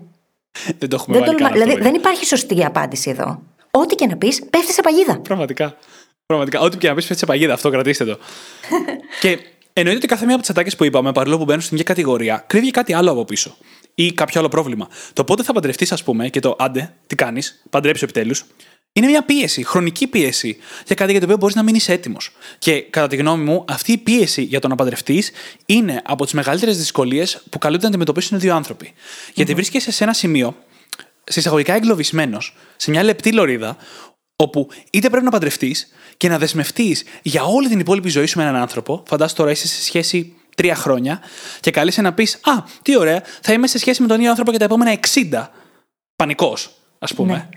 Δεν 0.78 0.88
το 0.88 0.96
έχουμε 0.96 1.16
Δεν, 1.18 1.26
βάλει 1.26 1.36
τολμα... 1.36 1.36
καν 1.36 1.46
αυτό, 1.46 1.52
δηλαδή, 1.52 1.70
βέβαια. 1.70 1.90
δεν 1.90 1.94
υπάρχει 1.94 2.26
σωστή 2.26 2.64
απάντηση 2.64 3.10
εδώ. 3.10 3.42
Ό,τι 3.70 3.94
και 3.94 4.06
να 4.06 4.16
πεις, 4.16 4.42
πέφτει 4.50 4.72
σε 4.72 4.80
παγίδα. 4.80 5.18
Πραγματικά. 5.18 5.76
Πραγματικά. 6.26 6.60
Ό,τι 6.60 6.76
και 6.76 6.88
να 6.88 6.94
πεις, 6.94 7.06
φέτσε 7.06 7.26
παγίδα. 7.26 7.52
Αυτό 7.52 7.70
κρατήστε 7.70 8.04
το. 8.04 8.18
και 9.22 9.38
εννοείται 9.80 9.98
ότι 9.98 10.06
κάθε 10.06 10.24
μία 10.24 10.34
από 10.34 10.42
τις 10.42 10.50
ατάκες 10.50 10.76
που 10.76 10.84
είπαμε, 10.84 11.12
παρόλο 11.12 11.38
που 11.38 11.44
μπαίνουν 11.44 11.60
στην 11.60 11.76
ίδια 11.76 11.94
κατηγορία, 11.94 12.44
κρύβει 12.46 12.70
κάτι 12.70 12.92
άλλο 12.92 13.10
από 13.10 13.24
πίσω. 13.24 13.56
Ή 13.94 14.12
κάποιο 14.12 14.40
άλλο 14.40 14.48
πρόβλημα. 14.48 14.88
Το 15.12 15.24
πότε 15.24 15.42
θα 15.42 15.52
παντρευτείς, 15.52 15.92
ας 15.92 16.02
πούμε, 16.02 16.28
και 16.28 16.40
το 16.40 16.56
άντε, 16.58 16.94
τι 17.06 17.14
κάνεις, 17.14 17.62
παντρέψει 17.70 18.04
επιτέλους, 18.04 18.44
είναι 18.92 19.06
μια 19.06 19.22
πίεση, 19.22 19.64
χρονική 19.64 20.06
πίεση 20.06 20.56
για 20.86 20.94
κάτι 20.94 21.10
για 21.10 21.20
το 21.20 21.26
οποίο 21.26 21.38
μπορείς 21.38 21.54
να 21.54 21.62
μείνει 21.62 21.80
έτοιμος. 21.86 22.30
Και 22.58 22.80
κατά 22.80 23.06
τη 23.06 23.16
γνώμη 23.16 23.44
μου, 23.44 23.64
αυτή 23.68 23.92
η 23.92 23.98
πίεση 23.98 24.42
για 24.42 24.60
το 24.60 24.68
να 24.68 24.74
παντρευτείς 24.74 25.30
είναι 25.66 26.02
από 26.04 26.24
τις 26.24 26.32
μεγαλύτερες 26.32 26.78
δυσκολίες 26.78 27.42
που 27.50 27.58
καλούνται 27.58 27.82
να 27.82 27.88
αντιμετωπίσουν 27.88 28.40
δύο 28.40 28.54
άνθρωποι. 28.54 28.92
Γιατί 29.34 29.54
βρίσκεσαι 29.54 29.92
σε 29.92 30.04
ένα 30.04 30.12
σημείο, 30.12 30.56
σε 31.24 31.38
εισαγωγικά 31.40 31.74
εγκλωβισμένος, 31.74 32.56
σε 32.76 32.90
μια 32.90 33.02
λεπτή 33.02 33.32
λωρίδα, 33.32 33.76
όπου 34.40 34.68
είτε 34.90 35.08
πρέπει 35.08 35.24
να 35.24 35.30
παντρευτείς 35.30 35.88
και 36.16 36.28
να 36.28 36.38
δεσμευτείς 36.38 37.04
για 37.22 37.42
όλη 37.42 37.68
την 37.68 37.78
υπόλοιπη 37.78 38.08
ζωή 38.08 38.26
σου 38.26 38.38
με 38.38 38.44
έναν 38.44 38.56
άνθρωπο. 38.56 39.02
Φαντάσου 39.06 39.34
τώρα 39.34 39.50
είσαι 39.50 39.68
σε 39.68 39.82
σχέση 39.82 40.34
τρία 40.56 40.74
χρόνια 40.74 41.20
και 41.60 41.70
καλείσαι 41.70 42.00
να 42.00 42.12
πεις 42.12 42.34
Α, 42.34 42.52
τι 42.82 42.98
ωραία, 42.98 43.22
θα 43.42 43.52
είμαι 43.52 43.66
σε 43.66 43.78
σχέση 43.78 44.02
με 44.02 44.08
τον 44.08 44.16
ίδιο 44.16 44.30
άνθρωπο 44.30 44.50
για 44.50 44.58
τα 44.58 44.64
επόμενα 44.64 44.98
60. 45.14 45.46
Πανικός, 46.16 46.70
ας 46.98 47.14
πούμε. 47.14 47.32
Ναι. 47.32 47.48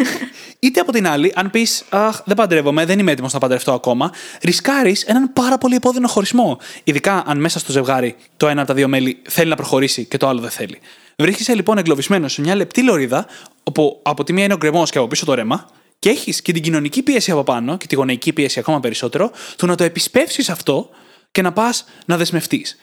Είτε 0.58 0.80
από 0.80 0.92
την 0.92 1.06
άλλη, 1.06 1.32
αν 1.34 1.50
πεις 1.50 1.84
Αχ, 1.88 2.22
δεν 2.24 2.36
παντρεύομαι, 2.36 2.84
δεν 2.84 2.98
είμαι 2.98 3.12
έτοιμος 3.12 3.32
να 3.32 3.38
παντρευτώ 3.38 3.72
ακόμα, 3.72 4.12
ρισκάρεις 4.42 5.02
έναν 5.02 5.32
πάρα 5.32 5.58
πολύ 5.58 5.74
επώδυνο 5.74 6.08
χωρισμό. 6.08 6.58
Ειδικά 6.84 7.22
αν 7.26 7.40
μέσα 7.40 7.58
στο 7.58 7.72
ζευγάρι 7.72 8.16
το 8.36 8.48
ένα 8.48 8.60
από 8.60 8.68
τα 8.68 8.74
δύο 8.74 8.88
μέλη 8.88 9.22
θέλει 9.28 9.48
να 9.48 9.56
προχωρήσει 9.56 10.04
και 10.04 10.16
το 10.16 10.28
άλλο 10.28 10.40
δεν 10.40 10.50
θέλει. 10.50 10.78
Βρίσκεσαι 11.18 11.54
λοιπόν 11.54 11.78
εγκλωβισμένος 11.78 12.32
σε 12.32 12.40
μια 12.40 12.54
λεπτή 12.54 12.82
λωρίδα, 12.82 13.26
όπου 13.62 14.00
από 14.02 14.24
τη 14.24 14.32
μία 14.32 14.44
είναι 14.44 14.54
ο 14.54 14.56
γκρεμός 14.56 14.90
και 14.90 14.98
από 14.98 15.06
πίσω 15.06 15.24
το 15.24 15.34
ρέμα, 15.34 15.66
και 16.02 16.08
έχεις 16.08 16.42
και 16.42 16.52
την 16.52 16.62
κοινωνική 16.62 17.02
πίεση 17.02 17.30
από 17.30 17.42
πάνω 17.42 17.76
και 17.76 17.86
τη 17.86 17.94
γονεϊκή 17.94 18.32
πίεση 18.32 18.58
ακόμα 18.58 18.80
περισσότερο, 18.80 19.30
του 19.56 19.66
να 19.66 19.74
το 19.74 19.84
επισπεύσεις 19.84 20.48
αυτό 20.50 20.90
και 21.30 21.42
να 21.42 21.52
πας 21.52 21.84
να 22.06 22.16
δεσμευτείς. 22.16 22.76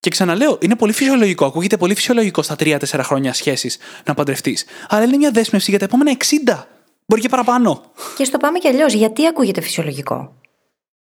Και 0.00 0.10
ξαναλέω, 0.10 0.58
είναι 0.60 0.76
πολύ 0.76 0.92
φυσιολογικό, 0.92 1.44
ακούγεται 1.44 1.76
πολύ 1.76 1.94
φυσιολογικό 1.94 2.42
στα 2.42 2.56
3-4 2.58 2.78
χρόνια 3.02 3.32
σχέσης 3.32 3.78
να 4.04 4.14
παντρευτείς. 4.14 4.64
Αλλά 4.88 5.04
είναι 5.04 5.16
μια 5.16 5.30
δέσμευση 5.30 5.70
για 5.70 5.78
τα 5.78 5.84
επόμενα 5.84 6.16
60. 6.46 6.66
Μπορεί 7.06 7.20
και 7.20 7.28
παραπάνω. 7.28 7.82
Και 8.16 8.24
στο 8.24 8.38
πάμε 8.38 8.58
κι 8.58 8.68
αλλιώς. 8.68 8.92
Γιατί 8.92 9.26
ακούγεται 9.26 9.60
φυσιολογικό; 9.60 10.36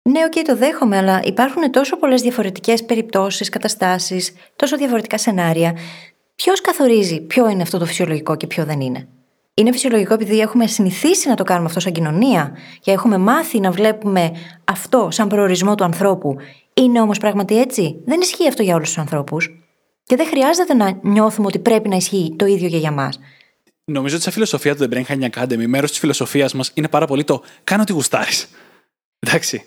Ναι, 0.01 0.19
οκ, 0.25 0.41
το 0.47 0.55
δέχομαι, 0.55 0.97
αλλά 0.97 1.21
υπάρχουν 1.23 1.71
τόσο 1.71 1.97
πολλές 1.97 2.21
διαφορετικές 2.21 2.85
περιπτώσεις, 2.85 3.49
καταστάσεις, 3.49 4.33
τόσο 4.55 4.77
διαφορετικά 4.77 5.17
σενάρια. 5.17 5.77
Ποιος 6.35 6.61
καθορίζει 6.61 7.21
ποιο 7.21 7.49
είναι 7.49 7.61
αυτό 7.61 7.77
το 7.77 7.85
φυσιολογικό 7.85 8.37
και 8.37 8.47
ποιο 8.47 8.65
δεν 8.65 8.81
είναι; 8.81 9.07
Είναι 9.59 9.71
φυσιολογικό 9.71 10.13
επειδή 10.13 10.39
έχουμε 10.39 10.67
συνηθίσει 10.67 11.29
να 11.29 11.35
το 11.35 11.43
κάνουμε 11.43 11.67
αυτό 11.67 11.79
σαν 11.79 11.91
κοινωνία 11.91 12.57
και 12.79 12.91
έχουμε 12.91 13.17
μάθει 13.17 13.59
να 13.59 13.71
βλέπουμε 13.71 14.31
αυτό 14.63 15.07
σαν 15.11 15.27
προορισμό 15.27 15.75
του 15.75 15.83
ανθρώπου. 15.83 16.35
Είναι 16.73 17.01
όμως 17.01 17.17
πράγματι 17.17 17.59
έτσι; 17.59 18.01
Δεν 18.05 18.21
ισχύει 18.21 18.47
αυτό 18.47 18.63
για 18.63 18.75
όλους 18.75 18.87
τους 18.87 18.97
ανθρώπους. 18.97 19.61
Και 20.03 20.15
δεν 20.15 20.27
χρειάζεται 20.27 20.73
να 20.73 20.99
νιώθουμε 21.01 21.47
ότι 21.47 21.59
πρέπει 21.59 21.89
να 21.89 21.95
ισχύει 21.95 22.35
το 22.37 22.45
ίδιο 22.45 22.69
και 22.69 22.77
για 22.77 22.91
μας. 22.91 23.19
Νομίζω 23.85 24.15
ότι 24.15 24.23
σε 24.23 24.31
φιλοσοφία 24.31 24.75
του 24.75 24.83
The 24.83 24.93
Brain 24.93 25.03
Hacking 25.05 25.29
Academy, 25.29 25.65
μέρος 25.65 25.89
της 25.89 25.99
φιλοσοφίας 25.99 26.53
μας 26.53 26.71
είναι 26.73 26.87
πάρα 26.87 27.07
πολύ 27.07 27.23
το 27.23 27.43
κάνω 27.63 27.81
ό,τι 27.81 27.91
γουστάρεις. 27.91 28.47
Εντάξει. 29.19 29.63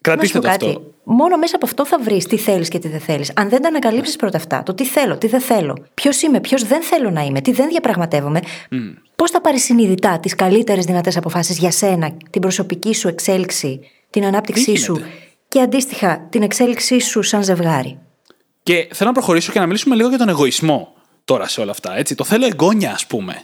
Κρατήστε 0.00 0.38
το 0.38 0.48
αυτό. 0.48 0.92
Μόνο 1.04 1.36
μέσα 1.36 1.56
από 1.56 1.66
αυτό 1.66 1.86
θα 1.86 1.98
βρεις 1.98 2.26
τι 2.26 2.36
θέλεις 2.36 2.68
και 2.68 2.78
τι 2.78 2.88
δεν 2.88 3.00
θέλεις. 3.00 3.32
Αν 3.34 3.48
δεν 3.48 3.62
τα 3.62 3.68
ανακαλύψεις 3.68 4.16
πρώτα 4.16 4.36
αυτά, 4.36 4.62
το 4.62 4.74
τι 4.74 4.84
θέλω, 4.84 5.18
τι 5.18 5.26
δεν 5.26 5.40
θέλω, 5.40 5.86
ποιος 5.94 6.22
είμαι, 6.22 6.40
ποιος 6.40 6.64
δεν 6.64 6.82
θέλω 6.82 7.10
να 7.10 7.22
είμαι, 7.22 7.40
τι 7.40 7.52
δεν 7.52 7.68
διαπραγματεύομαι, 7.68 8.40
mm. 8.70 8.76
πώς 9.16 9.30
θα 9.30 9.40
πάρεις 9.40 9.62
συνειδητά 9.62 10.20
τις 10.20 10.34
καλύτερες 10.34 10.84
δυνατές 10.84 11.16
αποφάσεις 11.16 11.58
για 11.58 11.70
σένα, 11.70 12.16
την 12.30 12.40
προσωπική 12.40 12.94
σου 12.94 13.08
εξέλιξη, 13.08 13.80
την 14.10 14.24
ανάπτυξή 14.24 14.76
σου 14.76 15.00
και 15.48 15.60
αντίστοιχα 15.60 16.26
την 16.30 16.42
εξέλιξή 16.42 17.00
σου 17.00 17.22
σαν 17.22 17.42
ζευγάρι. 17.42 17.98
Και 18.62 18.88
θέλω 18.92 19.08
να 19.10 19.14
προχωρήσω 19.14 19.52
και 19.52 19.58
να 19.58 19.66
μιλήσουμε 19.66 19.94
λίγο 19.94 20.08
για 20.08 20.18
τον 20.18 20.28
εγωισμό 20.28 20.92
τώρα 21.24 21.48
σε 21.48 21.60
όλα 21.60 21.70
αυτά. 21.70 21.96
Έτσι. 21.96 22.14
Το 22.14 22.24
θέλω 22.24 22.46
εγγόνια, 22.46 22.92
ας 22.92 23.06
πούμε. 23.06 23.42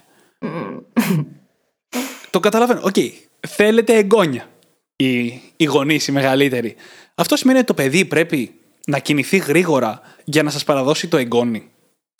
το 2.30 2.40
καταλαβαίνω. 2.40 2.80
Ok. 2.84 2.94
Okay. 2.96 3.10
Θέλετε 3.46 3.94
εγγόνια 3.94 4.48
οι, 4.96 5.40
οι 5.56 5.64
γονείς, 5.64 6.06
οι 6.06 6.12
μεγαλύτεροι. 6.12 6.74
Αυτό 7.14 7.36
σημαίνει 7.36 7.58
ότι 7.58 7.66
το 7.66 7.74
παιδί 7.74 8.04
πρέπει 8.04 8.54
να 8.86 8.98
κινηθεί 8.98 9.36
γρήγορα 9.36 10.00
για 10.24 10.42
να 10.42 10.50
σας 10.50 10.64
παραδώσει 10.64 11.08
το 11.08 11.16
εγγόνι. 11.16 11.70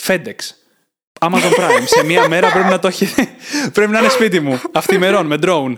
FedEx. 0.02 0.34
Amazon 1.20 1.52
Prime. 1.58 1.84
Σε 1.84 2.04
μία 2.04 2.28
μέρα 2.28 2.50
πρέπει 2.50 2.68
να 2.68 2.78
το 2.78 2.86
έχει. 2.86 3.08
πρέπει 3.72 3.90
να 3.90 3.98
είναι 3.98 4.08
σπίτι 4.08 4.40
μου. 4.40 4.60
Αυτημερών 4.72 5.26
με 5.26 5.38
drone. 5.42 5.74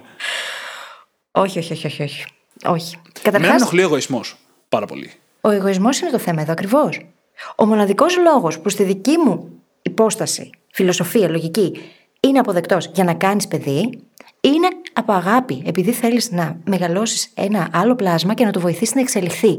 Όχι, 1.30 1.58
όχι, 1.58 1.72
όχι, 1.72 1.86
όχι. 1.86 2.24
όχι. 2.64 2.96
Καταρχάς... 3.22 3.50
Με 3.50 3.56
ενοχλεί 3.56 3.80
ο 3.80 3.84
εγωισμός. 3.84 4.36
Πάρα 4.68 4.86
πολύ. 4.86 5.12
Ο 5.40 5.50
εγωισμός 5.50 6.00
είναι 6.00 6.10
το 6.10 6.18
θέμα 6.18 6.42
εδώ 6.42 6.52
ακριβώς. 6.52 7.00
Ο 7.56 7.66
μοναδικός 7.66 8.16
λόγος 8.16 8.58
που 8.60 8.68
στη 8.68 8.82
δική 8.82 9.16
μου 9.18 9.62
υπόσταση, 9.82 10.50
φιλοσοφία, 10.72 11.28
λογική, 11.28 11.80
είναι 12.20 12.38
αποδεκτός 12.38 12.90
για 12.94 13.04
να 13.04 13.14
κάνεις 13.14 13.48
παιδί, 13.48 13.98
είναι 14.40 14.68
από 14.98 15.12
αγάπη, 15.12 15.62
επειδή 15.66 15.92
θέλεις 15.92 16.30
να 16.30 16.58
μεγαλώσεις 16.64 17.30
ένα 17.34 17.68
άλλο 17.72 17.94
πλάσμα 17.94 18.34
και 18.34 18.44
να 18.44 18.50
το 18.50 18.60
βοηθήσει 18.60 18.92
να 18.94 19.00
εξελιχθεί. 19.00 19.56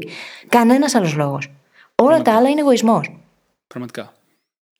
Κανένας 0.48 0.94
άλλος 0.94 1.14
λόγος. 1.14 1.50
Όλα 1.94 2.22
τα 2.22 2.36
άλλα 2.36 2.48
είναι 2.48 2.60
εγωισμός. 2.60 3.12
Πραγματικά. 3.66 4.12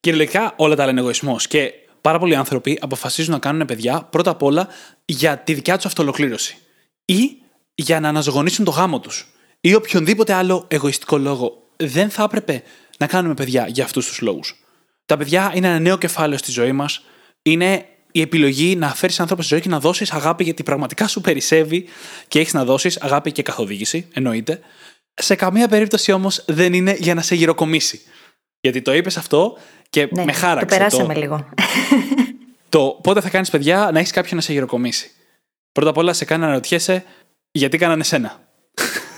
Κυριολεκτικά 0.00 0.52
όλα 0.56 0.74
τα 0.74 0.82
άλλα 0.82 0.90
είναι 0.90 1.00
εγωισμός. 1.00 1.46
Και 1.46 1.72
πάρα 2.00 2.18
πολλοί 2.18 2.34
άνθρωποι 2.34 2.78
αποφασίζουν 2.80 3.32
να 3.32 3.38
κάνουν 3.38 3.66
παιδιά 3.66 4.02
πρώτα 4.10 4.30
απ' 4.30 4.42
όλα 4.42 4.68
για 5.04 5.38
τη 5.38 5.54
δικιά 5.54 5.76
τους 5.76 5.86
αυτολοκλήρωση. 5.86 6.56
Ή 7.04 7.36
για 7.74 8.00
να 8.00 8.08
αναζωογονήσουν 8.08 8.64
το 8.64 8.70
γάμο 8.70 9.00
τους. 9.00 9.28
Ή 9.60 9.74
οποιονδήποτε 9.74 10.32
άλλο 10.32 10.64
εγωιστικό 10.68 11.18
λόγο. 11.18 11.62
Δεν 11.76 12.10
θα 12.10 12.22
έπρεπε 12.22 12.62
να 12.98 13.06
κάνουμε 13.06 13.34
παιδιά 13.34 13.66
για 13.68 13.84
αυτούς 13.84 14.06
τους 14.06 14.20
λόγους. 14.20 14.62
Τα 15.06 15.16
παιδιά 15.16 15.52
είναι 15.54 15.66
ένα 15.66 15.78
νέο 15.78 15.98
κεφάλαιο 15.98 16.38
στη 16.38 16.50
ζωή 16.50 16.72
μας. 16.72 17.04
Είναι 17.42 17.86
η 18.12 18.20
επιλογή 18.20 18.76
να 18.76 18.94
φέρεις 18.94 19.20
άνθρωπο 19.20 19.42
στη 19.42 19.54
ζωή 19.54 19.62
και 19.62 19.68
να 19.68 19.80
δώσεις 19.80 20.12
αγάπη 20.12 20.44
γιατί 20.44 20.62
πραγματικά 20.62 21.06
σου 21.06 21.20
περισσεύει 21.20 21.84
και 22.28 22.38
έχεις 22.38 22.52
να 22.52 22.64
δώσεις 22.64 23.00
αγάπη 23.00 23.32
και 23.32 23.42
καθοδήγηση, 23.42 24.08
εννοείται. 24.12 24.60
Σε 25.14 25.34
καμία 25.34 25.68
περίπτωση 25.68 26.12
όμως 26.12 26.44
δεν 26.46 26.72
είναι 26.72 26.96
για 26.98 27.14
να 27.14 27.22
σε 27.22 27.34
γυροκομίσει. 27.34 28.00
Γιατί 28.60 28.82
το 28.82 28.94
είπες 28.94 29.16
αυτό 29.16 29.56
και 29.90 30.08
ναι, 30.12 30.24
με 30.24 30.32
χάραξε. 30.32 30.66
Το 30.66 30.76
περάσαμε 30.76 31.14
λίγο. 31.14 31.44
Το 32.68 32.98
πότε 33.02 33.20
θα 33.20 33.28
κάνεις 33.28 33.50
παιδιά 33.50 33.90
να 33.92 33.98
έχεις 33.98 34.10
κάποιον 34.10 34.36
να 34.36 34.40
σε 34.40 34.52
γυροκομίσει. 34.52 35.10
Πρώτα 35.72 35.90
απ' 35.90 35.96
όλα 35.96 36.12
σε 36.12 36.24
κάνει 36.24 36.40
να 36.40 36.46
αναρωτιέσαι 36.46 37.04
γιατί 37.50 37.78
κάνανε 37.78 38.04
σένα. 38.04 38.40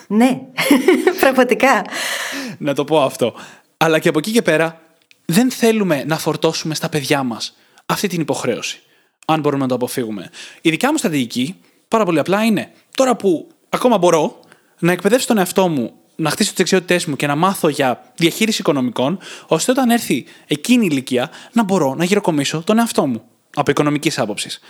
Ναι, 0.07 0.41
πραγματικά. 1.21 1.85
να 2.59 2.75
το 2.75 2.85
πω 2.85 3.03
αυτό. 3.03 3.35
Αλλά 3.77 3.99
και 3.99 4.09
από 4.09 4.19
εκεί 4.19 4.31
και 4.31 4.43
πέρα 4.43 4.81
δεν 5.25 5.51
θέλουμε 5.51 6.05
να 6.05 6.19
φορτώσουμε 6.19 6.75
στα 6.75 6.89
παιδιά 6.89 7.23
μας 7.23 7.57
αυτή 7.91 8.09
την 8.09 8.21
υποχρέωση. 8.21 8.81
Αν 9.27 9.41
μπορούμε 9.41 9.63
να 9.63 9.69
το 9.69 9.75
αποφύγουμε. 9.75 10.31
Η 10.61 10.71
δικιά 10.71 10.91
μου 10.91 10.99
στρατηγική, 10.99 11.57
πάρα 11.89 12.05
πολύ 12.05 12.19
απλά, 12.19 12.45
είναι 12.45 12.73
τώρα 12.95 13.17
που 13.17 13.49
ακόμα 13.69 13.99
μπορώ 13.99 14.41
να 14.79 14.93
εκπαιδεύσω 14.93 15.27
τον 15.27 15.39
εαυτό 15.39 15.69
μου, 15.69 15.93
να 16.17 16.31
χτίσω 16.31 16.49
τις 16.49 16.59
δεξιότητές 16.59 17.07
μου 17.07 17.17
και 17.17 17.27
να 17.27 17.37
μάθω 17.37 17.69
για 17.69 18.13
διαχείριση 18.17 18.61
οικονομικών, 18.61 19.19
ώστε 19.47 19.71
όταν 19.71 19.91
έρθει 19.91 20.27
εκείνη 20.47 20.85
η 20.85 20.89
ηλικία 20.91 21.31
να 21.53 21.65
μπορώ 21.65 21.95
να 21.95 22.05
γυροκομίσω 22.05 22.63
τον 22.63 22.79
εαυτό 22.79 23.07
μου 23.07 23.23
από 23.55 23.71
οικονομικής 23.71 24.19
άποψης. 24.19 24.61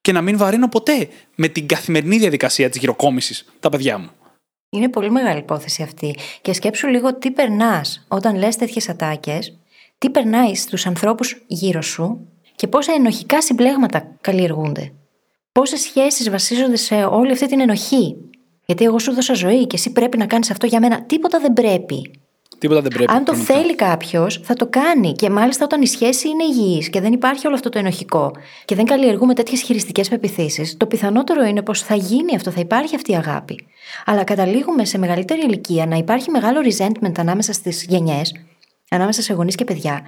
Και 0.00 0.12
να 0.12 0.20
μην 0.22 0.36
βαρύνω 0.36 0.68
ποτέ 0.68 1.08
με 1.34 1.48
την 1.48 1.66
καθημερινή 1.66 2.18
διαδικασία 2.18 2.68
της 2.68 2.80
γυροκόμηση 2.80 3.44
τα 3.60 3.68
παιδιά 3.68 3.98
μου. 3.98 4.10
Είναι 4.70 4.88
πολύ 4.88 5.10
μεγάλη 5.10 5.38
υπόθεση 5.38 5.82
αυτή. 5.82 6.16
Και 6.42 6.52
σκέψου 6.52 6.86
λίγο 6.86 7.14
τι 7.14 7.30
περνάς 7.30 8.04
όταν 8.08 8.36
λες 8.36 8.56
τέτοιες 8.56 8.88
ατάκες, 8.88 9.58
τι 9.98 10.10
περνάει 10.10 10.54
στους 10.54 10.86
ανθρώπους 10.86 11.42
γύρω 11.46 11.82
σου 11.82 12.30
και 12.60 12.66
πόσα 12.66 12.92
ενοχικά 12.92 13.42
συμπλέγματα 13.42 14.16
καλλιεργούνται. 14.20 14.92
Πόσες 15.52 15.80
σχέσεις 15.80 16.30
βασίζονται 16.30 16.76
σε 16.76 16.94
όλη 16.94 17.32
αυτή 17.32 17.46
την 17.46 17.60
ενοχή. 17.60 18.16
Γιατί 18.64 18.84
εγώ 18.84 18.98
σου 18.98 19.12
δώσα 19.12 19.34
ζωή 19.34 19.66
και 19.66 19.76
εσύ 19.76 19.92
πρέπει 19.92 20.16
να 20.16 20.26
κάνεις 20.26 20.50
αυτό 20.50 20.66
για 20.66 20.80
μένα. 20.80 21.02
Τίποτα 21.02 21.38
δεν 21.38 21.52
πρέπει. 21.52 22.10
Τίποτα 22.58 22.80
δεν 22.80 22.90
πρέπει. 22.90 23.12
Αν 23.12 23.24
το 23.24 23.34
θέλει 23.34 23.74
κάποιος, 23.74 24.40
θα 24.42 24.54
το 24.54 24.66
κάνει. 24.66 25.12
Και 25.12 25.30
μάλιστα 25.30 25.64
όταν 25.64 25.82
η 25.82 25.86
σχέση 25.86 26.28
είναι 26.28 26.44
υγιής 26.44 26.90
και 26.90 27.00
δεν 27.00 27.12
υπάρχει 27.12 27.46
όλο 27.46 27.54
αυτό 27.54 27.68
το 27.68 27.78
ενοχικό 27.78 28.30
και 28.64 28.74
δεν 28.74 28.84
καλλιεργούμε 28.84 29.34
τέτοιες 29.34 29.62
χειριστικές 29.62 30.08
πεπιθήσεις, 30.08 30.76
το 30.76 30.86
πιθανότερο 30.86 31.44
είναι 31.44 31.62
πως 31.62 31.82
θα 31.82 31.94
γίνει 31.94 32.34
αυτό, 32.36 32.50
θα 32.50 32.60
υπάρχει 32.60 32.94
αυτή 32.94 33.12
η 33.12 33.16
αγάπη. 33.16 33.66
Αλλά 34.04 34.24
καταλήγουμε 34.24 34.84
σε 34.84 34.98
μεγαλύτερη 34.98 35.40
ηλικία 35.40 35.86
να 35.86 35.96
υπάρχει 35.96 36.30
μεγάλο 36.30 36.58
resentment 36.64 37.18
ανάμεσα 37.18 37.52
στις 37.52 37.84
γενιές, 37.88 38.34
ανάμεσα 38.90 39.22
σε 39.22 39.32
γονείς 39.32 39.54
και 39.54 39.64
παιδιά, 39.64 40.02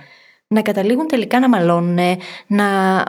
να 0.53 0.62
καταλήγουν 0.62 1.07
τελικά 1.07 1.41
να 1.41 1.49
μαλώνουν, 1.49 2.19
να 2.47 2.67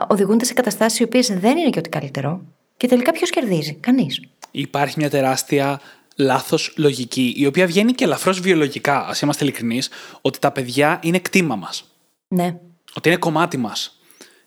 οδηγούνται 0.08 0.44
σε 0.44 0.52
καταστάσεις 0.52 0.98
οι 0.98 1.02
οποίες 1.02 1.26
δεν 1.28 1.56
είναι 1.56 1.70
και 1.70 1.78
ό,τι 1.78 1.88
καλύτερο. 1.88 2.40
Και 2.76 2.88
τελικά 2.88 3.12
ποιος 3.12 3.30
κερδίζει, 3.30 3.74
κανείς. 3.74 4.20
Υπάρχει 4.50 4.94
μια 4.98 5.10
τεράστια 5.10 5.80
λάθος 6.16 6.72
λογική, 6.76 7.34
η 7.36 7.46
οποία 7.46 7.66
βγαίνει 7.66 7.92
και 7.92 8.04
ελαφρώς 8.04 8.40
βιολογικά, 8.40 9.06
ας 9.06 9.20
είμαστε 9.20 9.44
ειλικρινείς, 9.44 9.88
ότι 10.20 10.38
τα 10.38 10.50
παιδιά 10.50 11.00
είναι 11.02 11.18
κτήμα 11.18 11.56
μας. 11.56 11.84
Ναι. 12.28 12.56
Ότι 12.94 13.08
είναι 13.08 13.18
κομμάτι 13.18 13.56
μας. 13.56 13.98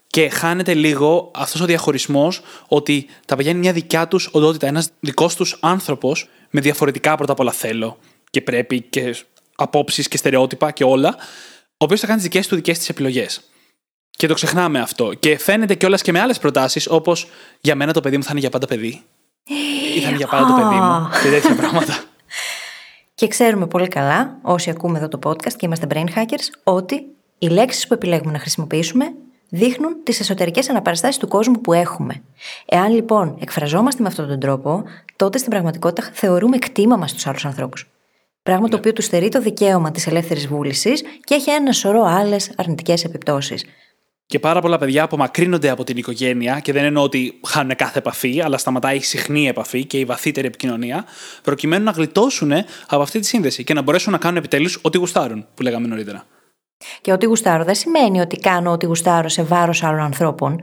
Και 0.08 0.30
χάνεται 0.30 0.74
λίγο 0.74 1.32
αυτός 1.36 1.62
ο 1.62 1.66
διαχωρισμός 1.66 2.42
ότι 2.68 3.06
τα 3.26 3.36
παιδιά 3.36 3.52
είναι 3.52 3.60
μια 3.60 3.74
δικιά 3.74 4.08
τους 4.08 4.30
οντότητα, 4.32 4.68
ένας 4.68 4.90
δικός 5.00 5.36
τους 5.36 5.58
άνθρωπος 5.62 6.30
με 6.50 6.62
διαφορετικά 6.62 7.16
πρώτα 7.16 7.32
απ' 7.32 7.40
όλα 7.40 7.52
θέλω 7.52 7.98
και 8.30 8.42
πρέπει 8.42 8.82
και 8.82 9.16
απόψεις 9.56 10.08
και 10.08 10.18
στερεότυπα 10.18 10.72
και 10.72 10.84
όλα, 10.84 11.10
ο 11.10 11.57
οποίος 11.86 12.00
θα 12.00 12.08
κάνει 12.08 12.20
τις 12.20 12.28
δικές 12.28 12.48
του 12.48 12.56
δικές 12.56 12.78
της 12.78 12.90
επιλογές. 12.90 13.42
Και 14.10 14.28
το 14.28 14.34
ξεχνάμε 14.34 14.80
αυτό. 14.80 15.14
Και 15.14 15.38
φαίνεται 15.38 15.76
κιόλας 15.76 16.02
και 16.02 16.12
με 16.12 16.20
άλλες 16.20 16.40
προτάσεις, 16.40 16.88
όπως 16.90 17.28
για 17.62 17.76
μένα 17.76 17.94
το 17.94 18.02
παιδί 18.02 18.18
μου 18.18 18.24
θα 18.24 18.30
είναι 18.32 18.40
για 18.40 18.50
πάντα 18.50 18.68
παιδί. 18.68 19.02
Ή 19.96 20.00
θα 20.00 20.08
είναι 20.08 20.18
για 20.18 20.28
πάντα 20.28 20.46
το 20.46 20.54
παιδί 20.54 20.76
μου. 20.76 21.10
Και 21.24 21.30
τέτοια 21.30 21.56
πράγματα. 21.56 22.04
Και 23.16 23.28
ξέρουμε 23.28 23.68
πολύ 23.68 23.88
καλά, 23.88 24.38
όσοι 24.42 24.70
ακούμε 24.70 24.98
εδώ 24.98 25.08
το 25.08 25.20
podcast 25.24 25.54
και 25.54 25.66
είμαστε 25.66 25.88
brain 25.90 26.06
hackers, 26.16 26.60
ότι 26.64 27.06
οι 27.38 27.48
λέξεις 27.48 27.88
που 27.88 27.94
επιλέγουμε 27.94 28.32
να 28.32 28.40
χρησιμοποιήσουμε 28.40 29.14
δείχνουν 29.50 30.04
τις 30.04 30.20
εσωτερικές 30.20 30.70
αναπαραστάσεις 30.70 31.18
του 31.18 31.28
κόσμου 31.28 31.62
που 31.62 31.74
έχουμε. 31.74 32.24
Εάν 32.66 32.94
λοιπόν 32.94 33.38
εκφραζόμαστε 33.40 34.02
με 34.02 34.08
αυτόν 34.08 34.28
τον 34.28 34.40
τρόπο, 34.40 34.84
τότε 35.16 35.38
στην 35.38 35.50
πραγματικότητα 35.50 36.10
θεωρούμε 36.14 36.58
κτήμα 36.58 36.96
μας 36.96 37.14
τους 37.14 37.28
άλλους 37.28 37.46
ανθρώπους. 37.46 37.88
Πράγμα 38.48 38.64
ναι. 38.64 38.70
το 38.70 38.78
οποίο 38.78 38.94
του 38.94 39.02
στερεί 39.02 39.30
το 39.30 39.42
δικαίωμα 39.42 39.92
της 39.92 40.08
ελεύθερης 40.08 40.48
βούλησης 40.48 41.02
και 41.24 41.34
έχει 41.34 41.52
ένα 41.52 41.72
σωρό 41.72 42.04
άλλες 42.04 42.52
αρνητικές 42.58 43.04
επιπτώσεις. 43.04 43.66
Και 44.26 44.40
πάρα 44.40 44.62
πολλά 44.62 44.78
παιδιά 44.78 45.04
απομακρύνονται 45.04 45.70
από 45.70 45.84
την 45.84 45.98
οικογένεια 45.98 46.60
και 46.60 46.72
δεν 46.72 46.84
εννοώ 46.84 47.04
ότι 47.04 47.40
χάνουν 47.48 47.76
κάθε 47.76 48.00
επαφή, 48.00 48.42
αλλά 48.42 48.58
σταματάει 48.58 48.96
η 48.96 49.02
συχνή 49.02 49.48
επαφή 49.48 49.86
και 49.86 50.00
η 50.00 50.06
βαθύτερη 50.06 50.48
επικοινωνία, 50.48 51.06
προκειμένου 51.44 51.84
να 51.84 51.92
γλιτώσουν 51.92 52.52
από 52.88 53.02
αυτή 53.02 53.20
τη 53.20 53.26
σύνδεση 53.26 53.64
και 53.64 53.74
να 53.74 53.82
μπορέσουν 53.82 54.12
να 54.12 54.18
κάνουν 54.18 54.38
επιτέλους 54.38 54.80
ό,τι 54.82 54.98
γουστάρουν, 54.98 55.48
που 55.54 55.62
λέγαμε 55.62 55.88
νωρίτερα. 55.88 56.24
Και 57.02 57.12
ό,τι 57.12 57.26
γουστάρω 57.26 57.64
δεν 57.64 57.76
σημαίνει 57.76 58.20
ότι 58.20 58.38
κάνω 58.38 58.72
ό,τι 58.72 58.86
γουστάρω 58.86 59.30
σε 59.30 59.44
βάρος 59.44 59.84
άλλων 59.84 60.00
ανθρώπων. 60.00 60.60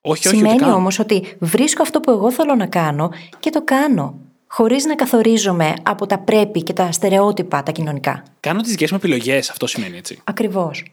Όχι, 0.00 0.28
όχι, 0.28 0.36
Σημαίνει 0.36 0.70
όμως 0.70 0.98
ότι 0.98 1.36
βρίσκω 1.38 1.82
αυτό 1.82 2.00
που 2.00 2.10
εγώ 2.10 2.32
θέλω 2.32 2.54
να 2.54 2.66
κάνω 2.66 3.10
και 3.40 3.50
το 3.50 3.64
κάνω 3.64 4.31
χωρίς 4.54 4.84
να 4.84 4.94
καθορίζομαι 4.94 5.74
από 5.82 6.06
τα 6.06 6.18
πρέπει 6.18 6.62
και 6.62 6.72
τα 6.72 6.92
στερεότυπα 6.92 7.62
τα 7.62 7.72
κοινωνικά. 7.72 8.22
Κάνω 8.40 8.60
τις 8.60 8.70
δικές 8.70 8.90
μου 8.90 8.96
επιλογές, 8.96 9.50
αυτό 9.50 9.66
σημαίνει 9.66 9.96
έτσι. 9.96 10.18
Ακριβώς. 10.24 10.84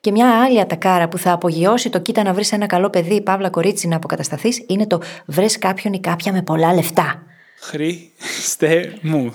Και 0.00 0.10
μια 0.10 0.42
άλλη 0.42 0.60
ατακάρα 0.60 1.08
που 1.08 1.18
θα 1.18 1.32
απογειώσει 1.32 1.90
το 1.90 1.98
κοίτα 1.98 2.22
να 2.22 2.32
βρεις 2.32 2.52
ένα 2.52 2.66
καλό 2.66 2.90
παιδί, 2.90 3.20
παύλα 3.20 3.50
κορίτσι 3.50 3.88
να 3.88 3.96
αποκατασταθείς, 3.96 4.64
είναι 4.66 4.86
το 4.86 5.00
βρες 5.26 5.58
κάποιον 5.58 5.92
ή 5.92 6.00
κάποια 6.00 6.32
με 6.32 6.42
πολλά 6.42 6.74
λεφτά. 6.74 7.22
Χριστέ 7.60 8.98
μου. 9.00 9.34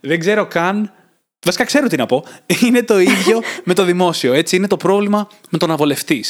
Δεν 0.00 0.18
ξέρω 0.18 0.46
καν 0.46 0.92
Βασικά 1.44 1.64
ξέρω 1.64 1.86
τι 1.86 1.96
να 1.96 2.06
πω. 2.06 2.24
Είναι 2.64 2.82
το 2.82 2.98
ίδιο 2.98 3.42
με 3.64 3.74
το 3.74 3.84
δημόσιο. 3.84 4.32
Έτσι, 4.32 4.56
είναι 4.56 4.66
το 4.66 4.76
πρόβλημα 4.76 5.28
με 5.50 5.58
το 5.58 5.66
να 5.66 5.76
βολευτεί. 5.76 6.24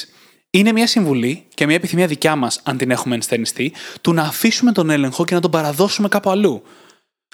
Είναι 0.57 0.73
μια 0.73 0.87
συμβουλή 0.87 1.47
και 1.55 1.67
μια 1.67 1.75
επιθυμία 1.75 2.07
δικιά 2.07 2.37
μας, 2.37 2.61
αν 2.63 2.77
την 2.77 2.91
έχουμε 2.91 3.15
ενστερνιστεί, 3.15 3.73
του 4.01 4.13
να 4.13 4.23
αφήσουμε 4.23 4.73
τον 4.73 4.91
έλεγχο 4.91 5.25
και 5.25 5.35
να 5.35 5.41
τον 5.41 5.51
παραδώσουμε 5.51 6.09
κάπου 6.09 6.31
αλλού. 6.31 6.63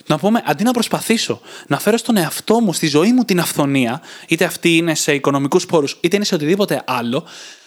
Να 0.06 0.18
πούμε, 0.18 0.42
αντί 0.46 0.64
να 0.64 0.70
προσπαθήσω 0.70 1.40
να 1.66 1.78
φέρω 1.78 1.96
στον 1.96 2.16
εαυτό 2.16 2.60
μου, 2.60 2.72
στη 2.72 2.86
ζωή 2.86 3.12
μου 3.12 3.24
την 3.24 3.40
αυθονία, 3.40 4.02
είτε 4.28 4.44
αυτή 4.44 4.76
είναι 4.76 4.94
σε 4.94 5.14
οικονομικούς 5.14 5.66
πόρους, 5.66 5.98
είτε 6.00 6.16
είναι 6.16 6.24
σε 6.24 6.34
οτιδήποτε 6.34 6.82
άλλο, 6.86 7.24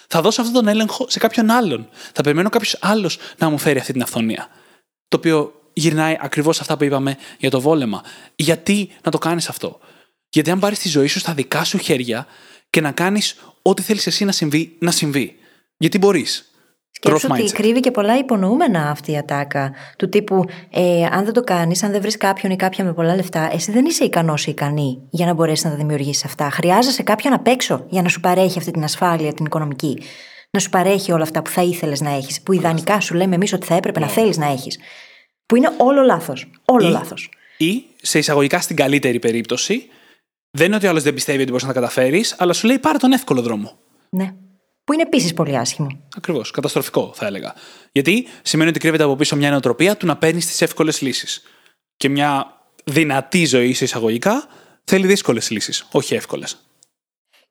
θα 0.07 0.21
δώσω 0.21 0.41
αυτόν 0.41 0.55
τον 0.55 0.67
έλεγχο 0.67 1.05
σε 1.09 1.19
κάποιον 1.19 1.49
άλλον. 1.49 1.89
Θα 2.13 2.21
περιμένω 2.21 2.49
κάποιος 2.49 2.77
άλλος 2.81 3.17
να 3.37 3.49
μου 3.49 3.57
φέρει 3.57 3.79
αυτή 3.79 3.91
την 3.91 4.01
αυθονία. 4.01 4.47
Το 5.07 5.17
οποίο 5.17 5.61
γυρνάει 5.73 6.17
ακριβώς 6.19 6.59
αυτά 6.59 6.77
που 6.77 6.83
είπαμε 6.83 7.17
για 7.37 7.49
το 7.49 7.61
βόλεμα. 7.61 8.03
Γιατί 8.35 8.89
να 9.03 9.11
το 9.11 9.17
κάνεις 9.17 9.49
αυτό; 9.49 9.79
Γιατί 10.29 10.51
αν 10.51 10.59
πάρεις 10.59 10.79
τη 10.79 10.89
ζωή 10.89 11.07
σου 11.07 11.19
στα 11.19 11.33
δικά 11.33 11.63
σου 11.63 11.77
χέρια 11.77 12.27
και 12.69 12.81
να 12.81 12.91
κάνεις 12.91 13.35
ό,τι 13.61 13.81
θέλεις 13.81 14.07
εσύ 14.07 14.25
να 14.25 14.31
συμβεί, 14.31 14.75
να 14.79 14.91
συμβεί. 14.91 15.39
Γιατί 15.77 15.97
μπορείς. 15.97 16.49
Σκέψου 16.91 17.27
ότι 17.31 17.43
κρύβει 17.43 17.79
και 17.79 17.91
πολλά 17.91 18.17
υπονοούμενα 18.17 18.89
αυτή 18.89 19.11
η 19.11 19.17
ατάκα. 19.17 19.73
Του 19.97 20.09
τύπου, 20.09 20.43
ε, 20.69 21.05
αν 21.11 21.23
δεν 21.23 21.33
το 21.33 21.41
κάνεις, 21.41 21.83
αν 21.83 21.91
δεν 21.91 22.01
βρεις 22.01 22.17
κάποιον 22.17 22.51
ή 22.51 22.55
κάποια 22.55 22.83
με 22.83 22.93
πολλά 22.93 23.15
λεφτά, 23.15 23.49
εσύ 23.53 23.71
δεν 23.71 23.85
είσαι 23.85 24.03
ικανός 24.03 24.45
ή 24.45 24.51
ικανή 24.51 25.07
για 25.09 25.25
να 25.25 25.33
μπορέσεις 25.33 25.63
να 25.63 25.69
τα 25.69 25.75
δημιουργήσεις 25.75 26.25
αυτά. 26.25 26.49
Χρειάζεσαι 26.49 27.03
κάποιον 27.03 27.33
απ' 27.33 27.47
έξω 27.47 27.85
για 27.89 28.01
να 28.01 28.09
σου 28.09 28.19
παρέχει 28.19 28.57
αυτή 28.57 28.71
την 28.71 28.83
ασφάλεια, 28.83 29.33
την 29.33 29.45
οικονομική. 29.45 30.01
Να 30.49 30.59
σου 30.59 30.69
παρέχει 30.69 31.11
όλα 31.11 31.23
αυτά 31.23 31.41
που 31.41 31.49
θα 31.49 31.61
ήθελες 31.61 32.01
να 32.01 32.09
έχεις. 32.09 32.41
Που 32.41 32.53
ιδανικά 32.53 32.99
σου 32.99 33.13
λέμε 33.13 33.35
εμείς 33.35 33.53
ότι 33.53 33.65
θα 33.65 33.75
έπρεπε 33.75 33.99
να 33.99 34.05
ναι. 34.05 34.11
θέλεις 34.11 34.37
να 34.37 34.45
έχεις. 34.45 34.79
Που 35.45 35.55
είναι 35.55 35.73
όλο 35.77 36.01
λάθος. 36.01 36.51
Όλο 36.65 36.89
λάθος. 36.89 37.29
Ή 37.57 37.83
σε 38.01 38.17
εισαγωγικά 38.17 38.59
στην 38.59 38.75
καλύτερη 38.75 39.19
περίπτωση, 39.19 39.87
δεν 40.51 40.65
είναι 40.65 40.75
ότι 40.75 40.85
ο 40.85 40.89
άλλος 40.89 41.03
δεν 41.03 41.13
πιστεύει 41.13 41.41
ότι 41.41 41.49
μπορείς 41.49 41.65
να 41.65 41.73
τα 41.73 41.79
καταφέρεις, 41.79 42.35
αλλά 42.37 42.53
σου 42.53 42.67
λέει 42.67 42.79
πάρε 42.79 42.97
τον 42.97 43.11
εύκολο 43.11 43.41
δρόμο. 43.41 43.79
Ναι. 44.09 44.33
Που 44.85 44.93
είναι 44.93 45.01
επίσης 45.01 45.33
πολύ 45.33 45.57
άσχημο. 45.57 45.99
Ακριβώς. 46.17 46.51
Καταστροφικό, 46.51 47.11
θα 47.15 47.25
έλεγα. 47.25 47.53
Γιατί 47.91 48.27
σημαίνει 48.41 48.69
ότι 48.69 48.79
κρύβεται 48.79 49.03
από 49.03 49.15
πίσω 49.15 49.35
μια 49.35 49.49
νοοτροπία 49.49 49.97
του 49.97 50.05
να 50.05 50.17
παίρνεις 50.17 50.45
τις 50.45 50.61
εύκολες 50.61 51.01
λύσεις. 51.01 51.41
Και 51.97 52.09
μια 52.09 52.61
δυνατή 52.83 53.45
ζωή, 53.45 53.73
σε 53.73 53.83
εισαγωγικά, 53.83 54.47
θέλει 54.83 55.07
δύσκολες 55.07 55.49
λύσεις, 55.49 55.87
όχι 55.91 56.15
εύκολες. 56.15 56.57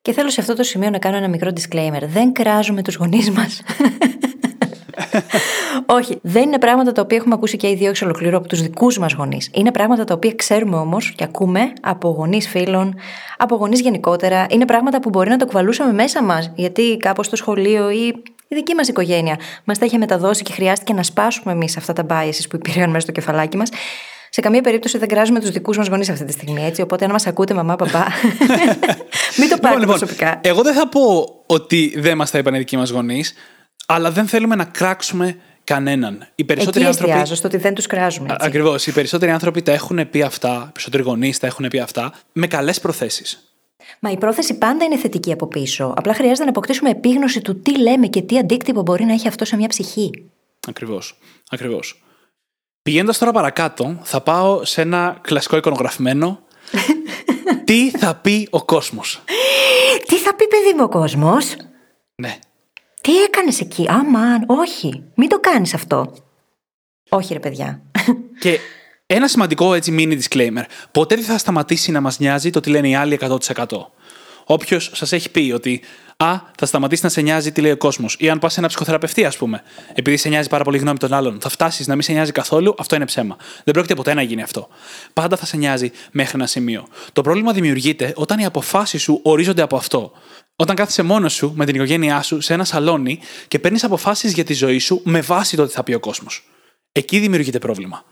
Και 0.03 0.13
θέλω 0.13 0.31
σε 0.31 0.41
αυτό 0.41 0.55
το 0.55 0.63
σημείο 0.63 0.91
να 0.91 0.99
κάνω 0.99 1.17
ένα 1.17 1.29
μικρό 1.29 1.51
disclaimer. 1.55 2.03
Δεν 2.03 2.33
κράζουμε 2.33 2.83
τους 2.83 2.95
γονείς 2.95 3.31
μας. 3.31 3.63
Όχι, 5.87 6.19
δεν 6.23 6.43
είναι 6.43 6.59
πράγματα 6.59 6.93
τα 6.93 7.03
οποία 7.03 7.17
έχουμε 7.17 7.35
ακούσει 7.35 7.57
και 7.57 7.69
οι 7.69 7.75
δύο 7.75 7.89
εξ 7.89 8.03
ολοκληρώ 8.03 8.37
από 8.37 8.49
τους 8.49 8.63
δικούς 8.63 8.99
μας 8.99 9.13
γονείς. 9.13 9.51
Είναι 9.55 9.71
πράγματα 9.71 10.05
τα 10.05 10.15
οποία 10.15 10.35
ξέρουμε 10.35 10.77
όμως 10.77 11.13
και 11.17 11.25
ακούμε 11.25 11.73
από 11.81 12.09
γονείς 12.09 12.49
φίλων, 12.49 12.95
από 13.39 13.57
γονείς 13.57 13.81
γενικότερα. 13.81 14.47
Είναι 14.51 14.65
πράγματα 14.65 15.01
που 15.01 15.09
μπορεί 15.09 15.31
να 15.31 15.37
το 15.37 15.47
κουβαλούσαμε 15.47 15.93
μέσα 15.93 16.23
μας, 16.23 16.53
γιατί 16.55 16.97
κάπως 16.97 17.27
στο 17.27 17.37
σχολείο 17.37 17.91
ή 17.91 18.13
η 18.49 18.55
δική 18.55 18.75
μας 18.75 18.89
οικογένεια 18.89 19.39
μας 19.65 19.79
τα 19.79 19.87
είχε 19.87 19.99
μεταδώσει 19.99 20.43
και 20.43 20.53
χρειάστηκε 20.53 20.93
να 20.93 21.03
σπάσουμε 21.03 21.53
εμείς 21.53 21.77
αυτά 21.77 21.93
τα 21.93 22.07
biases 22.09 22.45
που 22.51 22.57
υπήρχαν 22.57 22.87
μέσα 22.87 23.01
στο 23.01 23.13
κεφαλάκι 23.13 23.57
μας. 23.57 23.69
Σε 24.31 24.41
καμία 24.41 24.61
περίπτωση 24.61 24.99
δεν 24.99 25.09
κράζουμε 25.09 25.41
τους 25.41 25.51
δικούς 25.51 25.77
μας 25.77 25.89
γονείς 25.89 26.09
αυτή 26.09 26.25
τη 26.25 26.33
στιγμή, 26.33 26.65
έτσι. 26.65 26.83
Οπότε, 26.83 27.05
αν 27.05 27.11
μας 27.11 27.27
ακούτε, 27.27 27.55
μαμά, 27.55 27.77
παπά, 27.77 28.07
μην 29.39 29.49
το 29.49 29.59
πάρετε 29.59 29.81
λοιπόν, 29.81 29.99
προσωπικά. 29.99 30.41
Εγώ 30.43 30.63
δεν 30.63 30.75
θα 30.75 30.89
πω 30.89 31.29
ότι 31.47 31.95
δεν 31.97 32.17
μας 32.17 32.31
τα 32.31 32.39
είπαν 32.39 32.55
οι 32.55 32.59
δικοί 32.59 32.77
μας 32.77 32.91
γονείς 32.91 33.35
αλλά 33.87 34.11
δεν 34.11 34.27
θέλουμε 34.27 34.55
να 34.55 34.65
κράξουμε 34.65 35.37
κανέναν. 35.65 36.27
Οι 36.35 36.45
περισσότεροι 36.45 36.85
Εκεί 36.85 37.03
άνθρωποι. 37.03 37.37
στο 37.37 37.49
ότι 37.49 37.57
δεν 37.57 37.75
τους 37.75 37.87
κράζουμε. 37.87 38.37
Ακριβώς. 38.39 38.87
Οι 38.87 38.93
περισσότεροι 38.93 39.31
άνθρωποι 39.31 39.63
τα 39.63 39.73
έχουν 39.73 40.11
πει 40.11 40.23
αυτά, 40.23 40.65
οι 40.69 40.73
περισσότεροι 40.73 41.03
γονείς 41.03 41.39
τα 41.39 41.47
έχουν 41.47 41.69
πει 41.69 41.79
αυτά, 41.79 42.13
με 42.33 42.47
καλές 42.47 42.81
προθέσεις. 42.81 43.49
Μα 44.01 44.11
η 44.11 44.17
πρόθεση 44.17 44.59
πάντα 44.59 44.85
είναι 44.85 44.97
θετική 44.97 45.33
από 45.33 45.47
πίσω. 45.47 45.95
Απλά 45.97 46.15
χρειάζεται 46.15 46.45
να 46.45 46.51
αποκτήσουμε 46.51 46.91
επίγνωση 46.91 47.41
του 47.41 47.61
τι 47.61 47.79
λέμε 47.79 48.07
και 48.07 48.23
τι 48.23 48.39
αντίκτυπο 48.39 48.83
μπορεί 48.83 49.05
να 49.05 49.13
έχει 49.13 49.29
αυτό 49.29 49.45
σε 49.45 49.57
μια 49.57 49.69
ψυχή. 49.69 50.11
Ακριβώς. 50.69 51.19
Ακριβώς. 51.51 52.03
Πηγαίνοντας 52.83 53.19
τώρα 53.19 53.33
παρακάτω, 53.33 53.99
θα 54.03 54.21
πάω 54.21 54.65
σε 54.65 54.81
ένα 54.81 55.19
κλασικό 55.21 55.57
εικονογραφημένο. 55.57 56.39
τι 57.65 57.91
θα 57.91 58.15
πει 58.15 58.49
ο 58.51 58.65
κόσμος; 58.65 59.23
τι 60.07 60.17
θα 60.17 60.35
πει, 60.35 60.49
παιδί 60.49 60.77
μου, 60.77 60.85
ο 60.85 60.89
κόσμος; 60.89 61.57
Ναι. 62.15 62.39
Τι 63.05 63.23
έκανες 63.23 63.61
εκεί, 63.61 63.87
Αμάν, 63.89 64.45
όχι, 64.47 65.03
μην 65.15 65.29
το 65.29 65.41
κάνεις 65.41 65.75
αυτό. 65.75 66.15
Όχι, 67.09 67.33
ρε 67.33 67.39
παιδιά. 67.39 67.83
Και 68.41 68.59
ένα 69.07 69.29
σημαντικό 69.29 69.75
έτσι 69.75 69.95
mini 69.99 70.21
disclaimer. 70.21 70.65
Ποτέ 70.93 71.15
δεν 71.15 71.25
θα 71.25 71.39
σταματήσει 71.39 71.91
να 71.91 72.01
μας 72.01 72.19
νοιάζει 72.19 72.51
το 72.51 72.61
τι 72.61 72.71
λένε 72.71 72.89
οι 72.89 72.95
άλλοι 72.95 73.19
100%. 73.21 73.65
Όποιος 74.45 74.91
σας 74.95 75.13
έχει 75.13 75.31
πει 75.31 75.53
ότι 75.55 75.83
Α, 76.17 76.41
θα 76.59 76.67
σταματήσει 76.67 77.05
να 77.05 77.09
σε 77.09 77.21
νοιάζει 77.21 77.53
τι 77.53 77.61
λέει 77.61 77.71
ο 77.71 77.77
κόσμος. 77.77 78.17
Ή 78.19 78.29
αν 78.29 78.39
πας 78.39 78.53
σε 78.53 78.59
ένα 78.59 78.69
ψυχοθεραπευτή, 78.69 79.25
ας 79.25 79.37
πούμε, 79.37 79.63
επειδή 79.95 80.17
σε 80.17 80.29
νοιάζει 80.29 80.49
πάρα 80.49 80.65
πολύ 80.65 80.79
γνώμη 80.79 80.99
των 80.99 81.13
άλλων, 81.13 81.41
θα 81.41 81.49
φτάσεις 81.49 81.87
να 81.87 81.95
μην 81.95 82.03
σε 82.03 82.13
νοιάζει 82.13 82.33
καθόλου, 82.33 82.75
αυτό 82.79 82.95
είναι 82.95 83.05
ψέμα. 83.05 83.37
Δεν 83.65 83.73
πρόκειται 83.73 83.95
ποτέ 83.95 84.15
να 84.15 84.23
γίνει 84.23 84.43
αυτό. 84.43 84.69
Πάντα 85.13 85.37
θα 85.37 85.47
σε 85.47 85.57
νοιάζει 85.57 85.91
μέχρι 86.11 86.33
ένα 86.35 86.47
σημείο. 86.47 86.87
Το 87.13 87.23
πρόβλημα 87.23 87.53
δημιουργείται 87.53 88.13
όταν 88.17 88.39
οι 88.39 88.45
αποφάσεις 88.45 89.03
σου 89.03 89.21
ορίζονται 89.23 89.63
από 89.63 89.77
αυτό. 89.77 90.13
Όταν 90.57 90.77
κάθεσαι 90.77 91.03
μόνος 91.03 91.33
σου 91.33 91.53
με 91.57 91.65
την 91.65 91.75
οικογένειά 91.75 92.23
σου 92.23 92.41
σε 92.41 92.55
ένα 92.55 92.65
σαλόνι 92.65 93.19
και 93.49 93.59
παίρνεις 93.59 93.85
αποφάσεις 93.85 94.33
για 94.33 94.45
τη 94.45 94.53
ζωή 94.53 94.79
σου 94.79 95.01
με 95.05 95.21
βάση 95.21 95.57
το 95.57 95.67
τι 95.67 95.73
θα 95.73 95.83
πει 95.83 95.95
ο 95.95 96.01
κόσμος. 96.01 96.49
Εκεί 96.93 97.19
δημιουργείται 97.19 97.59
πρόβλημα. 97.59 98.05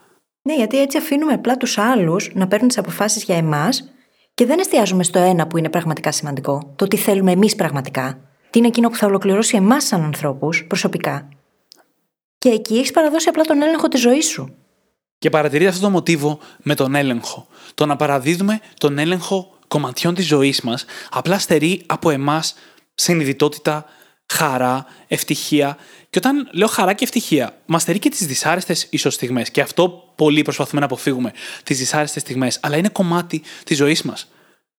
Ναι, 0.42 0.54
γιατί 0.54 0.80
έτσι 0.80 0.98
αφήνουμε 0.98 1.32
απλά 1.32 1.56
τους 1.56 1.78
άλλους 1.78 2.30
να 2.34 2.48
παίρνουν 2.48 2.68
τις 2.68 2.78
αποφάσεις 2.78 3.22
για 3.22 3.36
εμάς 3.36 3.92
και 4.34 4.46
δεν 4.46 4.58
εστιάζουμε 4.58 5.04
στο 5.04 5.18
ένα 5.18 5.46
που 5.46 5.58
είναι 5.58 5.68
πραγματικά 5.68 6.12
σημαντικό. 6.12 6.72
Το 6.76 6.86
τι 6.86 6.96
θέλουμε 6.96 7.32
εμείς 7.32 7.54
πραγματικά. 7.54 8.18
Τι 8.50 8.58
είναι 8.58 8.68
εκείνο 8.68 8.88
που 8.88 8.96
θα 8.96 9.06
ολοκληρώσει 9.06 9.56
εμάς 9.56 9.84
σαν 9.84 10.02
ανθρώπους 10.02 10.64
προσωπικά. 10.64 11.28
Και 12.38 12.48
εκεί 12.48 12.74
έχεις 12.74 12.90
παραδώσει 12.90 13.28
απλά 13.28 13.42
τον 13.42 13.62
έλεγχο 13.62 13.88
της 13.88 14.00
ζωής 14.00 14.26
σου. 14.26 14.54
Και 15.18 15.30
παρατηρείτε 15.30 15.70
αυτό 15.70 15.82
το 15.82 15.90
μοτίβο 15.90 16.38
με 16.62 16.74
τον 16.74 16.94
έλεγχο. 16.94 17.46
Το 17.74 17.86
να 17.86 17.96
παραδίδουμε 17.96 18.60
τον 18.78 18.98
έλεγχο 18.98 19.58
κομματιών 19.72 20.14
της 20.14 20.26
ζωής 20.26 20.60
μας 20.60 20.84
απλά 21.10 21.38
στερεί 21.38 21.82
από 21.86 22.10
εμάς 22.10 22.54
συνειδητότητα, 22.94 23.84
χαρά, 24.32 24.86
ευτυχία. 25.08 25.76
Και 26.10 26.18
όταν 26.18 26.48
λέω 26.52 26.66
χαρά 26.66 26.92
και 26.92 27.04
ευτυχία, 27.04 27.60
μας 27.66 27.82
στερεί 27.82 27.98
και 27.98 28.08
τις 28.08 28.26
δυσάρεστες 28.26 28.86
ίσω 28.90 29.10
στιγμέ. 29.10 29.42
Και 29.42 29.60
αυτό 29.60 30.12
πολύ 30.16 30.42
προσπαθούμε 30.42 30.80
να 30.80 30.86
αποφύγουμε, 30.86 31.32
τις 31.64 31.78
δυσάρεστες 31.78 32.22
στιγμές. 32.22 32.58
Αλλά 32.62 32.76
είναι 32.76 32.88
κομμάτι 32.88 33.42
της 33.64 33.76
ζωής 33.76 34.02
μας. 34.02 34.28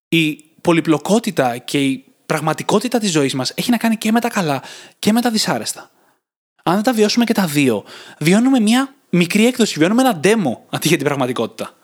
Η 0.08 0.44
πολυπλοκότητα 0.62 1.58
και 1.58 1.80
η 1.80 2.06
πραγματικότητα 2.26 3.00
της 3.00 3.12
ζωής 3.12 3.34
μας 3.34 3.52
έχει 3.56 3.72
να 3.72 3.78
κάνει 3.78 3.98
και 3.98 4.12
με 4.12 4.20
τα 4.20 4.30
καλά 4.30 4.64
και 5.00 5.12
με 5.12 5.22
τα 5.22 5.30
δυσάρεστα. 5.32 5.92
Αν 6.64 6.74
δεν 6.74 6.84
τα 6.84 6.94
βιώσουμε 6.94 7.26
και 7.26 7.34
τα 7.34 7.46
δύο, 7.46 7.84
βιώνουμε 8.20 8.60
μια 8.60 8.94
μικρή 9.10 9.46
έκδοση, 9.46 9.80
βιώνουμε 9.80 10.02
ένα 10.02 10.20
demo 10.24 10.58
αντί 10.70 10.88
για 10.88 10.98
την 10.98 11.06
πραγματικότητα. 11.06 11.78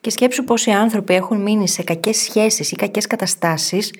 Και 0.00 0.10
σκέψου 0.10 0.44
πόσοι 0.44 0.70
άνθρωποι 0.70 1.14
έχουν 1.14 1.42
μείνει 1.42 1.68
σε 1.68 1.82
κακές 1.82 2.16
σχέσεις 2.16 2.70
ή 2.70 2.76
κακές 2.76 3.06
καταστάσεις, 3.06 3.92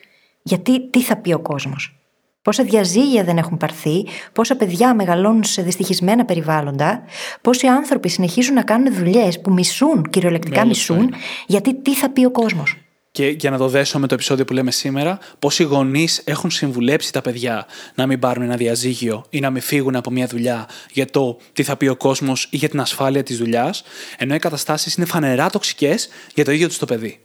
γιατί 0.43 0.91
τι 0.91 1.03
θα 1.03 1.17
πει 1.17 1.33
ο 1.33 1.39
κόσμος; 1.39 1.97
Πόσα 2.43 2.65
διαζύγια 2.65 3.25
δεν 3.25 3.39
έχουν 3.39 3.57
πάρθει, 3.57 4.07
πόσα 4.33 4.57
παιδιά 4.57 4.95
μεγαλώνουν 4.95 5.45
σε 5.45 5.63
δυστυχισμένα 5.63 6.25
περιβάλλοντα, 6.25 7.03
πόσοι 7.41 7.67
άνθρωποι 7.67 8.09
συνεχίζουν 8.09 8.55
να 8.55 8.63
κάνουν 8.63 8.95
δουλειές 8.95 9.41
που 9.41 9.53
μισούν, 9.53 10.11
κυριολεκτικά 10.11 10.67
μισούν, 10.67 11.15
γιατί 11.47 11.75
τι 11.75 11.95
θα 11.95 12.11
πει 12.11 12.25
ο 12.25 12.31
κόσμος; 12.31 12.77
Και 13.17 13.29
για 13.29 13.51
να 13.51 13.59
το 13.59 13.69
δέσω 13.69 13.99
με 13.99 14.07
το 14.07 14.15
επεισόδιο 14.15 14.45
που 14.45 14.53
λέμε 14.53 14.71
σήμερα, 14.71 15.19
πόσοι 15.39 15.63
γονείς 15.63 16.23
έχουν 16.25 16.51
συμβουλέψει 16.51 17.13
τα 17.13 17.21
παιδιά 17.21 17.67
να 17.95 18.07
μην 18.07 18.19
πάρουν 18.19 18.43
ένα 18.43 18.57
διαζύγιο 18.57 19.25
ή 19.31 19.41
να 19.41 19.51
μην 19.51 19.63
φύγουν 19.63 19.97
από 19.97 20.11
μια 20.11 20.27
δουλειά 20.27 20.69
για 20.91 21.07
το 21.07 21.39
τι 21.53 21.63
θα 21.63 21.77
πει 21.77 21.87
ο 21.87 21.97
κόσμος 21.97 22.49
ή 22.51 22.57
για 22.57 22.69
την 22.69 22.81
ασφάλεια 22.81 23.23
της 23.23 23.39
δουλειάς, 23.39 23.83
ενώ 24.19 24.35
οι 24.35 24.39
καταστάσεις 24.39 24.95
είναι 24.95 25.07
φανερά 25.07 25.51
τοξικές 25.51 26.09
για 26.35 26.45
το 26.45 26.51
ίδιο 26.51 26.69
τους 26.69 26.79
το 26.79 26.87
παιδί. 26.87 27.21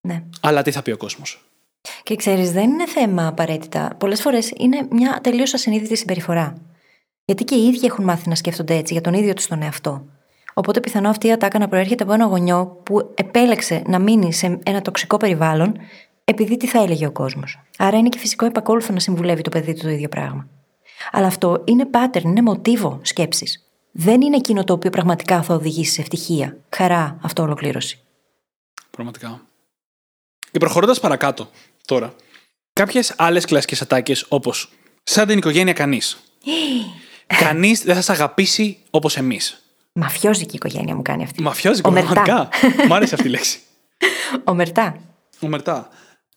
Ναι. 0.00 0.22
Αλλά 0.40 0.62
τι 0.62 0.70
θα 0.70 0.82
πει 0.82 0.90
ο 0.90 0.96
κόσμος; 0.96 1.44
Και 2.02 2.16
ξέρεις, 2.16 2.52
δεν 2.52 2.70
είναι 2.70 2.86
θέμα 2.86 3.26
απαραίτητα. 3.26 3.94
Πολλές 3.98 4.20
φορές 4.20 4.52
είναι 4.56 4.86
μια 4.90 5.20
τελείως 5.22 5.54
ασυνείδητη 5.54 5.96
συμπεριφορά. 5.96 6.56
Γιατί 7.24 7.44
και 7.44 7.54
οι 7.54 7.66
ίδιοι 7.66 7.86
έχουν 7.86 8.04
μάθει 8.04 8.28
να 8.28 8.34
σκέφτονται 8.34 8.76
έτσι 8.76 8.92
για 8.92 9.02
τον 9.02 9.14
ίδιο 9.14 9.34
τους 9.34 9.46
τον 9.46 9.62
εαυτό. 9.62 10.04
Οπότε 10.54 10.80
πιθανό 10.80 11.08
αυτή 11.08 11.26
η 11.26 11.32
ατάκα 11.32 11.58
να 11.58 11.68
προέρχεται 11.68 12.02
από 12.02 12.12
ένα 12.12 12.24
γονιό 12.24 12.80
που 12.82 13.12
επέλεξε 13.14 13.82
να 13.86 13.98
μείνει 13.98 14.32
σε 14.32 14.58
ένα 14.62 14.82
τοξικό 14.82 15.16
περιβάλλον 15.16 15.76
επειδή 16.24 16.56
τι 16.56 16.66
θα 16.66 16.82
έλεγε 16.82 17.06
ο 17.06 17.12
κόσμος. 17.12 17.60
Άρα 17.78 17.98
είναι 17.98 18.08
και 18.08 18.18
φυσικό 18.18 18.46
επακόλουθο 18.46 18.92
να 18.92 19.00
συμβουλεύει 19.00 19.42
το 19.42 19.50
παιδί 19.50 19.74
του 19.74 19.80
το 19.82 19.88
ίδιο 19.88 20.08
πράγμα. 20.08 20.48
Αλλά 21.10 21.26
αυτό 21.26 21.62
είναι 21.64 21.88
pattern, 21.92 22.22
είναι 22.22 22.42
μοτίβο 22.42 23.00
σκέψης. 23.02 23.64
Δεν 23.92 24.20
είναι 24.20 24.36
εκείνο 24.36 24.64
το 24.64 24.72
οποίο 24.72 24.90
πραγματικά 24.90 25.42
θα 25.42 25.54
οδηγήσει 25.54 25.92
σε 25.92 26.00
ευτυχία, 26.00 26.56
χαρά, 26.76 27.18
αυτοολοκλήρωση. 27.22 28.00
Πραγματικά. 28.90 29.40
Και 30.50 30.58
προχωρώντας 30.58 31.00
παρακάτω 31.00 31.48
τώρα, 31.84 32.14
κάποιες 32.72 33.14
άλλες 33.16 33.44
κλασικές 33.44 33.82
ατάκες 33.82 34.26
όπως 34.28 34.72
σαν 35.02 35.26
την 35.26 35.38
οικογένεια 35.38 35.72
κανείς. 35.72 36.22
κανείς 37.44 37.82
δεν 37.82 37.94
θα 37.94 38.00
σε 38.00 38.12
αγαπήσει 38.12 38.78
όπως 38.90 39.16
εμείς. 39.16 39.62
Μαφιόζικη 39.92 40.56
οικογένεια 40.56 40.94
μου 40.94 41.02
κάνει 41.02 41.22
αυτή. 41.22 41.42
Μαφιόζικη, 41.42 41.90
πραγματικά. 41.90 42.48
Μ' 42.88 42.92
άρεσε 42.92 43.14
αυτή 43.14 43.26
η 43.26 43.30
λέξη. 43.30 43.60
Ομερτά. 44.44 44.96
Ομερτά. 45.40 45.88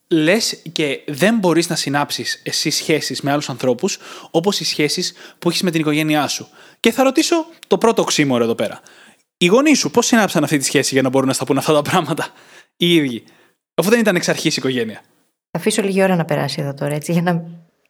Λες 0.08 0.62
και 0.72 1.04
δεν 1.08 1.38
μπορείς 1.38 1.70
να 1.70 1.76
συνάψεις 1.76 2.42
εσύ 2.44 2.70
σχέσεις 2.70 3.22
με 3.22 3.32
άλλους 3.32 3.50
ανθρώπους 3.50 3.98
όπως 4.32 4.60
οι 4.60 4.66
σχέσεις 4.66 5.14
που 5.40 5.50
έχεις 5.50 5.62
με 5.62 5.72
την 5.72 5.80
οικογένειά 5.80 6.28
σου. 6.28 6.48
Και 6.80 6.92
θα 6.92 7.04
ρωτήσω 7.04 7.46
το 7.68 7.78
πρώτο 7.78 8.02
οξύμορο 8.02 8.44
εδώ 8.44 8.56
πέρα. 8.56 8.82
Οι 9.38 9.46
γονείς 9.46 9.80
σου 9.80 9.92
πώς 9.92 10.06
συνάψαν 10.06 10.44
αυτή 10.44 10.58
τη 10.58 10.64
σχέση 10.64 10.94
για 10.94 11.04
να 11.04 11.10
μπορούν 11.10 11.28
να 11.28 11.34
στα 11.34 11.46
πούν 11.46 11.58
αυτά 11.58 11.74
τα 11.74 11.82
πράγματα 11.82 12.28
οι 12.78 12.94
ίδιοι, 12.94 13.24
αφού 13.76 13.90
δεν 13.90 14.00
ήταν 14.00 14.16
εξ 14.16 14.30
αρχής 14.30 14.56
η 14.56 14.56
οικογένεια; 14.60 15.02
Θα 15.52 15.60
αφήσω 15.60 15.82
λίγη 15.82 16.04
ώρα 16.04 16.16
να 16.16 16.26
περάσει 16.26 16.62
εδώ 16.62 16.74
τώρα, 16.74 16.96
έτσι, 16.96 17.12
για 17.12 17.22
να 17.22 17.46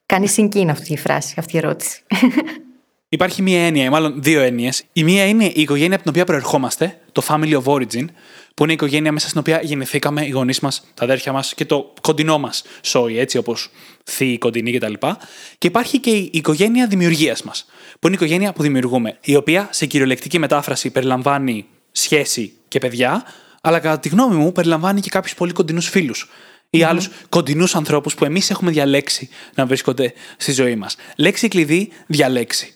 κάνει 0.06 0.28
συγκίνα 0.28 0.72
αυτή 0.72 0.94
η 0.94 0.98
φράση, 0.98 1.36
αυτή 1.38 1.56
η 1.56 1.58
ερώτηση. 1.58 2.04
Υπάρχει 3.14 3.42
μία 3.42 3.66
έννοια, 3.66 3.90
μάλλον 3.90 4.22
δύο 4.22 4.42
έννοιες. 4.42 4.84
Η 4.94 5.04
μία 5.04 5.26
είναι 5.26 5.46
η 5.46 5.62
οικογένεια 5.62 5.94
από 5.94 6.02
την 6.02 6.12
οποία 6.12 6.26
προερχόμαστε, 6.26 7.00
το 7.12 7.24
family 7.28 7.62
of 7.62 7.64
origin, 7.64 8.06
που 8.54 8.64
είναι 8.64 8.72
η 8.72 8.74
οικογένεια 8.74 9.12
μέσα 9.12 9.28
στην 9.28 9.40
οποία 9.40 9.60
γεννηθήκαμε, 9.64 10.26
οι 10.26 10.30
γονείς 10.30 10.60
μας, 10.60 10.84
τα 10.94 11.04
αδέρφια 11.04 11.32
μας 11.32 11.54
και 11.54 11.66
το 11.66 11.94
κοντινό 12.02 12.38
μας 12.38 12.64
σόι, 12.82 13.20
έτσι 13.20 13.38
όπως 13.38 13.70
θείοι, 14.04 14.38
κοντινή 14.38 14.72
κτλ. 14.72 14.94
Και, 14.94 15.16
και 15.58 15.68
υπάρχει 15.68 16.00
και 16.00 16.10
η 16.10 16.30
οικογένεια 16.34 16.88
δημιουργίας 16.88 17.44
μας, 17.44 17.66
που 18.00 18.08
είναι 18.08 18.16
η 18.16 18.24
οικογένεια 18.24 18.54
που 18.54 18.62
δημιουργούμε, 18.62 19.18
η 19.22 19.36
οποία 19.36 19.68
σε 19.72 19.86
κυριολεκτική 19.86 20.40
μετάφραση 20.40 20.90
περιλαμβάνει 20.90 21.66
σχέση 21.92 22.54
και 22.68 22.80
παιδιά, 22.80 23.24
αλλά 23.62 23.80
κατά 23.80 24.00
τη 24.00 24.10
γνώμη 24.10 24.36
μου 24.36 24.52
περιλαμβάνει 24.52 25.02
και 25.02 25.10
κάποιους 25.10 25.36
πολύ 25.36 25.52
κοντινούς 25.52 25.90
φίλους 25.90 26.30
ή 26.70 26.80
mm-hmm. 26.80 26.84
άλλους 26.84 27.10
κοντινούς 27.30 27.76
ανθρώπους 27.76 28.16
που 28.16 28.26
εμείς 28.26 28.50
έχουμε 28.50 28.72
διαλέξει 28.72 29.30
να 29.56 29.66
βρίσκονται 29.66 30.14
στη 30.38 30.52
ζωή 30.52 30.76
μας. 30.76 30.96
Λέξη 31.18 31.48
κλειδί, 31.48 31.90
διαλέξει. 32.08 32.76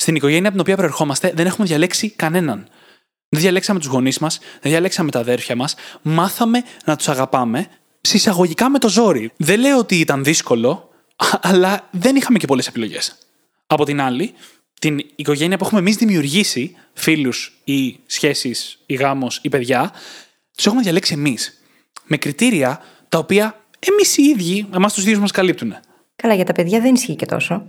Στην 0.00 0.14
οικογένεια 0.14 0.42
από 0.42 0.50
την 0.50 0.60
οποία 0.60 0.76
προερχόμαστε 0.76 1.32
δεν 1.34 1.46
έχουμε 1.46 1.66
διαλέξει 1.66 2.10
κανέναν. 2.10 2.68
Δεν 3.28 3.40
διαλέξαμε 3.40 3.78
τους 3.78 3.88
γονείς 3.88 4.18
μας, 4.18 4.38
δεν 4.38 4.70
διαλέξαμε 4.70 5.10
τα 5.10 5.18
αδέρφια 5.18 5.56
μας. 5.56 5.74
Μάθαμε 6.02 6.62
να 6.84 6.96
τους 6.96 7.08
αγαπάμε 7.08 7.66
συσσαγωγικά 8.00 8.70
με 8.70 8.78
το 8.78 8.88
ζόρι. 8.88 9.32
Δεν 9.36 9.60
λέω 9.60 9.78
ότι 9.78 9.98
ήταν 9.98 10.24
δύσκολο, 10.24 10.90
αλλά 11.40 11.88
δεν 11.90 12.16
είχαμε 12.16 12.38
και 12.38 12.46
πολλές 12.46 12.66
επιλογές. 12.66 13.18
Από 13.66 13.84
την 13.84 14.00
άλλη, 14.00 14.32
την 14.78 15.00
οικογένεια 15.16 15.56
που 15.56 15.64
έχουμε 15.64 15.80
εμείς 15.80 15.96
δημιουργήσει, 15.96 16.76
φίλους 16.92 17.60
ή 17.64 17.98
σχέσεις 18.06 18.78
ή 18.86 18.94
γάμος 18.94 19.38
ή 19.42 19.48
παιδιά, 19.48 19.92
τους 20.56 20.66
έχουμε 20.66 20.82
διαλέξει 20.82 21.12
εμείς. 21.14 21.62
Με 22.04 22.16
κριτήρια 22.16 22.82
τα 23.08 23.18
οποία 23.18 23.64
εμείς 23.78 24.16
οι 24.16 24.22
ίδιοι, 24.22 24.68
εμάς 24.74 24.94
τους 24.94 25.02
ίδιους 25.02 25.18
μας 25.18 25.30
καλύπτουν. 25.30 25.76
Καλά, 26.16 26.34
για 26.34 26.44
τα 26.44 26.52
παιδιά 26.52 26.80
δεν 26.80 26.94
ισχύει 26.94 27.16
και 27.16 27.26
τόσο. 27.26 27.64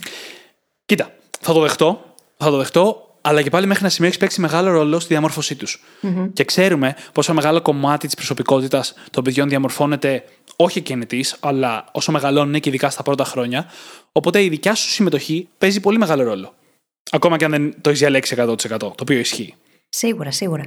Κοίτα, 0.86 1.16
θα 1.40 1.54
το 1.54 1.62
δεχτώ. 1.62 2.06
Θα 2.44 2.50
το 2.50 2.58
δεχτώ, 2.58 3.16
αλλά 3.22 3.42
και 3.42 3.50
πάλι 3.50 3.66
μέχρι 3.66 3.84
ένα 3.84 3.92
σημείο 3.92 4.10
έχει 4.10 4.20
παίξει 4.20 4.42
μεγάλο 4.42 4.72
ρόλο 4.72 5.00
στη 5.00 5.08
διαμόρφωσή 5.08 5.56
τους. 5.56 5.84
Mm-hmm. 6.02 6.30
Και 6.34 6.44
ξέρουμε 6.44 6.96
πόσο 7.14 7.34
μεγάλο 7.34 7.62
κομμάτι 7.62 8.06
της 8.06 8.16
προσωπικότητας 8.16 8.94
των 9.12 9.24
παιδιών 9.24 9.50
διαμορφώνεται 9.50 10.24
όχι 10.56 10.82
κινητή, 10.82 11.26
αλλά 11.40 11.86
όσο 11.92 12.12
μεγαλώνουν 12.12 12.60
και 12.60 12.70
ειδικά 12.70 12.90
στα 12.90 13.04
πρώτα 13.04 13.24
χρόνια. 13.24 13.66
Οπότε 14.12 14.44
η 14.44 14.50
δικιά 14.50 14.76
σου 14.76 14.90
συμμετοχή 14.90 15.48
παίζει 15.58 15.80
πολύ 15.80 15.98
μεγάλο 15.98 16.24
ρόλο. 16.24 16.54
Ακόμα 17.12 17.38
και 17.38 17.46
αν 17.46 17.52
δεν 17.52 17.74
το 17.82 17.90
έχεις 17.90 18.02
διαλέξει 18.02 18.36
100%, 18.40 18.56
το 18.80 18.94
οποίο 19.02 19.20
ισχύει. 19.20 19.56
Σίγουρα, 19.90 20.32
σίγουρα. 20.32 20.64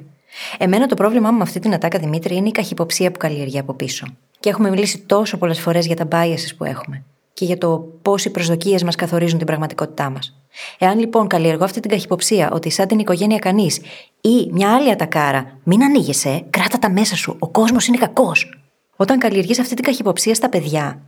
Εμένα 0.59 0.87
το 0.87 0.95
πρόβλημά 0.95 1.31
μου 1.31 1.37
με 1.37 1.43
αυτή 1.43 1.59
την 1.59 1.75
ατάκα 1.75 1.99
Δημήτρη 1.99 2.37
είναι 2.37 2.49
η 2.49 2.53
καχυποψία 2.53 3.11
που 3.11 3.19
καλλιεργεί 3.19 3.59
από 3.59 3.75
πίσω. 3.75 4.07
Και 4.41 4.49
έχουμε 4.49 4.71
μιλήσει 4.71 4.99
τόσο 4.99 5.37
πολλές 5.37 5.61
φορές 5.61 5.87
για 5.87 5.97
τα 5.97 6.09
biases 6.11 6.57
που 6.57 6.65
έχουμε 6.65 7.05
και 7.35 7.45
για 7.45 7.59
το 7.59 7.79
πώς 8.03 8.25
οι 8.25 8.31
προσδοκίες 8.31 8.83
μας 8.83 8.95
καθορίζουν 8.95 9.39
την 9.39 9.47
πραγματικότητά 9.47 10.11
μας. 10.11 10.35
Εάν 10.79 10.99
λοιπόν 10.99 11.27
καλλιεργώ 11.27 11.65
αυτή 11.65 11.81
την 11.81 11.91
καχυποψία 11.91 12.51
ότι 12.53 12.71
σαν 12.71 12.87
την 12.87 12.99
οικογένεια 12.99 13.39
κανείς 13.39 13.81
ή 14.21 14.49
μια 14.51 14.75
άλλη 14.75 14.91
ατακάρα, 14.91 15.59
μην 15.63 15.83
ανοίγεσαι, 15.83 16.45
κράτα 16.51 16.79
τα 16.79 16.91
μέσα 16.91 17.17
σου, 17.17 17.37
ο 17.39 17.49
κόσμος 17.49 17.87
είναι 17.87 17.97
κακός. 17.97 18.59
Όταν 18.97 19.19
καλλιεργείς 19.19 19.59
αυτή 19.59 19.75
την 19.75 19.85
καχυποψία 19.85 20.35
στα 20.35 20.49
παιδιά, 20.49 21.01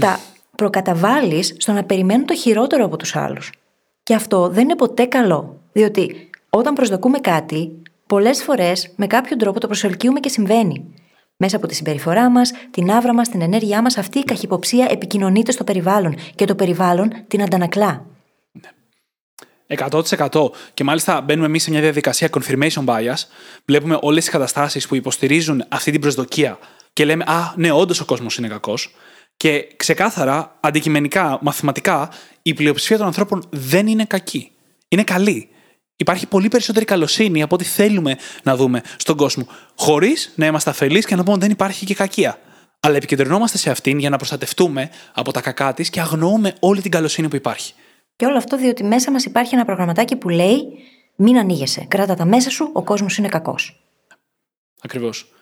τα 0.00 0.20
προκαταβάλεις 0.56 1.54
στο 1.58 1.72
να 1.72 1.84
περιμένουν 1.84 2.26
το 2.26 2.34
χειρότερο 2.34 2.84
από 2.84 2.96
τους 2.96 3.16
άλλους. 3.16 3.52
Και 4.02 4.14
αυτό 4.14 4.48
δεν 4.48 4.62
είναι 4.62 4.76
ποτέ 4.76 5.04
καλό. 5.04 5.56
Διότι 5.72 6.30
όταν 6.50 6.74
προσδοκούμε 6.74 7.18
κάτι, 7.18 7.82
πολλές 8.06 8.42
φορές 8.42 8.92
με 8.96 9.06
κάποιο 9.06 9.36
τρόπο 9.36 9.60
το 9.60 9.66
προσελκύουμε 9.66 10.20
και 10.20 10.28
συμβαίνει. 10.28 10.84
Μέσα 11.36 11.56
από 11.56 11.66
τη 11.66 11.74
συμπεριφορά 11.74 12.30
μας, 12.30 12.52
την 12.70 12.90
άβρα 12.90 13.14
μας, 13.14 13.28
την 13.28 13.40
ενέργειά 13.40 13.82
μας, 13.82 13.98
αυτή 13.98 14.18
η 14.18 14.24
καχυποψία 14.24 14.86
επικοινωνείται 14.90 15.52
στο 15.52 15.64
περιβάλλον 15.64 16.14
και 16.34 16.44
το 16.44 16.54
περιβάλλον 16.54 17.12
την 17.28 17.42
αντανακλά. 17.42 18.04
100%. 19.78 20.50
Και 20.74 20.84
μάλιστα 20.84 21.20
μπαίνουμε 21.20 21.46
εμείς 21.46 21.62
σε 21.62 21.70
μια 21.70 21.80
διαδικασία 21.80 22.28
confirmation 22.30 22.84
bias. 22.84 23.24
Βλέπουμε 23.64 23.98
όλες 24.00 24.22
τις 24.22 24.32
καταστάσεις 24.32 24.86
που 24.86 24.94
υποστηρίζουν 24.94 25.64
αυτή 25.68 25.90
την 25.90 26.00
προσδοκία 26.00 26.58
και 26.92 27.04
λέμε 27.04 27.24
Α, 27.26 27.52
ναι, 27.56 27.72
όντως 27.72 28.00
ο 28.00 28.04
κόσμος 28.04 28.36
είναι 28.36 28.48
κακός. 28.48 28.94
Και 29.36 29.66
ξεκάθαρα, 29.76 30.56
αντικειμενικά, 30.60 31.38
μαθηματικά, 31.42 32.10
η 32.42 32.54
πλειοψηφία 32.54 32.96
των 32.96 33.06
ανθρώπων 33.06 33.42
δεν 33.50 33.86
είναι 33.86 34.04
κακή. 34.04 34.50
Είναι 34.88 35.04
καλή. 35.04 35.48
Υπάρχει 35.96 36.26
πολύ 36.26 36.48
περισσότερη 36.48 36.84
καλοσύνη 36.84 37.42
από 37.42 37.54
ό,τι 37.54 37.64
θέλουμε 37.64 38.16
να 38.42 38.56
δούμε 38.56 38.82
στον 38.96 39.16
κόσμο. 39.16 39.46
Χωρίς 39.76 40.32
να 40.34 40.46
είμαστε 40.46 40.70
αφελείς 40.70 41.06
και 41.06 41.14
να 41.14 41.20
πούμε 41.20 41.32
ότι 41.32 41.40
δεν 41.40 41.50
υπάρχει 41.50 41.86
και 41.86 41.94
κακία. 41.94 42.38
Αλλά 42.80 42.96
επικεντρωνόμαστε 42.96 43.58
σε 43.58 43.70
αυτήν 43.70 43.98
για 43.98 44.10
να 44.10 44.16
προστατευτούμε 44.16 44.90
από 45.12 45.32
τα 45.32 45.40
κακά 45.40 45.74
της 45.74 45.90
και 45.90 46.00
αγνοούμε 46.00 46.54
όλη 46.60 46.80
την 46.80 46.90
καλοσύνη 46.90 47.28
που 47.28 47.36
υπάρχει. 47.36 47.72
Και 48.20 48.26
όλο 48.26 48.36
αυτό 48.36 48.56
διότι 48.56 48.84
μέσα 48.84 49.10
μας 49.10 49.24
υπάρχει 49.24 49.54
ένα 49.54 49.64
προγραμματάκι 49.64 50.16
που 50.16 50.28
λέει 50.28 50.78
Μην 51.16 51.38
ανοίγεσαι. 51.38 51.86
Κράτα 51.88 52.14
τα 52.14 52.24
μέσα 52.24 52.50
σου, 52.50 52.70
ο 52.72 52.82
κόσμος 52.82 53.16
είναι 53.16 53.28
κακός. 53.28 53.82
Ακριβώς. 54.80 55.32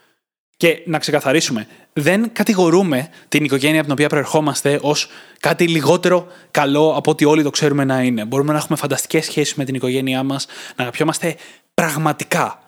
Και 0.56 0.82
να 0.86 0.98
ξεκαθαρίσουμε, 0.98 1.66
δεν 1.92 2.32
κατηγορούμε 2.32 3.08
την 3.28 3.44
οικογένεια 3.44 3.74
από 3.74 3.82
την 3.82 3.92
οποία 3.92 4.08
προερχόμαστε 4.08 4.78
ως 4.82 5.08
κάτι 5.40 5.68
λιγότερο 5.68 6.26
καλό 6.50 6.94
από 6.96 7.10
ό,τι 7.10 7.24
όλοι 7.24 7.42
το 7.42 7.50
ξέρουμε 7.50 7.84
να 7.84 8.02
είναι. 8.02 8.24
Μπορούμε 8.24 8.52
να 8.52 8.58
έχουμε 8.58 8.78
φανταστικές 8.78 9.24
σχέσεις 9.24 9.54
με 9.54 9.64
την 9.64 9.74
οικογένειά 9.74 10.22
μας, 10.22 10.46
να 10.76 10.82
αγαπιόμαστε 10.82 11.36
πραγματικά. 11.74 12.62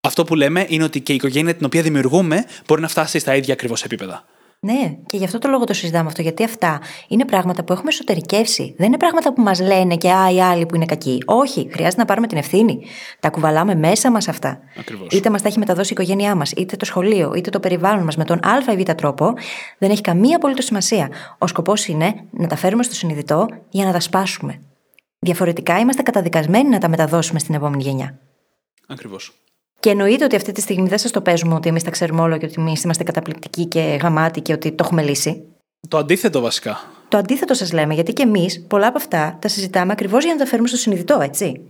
Αυτό 0.00 0.24
που 0.24 0.34
λέμε 0.34 0.66
είναι 0.68 0.84
ότι 0.84 1.00
και 1.00 1.12
η 1.12 1.14
οικογένεια 1.14 1.54
την 1.54 1.66
οποία 1.66 1.82
δημιουργούμε 1.82 2.44
μπορεί 2.66 2.80
να 2.80 2.88
φτάσει 2.88 3.18
στα 3.18 3.36
ίδια 3.36 3.52
ακριβώς 3.52 3.84
επίπεδα. 3.84 4.24
Ναι, 4.64 4.96
και 5.06 5.16
γι' 5.16 5.24
αυτό 5.24 5.38
το 5.38 5.48
λόγο 5.48 5.64
το 5.64 5.72
συζητάμε 5.72 6.06
αυτό, 6.06 6.22
γιατί 6.22 6.44
αυτά 6.44 6.80
είναι 7.08 7.24
πράγματα 7.24 7.64
που 7.64 7.72
έχουμε 7.72 7.88
εσωτερικεύσει. 7.88 8.74
Δεν 8.76 8.86
είναι 8.86 8.96
πράγματα 8.96 9.32
που 9.32 9.42
μας 9.42 9.60
λένε 9.60 9.96
και 9.96 10.10
α, 10.10 10.30
οι 10.30 10.40
άλλοι 10.40 10.66
που 10.66 10.74
είναι 10.74 10.84
κακοί. 10.84 11.22
Όχι, 11.24 11.68
χρειάζεται 11.72 12.00
να 12.00 12.06
πάρουμε 12.06 12.26
την 12.26 12.38
ευθύνη. 12.38 12.84
Τα 13.20 13.30
κουβαλάμε 13.30 13.74
μέσα 13.74 14.10
μας 14.10 14.28
αυτά. 14.28 14.58
Ακριβώς. 14.78 15.08
Είτε 15.10 15.30
μας 15.30 15.42
τα 15.42 15.48
έχει 15.48 15.58
μεταδώσει 15.58 15.92
η 15.92 15.96
οικογένειά 15.98 16.34
μας, 16.34 16.52
είτε 16.52 16.76
το 16.76 16.84
σχολείο, 16.84 17.34
είτε 17.34 17.50
το 17.50 17.60
περιβάλλον 17.60 18.04
μας 18.04 18.16
με 18.16 18.24
τον 18.24 18.38
Α 18.46 18.72
ή 18.72 18.76
Β 18.76 18.90
τρόπο, 18.90 19.32
δεν 19.78 19.90
έχει 19.90 20.00
καμία 20.00 20.36
απολύτως 20.36 20.64
σημασία. 20.64 21.10
Ο 21.38 21.46
σκοπός 21.46 21.86
είναι 21.86 22.14
να 22.30 22.46
τα 22.46 22.56
φέρουμε 22.56 22.82
στο 22.82 22.94
συνειδητό 22.94 23.48
για 23.70 23.84
να 23.84 23.92
τα 23.92 24.00
σπάσουμε. 24.00 24.60
Διαφορετικά 25.18 25.78
είμαστε 25.78 26.02
καταδικασμένοι 26.02 26.68
να 26.68 26.78
τα 26.78 26.88
μεταδώσουμε 26.88 27.38
στην 27.38 27.54
επόμενη 27.54 27.82
γενιά. 27.82 28.18
Ακριβώς. 28.88 29.32
Και 29.84 29.90
εννοείται 29.90 30.24
ότι 30.24 30.36
αυτή 30.36 30.52
τη 30.52 30.60
στιγμή 30.60 30.88
δεν 30.88 30.98
σας 30.98 31.10
το 31.10 31.20
παίζουμε 31.20 31.54
ότι 31.54 31.68
εμείς 31.68 31.82
τα 31.82 31.90
ξέρουμε 31.90 32.20
όλο 32.20 32.38
και 32.38 32.44
ότι 32.44 32.54
εμείς 32.58 32.82
είμαστε 32.82 33.02
καταπληκτικοί 33.02 33.66
και 33.66 33.98
γαμάτοι 34.02 34.40
και 34.40 34.52
ότι 34.52 34.72
το 34.72 34.84
έχουμε 34.84 35.02
λύσει. 35.02 35.42
Το 35.88 35.96
αντίθετο 35.98 36.40
βασικά. 36.40 36.80
Το 37.08 37.16
αντίθετο 37.16 37.54
σας 37.54 37.72
λέμε, 37.72 37.94
γιατί 37.94 38.12
και 38.12 38.22
εμείς 38.22 38.64
πολλά 38.68 38.86
από 38.86 38.98
αυτά 38.98 39.38
τα 39.40 39.48
συζητάμε 39.48 39.92
ακριβώς 39.92 40.24
για 40.24 40.32
να 40.32 40.38
τα 40.38 40.46
φέρουμε 40.46 40.68
στο 40.68 40.76
συνειδητό, 40.76 41.18
έτσι. 41.22 41.60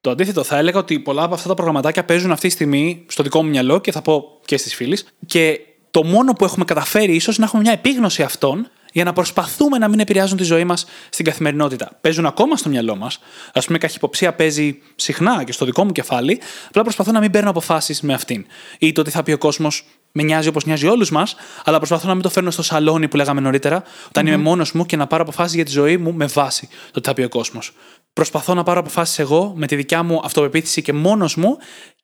Το 0.00 0.10
αντίθετο, 0.10 0.42
θα 0.42 0.58
έλεγα 0.58 0.78
ότι 0.78 0.98
πολλά 0.98 1.22
από 1.22 1.34
αυτά 1.34 1.48
τα 1.48 1.54
προγραμματάκια 1.54 2.04
παίζουν 2.04 2.30
αυτή 2.30 2.46
τη 2.46 2.52
στιγμή 2.52 3.04
στο 3.08 3.22
δικό 3.22 3.42
μου 3.42 3.48
μυαλό 3.48 3.78
και 3.78 3.92
θα 3.92 4.02
πω 4.02 4.24
και 4.44 4.56
στις 4.56 4.74
φίλες. 4.74 5.06
Και 5.26 5.60
το 5.90 6.04
μόνο 6.04 6.32
που 6.32 6.44
έχουμε 6.44 6.64
καταφέρει 6.64 7.14
ίσως 7.14 7.38
να 7.38 7.44
έχουμε 7.44 7.62
μια 7.62 7.72
επίγνωση 7.72 8.22
αυτών 8.22 8.70
για 8.92 9.04
να 9.04 9.12
προσπαθούμε 9.12 9.78
να 9.78 9.88
μην 9.88 10.00
επηρεάζουν 10.00 10.36
τη 10.36 10.44
ζωή 10.44 10.64
μας 10.64 10.84
στην 11.08 11.24
καθημερινότητα. 11.24 11.90
Παίζουν 12.00 12.26
ακόμα 12.26 12.56
στο 12.56 12.68
μυαλό 12.68 12.96
μας. 12.96 13.18
Α 13.52 13.60
πούμε, 13.60 13.76
η 13.76 13.80
καχυποψία 13.80 14.32
παίζει 14.34 14.78
συχνά 14.94 15.44
και 15.44 15.52
στο 15.52 15.64
δικό 15.64 15.84
μου 15.84 15.92
κεφάλι. 15.92 16.40
Απλά 16.68 16.82
προσπαθώ 16.82 17.12
να 17.12 17.20
μην 17.20 17.30
παίρνω 17.30 17.50
αποφάσεις 17.50 18.00
με 18.00 18.14
αυτήν. 18.14 18.46
Ή 18.78 18.92
το 18.92 19.02
τι 19.02 19.10
θα 19.10 19.22
πει 19.22 19.32
ο 19.32 19.38
κόσμος 19.38 19.84
με 20.12 20.22
νοιάζει 20.22 20.48
όπως 20.48 20.64
νοιάζει 20.64 20.86
όλους 20.86 21.10
μας, 21.10 21.34
αλλά 21.64 21.76
προσπαθώ 21.76 22.06
να 22.08 22.14
μην 22.14 22.22
το 22.22 22.30
φέρνω 22.30 22.50
στο 22.50 22.62
σαλόνι 22.62 23.08
που 23.08 23.16
λέγαμε 23.16 23.40
νωρίτερα, 23.40 23.82
όταν 24.08 24.24
mm-hmm. 24.24 24.28
είμαι 24.28 24.36
μόνος 24.36 24.72
μου 24.72 24.86
και 24.86 24.96
να 24.96 25.06
πάρω 25.06 25.22
αποφάσεις 25.22 25.54
για 25.54 25.64
τη 25.64 25.70
ζωή 25.70 25.96
μου 25.96 26.12
με 26.12 26.26
βάση 26.26 26.68
το 26.90 27.00
τι 27.00 27.08
θα 27.08 27.14
πει 27.14 27.22
ο 27.22 27.28
κόσμος. 27.28 27.72
Προσπαθώ 28.12 28.54
να 28.54 28.62
πάρω 28.62 28.80
αποφάσεις 28.80 29.18
εγώ 29.18 29.52
με 29.56 29.66
τη 29.66 29.76
δικιά 29.76 30.02
μου 30.02 30.20
αυτοπεποίθηση 30.24 30.82
και 30.82 30.92
μόνος 30.92 31.36
μου 31.36 31.56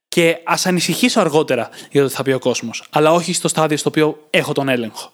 και 0.08 0.38
ας 0.44 0.66
ανησυχήσω 0.66 1.20
αργότερα 1.20 1.68
για 1.90 2.02
το 2.02 2.08
τι 2.08 2.14
θα 2.14 2.22
πει 2.22 2.32
ο 2.32 2.38
κόσμος, 2.38 2.84
αλλά 2.90 3.12
όχι 3.12 3.32
στο 3.32 3.48
στάδιο 3.48 3.76
στο 3.76 3.88
οποίο 3.88 4.26
έχω 4.30 4.52
τον 4.52 4.68
έλεγχο. 4.68 5.12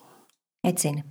Έτσι 0.60 0.88
είναι. 0.88 1.04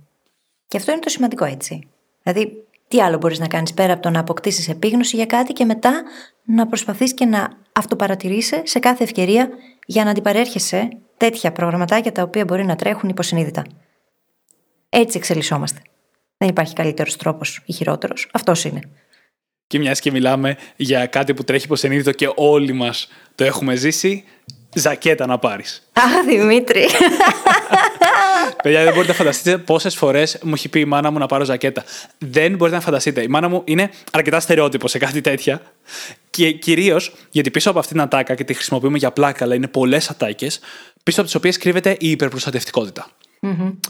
Και 0.68 0.76
αυτό 0.76 0.92
είναι 0.92 1.00
το 1.00 1.08
σημαντικό, 1.08 1.44
έτσι. 1.44 1.88
Δηλαδή, 2.22 2.64
τι 2.88 3.00
άλλο 3.00 3.18
μπορείς 3.18 3.38
να 3.38 3.46
κάνεις 3.46 3.74
πέρα 3.74 3.92
από 3.92 4.02
το 4.02 4.10
να 4.10 4.20
αποκτήσεις 4.20 4.68
επίγνωση 4.68 5.16
για 5.16 5.26
κάτι 5.26 5.52
και 5.52 5.64
μετά 5.64 6.02
να 6.44 6.66
προσπαθείς 6.66 7.14
και 7.14 7.24
να 7.24 7.48
αυτοπαρατηρήσει 7.72 8.60
σε 8.64 8.78
κάθε 8.78 9.04
ευκαιρία 9.04 9.48
για 9.86 10.04
να 10.04 10.10
αντιπαρέρχεσαι 10.10 10.88
τέτοια 11.16 11.52
προγραμματάκια 11.52 12.12
τα 12.12 12.22
οποία 12.22 12.44
μπορεί 12.44 12.64
να 12.64 12.76
τρέχουν 12.76 13.08
υποσυνείδητα. 13.08 13.64
Έτσι 14.88 15.18
εξελισσόμαστε. 15.18 15.80
Δεν 16.36 16.48
υπάρχει 16.48 16.74
καλύτερος 16.74 17.16
τρόπος 17.16 17.62
ή 17.66 17.72
χειρότερος. 17.72 18.28
Αυτός 18.32 18.64
είναι. 18.64 18.80
Και 19.66 19.78
μιας 19.78 20.00
και 20.00 20.10
μιλάμε 20.10 20.56
για 20.76 21.06
κάτι 21.06 21.34
που 21.34 21.44
τρέχει 21.44 21.64
υποσυνείδητο 21.64 22.12
και 22.12 22.32
όλοι 22.34 22.72
μας 22.72 23.08
το 23.34 23.44
έχουμε 23.44 23.74
ζήσει, 23.74 24.24
ζακέτα 24.74 25.26
να 25.26 25.38
πάρεις. 25.38 25.88
Αχ, 25.92 26.24
Δημήτρη. 26.26 26.86
Παιδιά, 28.64 28.84
δεν 28.84 28.92
μπορείτε 28.92 29.12
να 29.12 29.18
φανταστείτε 29.18 29.58
πόσες 29.58 29.96
φορές 29.96 30.38
μου 30.42 30.52
έχει 30.54 30.68
πει 30.68 30.80
η 30.80 30.84
μάνα 30.84 31.10
μου 31.10 31.18
να 31.18 31.26
πάρω 31.26 31.44
ζακέτα. 31.44 31.84
Δεν 32.18 32.56
μπορείτε 32.56 32.76
να 32.76 32.82
φανταστείτε. 32.82 33.22
Η 33.22 33.28
μάνα 33.28 33.48
μου 33.48 33.62
είναι 33.64 33.90
αρκετά 34.12 34.40
στερεότυπο 34.40 34.88
σε 34.88 34.98
κάτι 34.98 35.20
τέτοια. 35.20 35.62
Και 36.30 36.52
κυρίως 36.52 37.12
γιατί 37.30 37.50
πίσω 37.50 37.70
από 37.70 37.78
αυτήν 37.78 37.96
την 37.96 38.04
ατάκα 38.04 38.34
και 38.34 38.44
τη 38.44 38.54
χρησιμοποιούμε 38.54 38.98
για 38.98 39.10
πλάκα, 39.10 39.44
αλλά 39.44 39.54
είναι 39.54 39.68
πολλές 39.68 40.10
ατάκες, 40.10 40.60
πίσω 41.02 41.20
από 41.20 41.28
τις 41.28 41.38
οποίες 41.38 41.58
κρύβεται 41.58 41.96
η 41.98 42.10
υπερπροστατευτικότητα. 42.10 43.10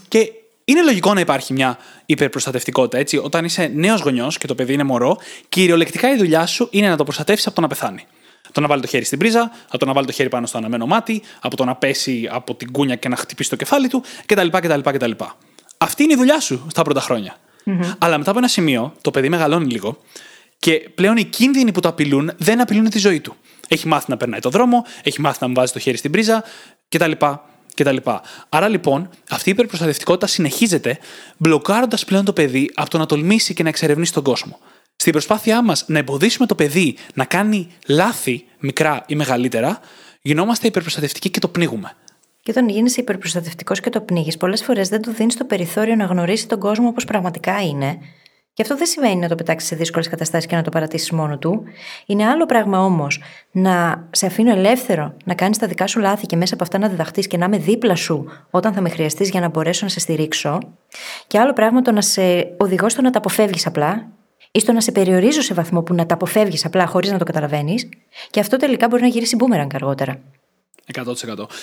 Και 0.07 0.31
είναι 0.65 0.83
λογικό 0.83 1.13
να 1.13 1.19
υπάρχει 1.19 1.53
μια 1.53 1.77
υπερπροστατευτικότητα. 2.05 2.97
Έτσι. 2.97 3.17
Όταν 3.17 3.45
είσαι 3.45 3.71
νέος 3.75 4.01
γονιός 4.01 4.37
και 4.37 4.47
το 4.47 4.55
παιδί 4.55 4.73
είναι 4.73 4.83
μωρό, 4.83 5.17
κυριολεκτικά 5.49 6.13
η 6.13 6.17
δουλειά 6.17 6.45
σου 6.45 6.67
είναι 6.71 6.89
να 6.89 6.97
το 6.97 7.03
προστατεύσεις 7.03 7.45
από 7.45 7.55
το 7.55 7.61
να 7.61 7.67
πεθάνει. 7.67 8.05
Από 8.55 8.63
το 8.63 8.69
να 8.69 8.75
βάλει 8.75 8.85
το 8.85 8.87
χέρι 8.87 9.05
στην 9.05 9.19
πρίζα, 9.19 9.51
από 9.67 9.77
το 9.77 9.85
να 9.85 9.93
βάλει 9.93 10.05
το 10.05 10.11
χέρι 10.11 10.29
πάνω 10.29 10.45
στο 10.45 10.57
αναμένο 10.57 10.85
μάτι, 10.85 11.21
από 11.41 11.55
το 11.55 11.65
να 11.65 11.75
πέσει 11.75 12.29
από 12.31 12.55
την 12.55 12.71
κούνια 12.71 12.95
και 12.95 13.09
να 13.09 13.15
χτυπήσει 13.15 13.49
το 13.49 13.55
κεφάλι 13.55 13.87
του 13.87 14.03
κτλ. 14.25 14.47
κτλ, 14.47 14.79
κτλ. 14.79 15.11
Αυτή 15.77 16.03
είναι 16.03 16.13
η 16.13 16.15
δουλειά 16.15 16.39
σου 16.39 16.67
στα 16.69 16.81
πρώτα 16.81 17.01
χρόνια. 17.01 17.35
Mm-hmm. 17.65 17.95
Αλλά 17.97 18.17
μετά 18.17 18.29
από 18.29 18.39
ένα 18.39 18.47
σημείο, 18.47 18.93
το 19.01 19.11
παιδί 19.11 19.29
μεγαλώνει 19.29 19.71
λίγο 19.71 19.97
και 20.59 20.89
πλέον 20.95 21.17
οι 21.17 21.23
κίνδυνοι 21.23 21.71
που 21.71 21.79
το 21.79 21.87
απειλούν 21.87 22.31
δεν 22.37 22.61
απειλούν 22.61 22.89
τη 22.89 22.99
ζωή 22.99 23.19
του. 23.19 23.35
Έχει 23.67 23.87
μάθει 23.87 24.05
να 24.09 24.17
περνάει 24.17 24.39
το 24.39 24.49
δρόμο, 24.49 24.85
έχει 25.03 25.21
μάθει 25.21 25.37
να 25.41 25.47
μου 25.47 25.53
βάζει 25.53 25.73
το 25.73 25.79
χέρι 25.79 25.97
στην 25.97 26.11
πρίζα 26.11 26.43
κτλ 26.89 27.11
κτλ. 27.75 27.97
Άρα 28.49 28.67
λοιπόν 28.67 29.09
αυτή 29.29 29.49
η 29.49 29.51
υπερπροστατευτικότητα 29.51 30.27
συνεχίζεται, 30.27 30.99
μπλοκάροντας 31.37 32.05
πλέον 32.05 32.25
το 32.25 32.33
παιδί 32.33 32.71
από 32.75 32.89
το 32.89 32.97
να 32.97 33.05
τολμήσει 33.05 33.53
και 33.53 33.63
να 33.63 33.69
εξερευνήσει 33.69 34.13
τον 34.13 34.23
κόσμο. 34.23 34.59
Στην 34.95 35.11
προσπάθειά 35.11 35.63
μας 35.63 35.85
να 35.87 35.99
εμποδίσουμε 35.99 36.47
το 36.47 36.55
παιδί 36.55 36.95
να 37.13 37.25
κάνει 37.25 37.67
λάθη 37.87 38.45
μικρά 38.59 39.03
ή 39.07 39.15
μεγαλύτερα, 39.15 39.79
γινόμαστε 40.21 40.67
υπερπροστατευτικοί 40.67 41.29
και 41.29 41.39
το 41.39 41.47
πνίγουμε. 41.47 41.91
Και 42.41 42.51
όταν 42.51 42.69
γίνεσαι 42.69 43.01
υπερπροστατευτικός 43.01 43.79
και 43.79 43.89
το 43.89 44.01
πνίγεις, 44.01 44.37
πολλές 44.37 44.63
φορές 44.63 44.89
δεν 44.89 45.01
του 45.01 45.11
δίνεις 45.11 45.35
το 45.35 45.45
περιθώριο 45.45 45.95
να 45.95 46.05
γνωρίσει 46.05 46.47
τον 46.47 46.59
κόσμο 46.59 46.87
όπως 46.87 47.05
πραγματικά 47.05 47.61
είναι 47.61 47.97
και 48.55 48.61
αυτό 48.61 48.77
δεν 48.77 48.85
σημαίνει 48.85 49.15
να 49.15 49.27
το 49.27 49.35
πετάξεις 49.35 49.69
σε 49.69 49.75
δύσκολες 49.75 50.09
καταστάσεις 50.09 50.49
και 50.49 50.55
να 50.55 50.61
το 50.61 50.69
παρατήσεις 50.69 51.11
μόνο 51.11 51.37
του. 51.37 51.63
Είναι 52.05 52.25
άλλο 52.25 52.45
πράγμα 52.45 52.85
όμως 52.85 53.21
να 53.51 54.07
σε 54.11 54.25
αφήνω 54.25 54.51
ελεύθερο 54.51 55.13
να 55.25 55.33
κάνεις 55.33 55.57
τα 55.57 55.67
δικά 55.67 55.87
σου 55.87 55.99
λάθη 55.99 56.25
και 56.25 56.35
μέσα 56.35 56.53
από 56.53 56.63
αυτά 56.63 56.77
να 56.77 56.87
διδαχθεί 56.87 57.21
και 57.21 57.37
να 57.37 57.45
είμαι 57.45 57.57
δίπλα 57.57 57.95
σου 57.95 58.25
όταν 58.49 58.73
θα 58.73 58.81
με 58.81 58.89
χρειαστείς 58.89 59.29
για 59.29 59.39
να 59.39 59.49
μπορέσω 59.49 59.85
να 59.85 59.91
σε 59.91 59.99
στηρίξω. 59.99 60.59
Και 61.27 61.39
άλλο 61.39 61.53
πράγμα 61.53 61.81
το 61.81 61.91
να 61.91 62.01
σε 62.01 62.55
οδηγώ 62.57 62.89
στο 62.89 63.01
να 63.01 63.09
τα 63.09 63.17
αποφεύγεις 63.17 63.65
απλά 63.65 64.07
ή 64.55 64.59
στο 64.59 64.71
να 64.71 64.81
σε 64.81 64.91
περιορίζω 64.91 65.41
σε 65.41 65.53
βαθμό 65.53 65.81
που 65.81 65.93
να 65.93 66.05
τα 66.05 66.13
αποφεύγεις 66.13 66.65
απλά 66.65 66.85
χωρίς 66.85 67.11
να 67.11 67.17
το 67.17 67.23
καταλαβαίνεις. 67.23 67.89
Και 68.29 68.39
αυτό 68.39 68.57
τελικά 68.57 68.87
μπορεί 68.87 69.01
να 69.01 69.07
γυρίσει 69.07 69.35
μπούμεραν 69.35 69.69
αργότερα. 69.73 70.19
100%. 70.93 71.03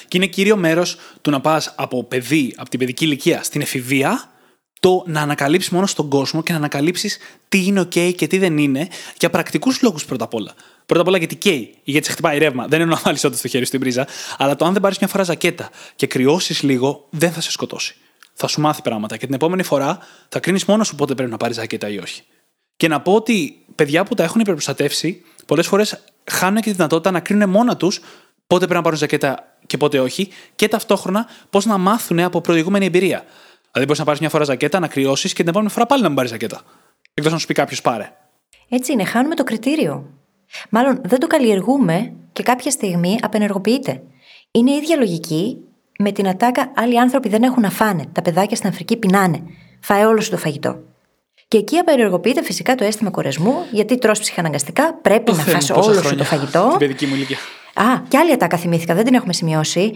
Και 0.08 0.16
είναι 0.16 0.26
κύριο 0.26 0.56
μέρος 0.56 0.96
του 1.20 1.30
να 1.30 1.40
πας 1.40 1.74
από 1.76 2.04
παιδί, 2.04 2.54
από 2.56 2.70
την 2.70 2.78
παιδική 2.78 3.04
ηλικία 3.04 3.42
στην 3.42 3.60
εφηβεία 3.60 4.30
το 4.80 5.04
να 5.06 5.20
ανακαλύψεις 5.20 5.70
μόνο 5.70 5.86
στον 5.86 6.08
κόσμο 6.08 6.42
και 6.42 6.52
να 6.52 6.58
ανακαλύψεις 6.58 7.18
τι 7.48 7.66
είναι 7.66 7.80
OK 7.80 8.14
και 8.14 8.26
τι 8.26 8.38
δεν 8.38 8.58
είναι 8.58 8.88
για 9.18 9.30
πρακτικούς 9.30 9.82
λόγους 9.82 10.04
πρώτα 10.04 10.24
απ' 10.24 10.34
όλα. 10.34 10.54
Πρώτα 10.86 11.00
απ' 11.00 11.08
όλα 11.08 11.18
γιατί 11.18 11.36
καίει, 11.36 11.74
γιατί 11.84 12.06
σε 12.06 12.12
χτυπάει 12.12 12.38
ρεύμα. 12.38 12.66
Δεν 12.66 12.80
είναι 12.80 12.90
να 12.90 13.00
βάλεις 13.04 13.24
όντως 13.24 13.40
το 13.40 13.48
χέρι 13.48 13.64
στην 13.64 13.80
πρίζα, 13.80 14.06
αλλά 14.38 14.56
το 14.56 14.64
αν 14.64 14.72
δεν 14.72 14.82
πάρεις 14.82 14.98
μια 14.98 15.08
φορά 15.08 15.22
ζακέτα 15.22 15.70
και 15.96 16.06
κρυώσεις 16.06 16.62
λίγο, 16.62 17.06
δεν 17.10 17.32
θα 17.32 17.40
σε 17.40 17.50
σκοτώσει. 17.50 17.94
Θα 18.34 18.46
σου 18.46 18.60
μάθει 18.60 18.82
πράγματα 18.82 19.16
και 19.16 19.26
την 19.26 19.34
επόμενη 19.34 19.62
φορά 19.62 19.98
θα 20.28 20.40
κρίνεις 20.40 20.64
μόνος 20.64 20.86
σου 20.86 20.94
πότε 20.94 21.14
πρέπει 21.14 21.30
να 21.30 21.36
πάρεις 21.36 21.56
ζακέτα 21.56 21.88
ή 21.88 21.98
όχι. 21.98 22.22
Και 22.82 22.88
να 22.88 23.00
πω 23.00 23.14
ότι 23.14 23.64
παιδιά 23.74 24.04
που 24.04 24.14
τα 24.14 24.22
έχουν 24.22 24.40
υπερπροστατεύσει, 24.40 25.22
πολλές 25.46 25.66
φορές 25.66 26.04
χάνουν 26.30 26.56
και 26.56 26.68
τη 26.70 26.76
δυνατότητα 26.76 27.10
να 27.10 27.20
κρίνουν 27.20 27.50
μόνα 27.50 27.76
τους 27.76 28.00
πότε 28.46 28.64
πρέπει 28.64 28.74
να 28.74 28.82
πάρουν 28.82 28.98
ζακέτα 28.98 29.56
και 29.66 29.76
πότε 29.76 30.00
όχι, 30.00 30.28
και 30.54 30.68
ταυτόχρονα 30.68 31.26
πώς 31.50 31.66
να 31.66 31.78
μάθουν 31.78 32.20
από 32.20 32.40
προηγούμενη 32.40 32.84
εμπειρία. 32.84 33.24
Δηλαδή, 33.70 33.84
μπορείς 33.84 33.98
να 33.98 34.04
πάρεις 34.04 34.20
μια 34.20 34.28
φορά 34.28 34.44
ζακέτα, 34.44 34.78
να 34.78 34.88
κρυώσεις 34.88 35.32
και 35.32 35.40
την 35.40 35.48
επόμενη 35.48 35.70
φορά 35.70 35.86
πάλι 35.86 36.02
να 36.02 36.06
μην 36.06 36.16
πάρεις 36.16 36.30
ζακέτα. 36.30 36.60
Εκτός 37.14 37.32
να 37.32 37.38
σου 37.38 37.46
πει 37.46 37.54
κάποιος 37.54 37.80
πάρε. 37.80 38.12
Έτσι 38.68 38.92
είναι, 38.92 39.04
χάνουμε 39.04 39.34
το 39.34 39.44
κριτήριο. 39.44 40.06
Μάλλον 40.70 41.00
δεν 41.04 41.18
το 41.18 41.26
καλλιεργούμε 41.26 42.12
και 42.32 42.42
κάποια 42.42 42.70
στιγμή 42.70 43.18
απενεργοποιείται. 43.22 44.02
Είναι 44.50 44.70
η 44.70 44.74
ίδια 44.74 44.96
λογική 44.96 45.58
με 45.98 46.12
την 46.12 46.28
ατάκα 46.28 46.72
άλλοι 46.74 47.00
άνθρωποι 47.00 47.28
δεν 47.28 47.42
έχουν 47.42 47.62
να 47.62 47.70
φάνε. 47.70 48.04
Τα 48.12 48.22
παιδάκια 48.22 48.56
στην 48.56 48.68
Αφρική 48.68 48.96
πεινάνε. 48.96 49.42
Φάε 49.80 50.04
όλο 50.04 50.20
σου 50.20 50.30
το 50.30 50.36
φαγητό. 50.36 50.91
Και 51.52 51.58
εκεί 51.58 51.78
απενεργοποιείται 51.78 52.42
φυσικά 52.42 52.74
το 52.74 52.84
αίσθημα 52.84 53.10
κορεσμού, 53.10 53.54
γιατί 53.70 53.98
τρως 53.98 54.18
ψυχαναγκαστικά, 54.18 54.94
πρέπει 54.94 55.24
το 55.24 55.36
να 55.36 55.42
φας 55.42 55.70
όλο 55.70 56.02
σου 56.02 56.16
το 56.16 56.24
φαγητό. 56.24 56.66
Την 56.68 56.78
παιδική 56.78 57.06
μου 57.06 57.14
ηλικία. 57.14 57.36
Α, 57.74 57.84
και 58.08 58.18
άλλη 58.18 58.32
ατάκα 58.32 58.56
θυμήθηκα, 58.56 58.94
δεν 58.94 59.04
την 59.04 59.14
έχουμε 59.14 59.32
σημειώσει. 59.32 59.92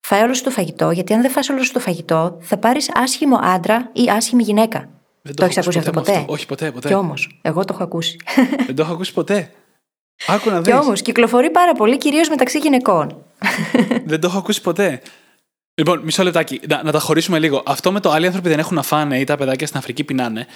Φάει 0.00 0.22
όλο 0.22 0.34
σου 0.34 0.42
το 0.42 0.50
φαγητό, 0.50 0.90
γιατί 0.90 1.12
αν 1.12 1.20
δεν 1.20 1.30
φας 1.30 1.48
όλο 1.48 1.62
σου 1.62 1.72
το 1.72 1.80
φαγητό, 1.80 2.36
θα 2.40 2.56
πάρεις 2.56 2.90
άσχημο 2.94 3.38
άντρα 3.42 3.90
ή 3.92 4.10
άσχημη 4.10 4.42
γυναίκα. 4.42 4.88
Δεν 5.22 5.34
το, 5.34 5.44
έχεις 5.44 5.58
ακούσει 5.58 5.78
αυτό 5.78 5.90
ποτέ. 5.90 6.24
Όχι, 6.26 6.46
ποτέ, 6.46 6.70
ποτέ. 6.70 6.88
Κι 6.88 6.94
όμως, 6.94 7.38
εγώ 7.42 7.64
το 7.64 7.72
έχω 7.74 7.82
ακούσει. 7.82 8.16
δεν 8.66 8.74
το 8.74 8.82
έχω 8.82 8.92
ακούσει 8.92 9.12
ποτέ. 9.12 9.50
Άκου 10.26 10.50
να 10.50 10.60
δεις. 10.60 10.72
Κι 10.72 10.78
όμως, 10.78 11.02
κυκλοφορεί 11.02 11.50
πάρα 11.50 11.72
πολύ, 11.72 11.98
κυρίως 11.98 12.28
μεταξύ 12.28 12.58
γυναικών. 12.58 13.24
δεν 14.04 14.20
το 14.20 14.26
έχω 14.26 14.38
ακούσει 14.38 14.60
ποτέ. 14.60 15.02
Λοιπόν, 15.80 16.00
μισό 16.04 16.22
λεπτάκι, 16.22 16.60
να, 16.68 16.82
να 16.82 16.92
τα 16.92 16.98
χωρίσουμε 16.98 17.38
λίγο. 17.38 17.62
Αυτό 17.66 17.92
με 17.92 18.00
το 18.00 18.10
άλλοι 18.10 18.26
άνθρωποι 18.26 18.48
δεν 18.48 18.58
έχουν 18.58 18.74
να 18.74 18.82
φάνε 18.82 19.18
ή 19.18 19.24
τα 19.24 19.36
παιδάκια 19.36 19.66
στην 19.66 19.78
Αφρική 19.78 20.04
πεινάνε, 20.04 20.46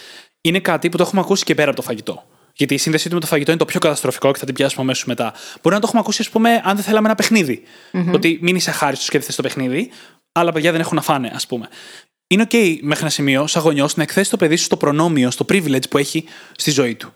είναι 0.41 0.59
κάτι 0.59 0.89
που 0.89 0.97
το 0.97 1.03
έχουμε 1.03 1.21
ακούσει 1.21 1.45
και 1.45 1.55
πέρα 1.55 1.69
από 1.69 1.77
το 1.77 1.83
φαγητό. 1.83 2.25
Γιατί 2.55 2.75
η 2.75 2.79
σύνδεσή 2.79 3.09
του 3.09 3.15
με 3.15 3.21
το 3.21 3.27
φαγητό 3.27 3.51
είναι 3.51 3.61
το 3.61 3.65
πιο 3.65 3.81
καταστροφικό 3.81 4.33
και 4.33 4.39
θα 4.39 4.45
την 4.45 4.55
πιάσουμε 4.55 4.83
αμέσως 4.83 5.05
μετά. 5.05 5.33
Μπορεί 5.63 5.75
να 5.75 5.81
το 5.81 5.87
έχουμε 5.87 6.01
ακούσει, 6.01 6.23
ας 6.23 6.31
πούμε, 6.31 6.63
αν 6.65 6.75
δεν 6.75 6.85
θέλαμε 6.85 7.07
ένα 7.07 7.15
παιχνίδι. 7.15 7.63
Mm-hmm. 7.93 8.13
Ότι 8.13 8.39
μην 8.43 8.57
είσαι 8.57 8.71
χάριστο 8.71 9.11
και 9.11 9.19
δεν 9.19 9.27
θε 9.27 9.33
το 9.33 9.43
παιχνίδι, 9.43 9.91
αλλά 10.33 10.53
παιδιά 10.53 10.73
δεν 10.73 10.81
έχουν 10.81 10.97
να 10.97 11.03
φάνε, 11.03 11.31
ας 11.35 11.47
πούμε. 11.47 11.69
Είναι 12.27 12.47
OK 12.51 12.79
μέχρι 12.81 13.01
ένα 13.01 13.11
σημείο, 13.11 13.47
σαν 13.47 13.63
γονιός, 13.63 13.97
να 13.97 14.03
εκθέσεις 14.03 14.29
το 14.29 14.37
παιδί 14.37 14.57
σου 14.57 14.65
στο 14.65 14.77
προνόμιο, 14.77 15.31
στο 15.31 15.45
privilege 15.49 15.89
που 15.91 15.99
έχει 15.99 16.25
στη 16.57 16.71
ζωή 16.71 16.95
του. 16.95 17.13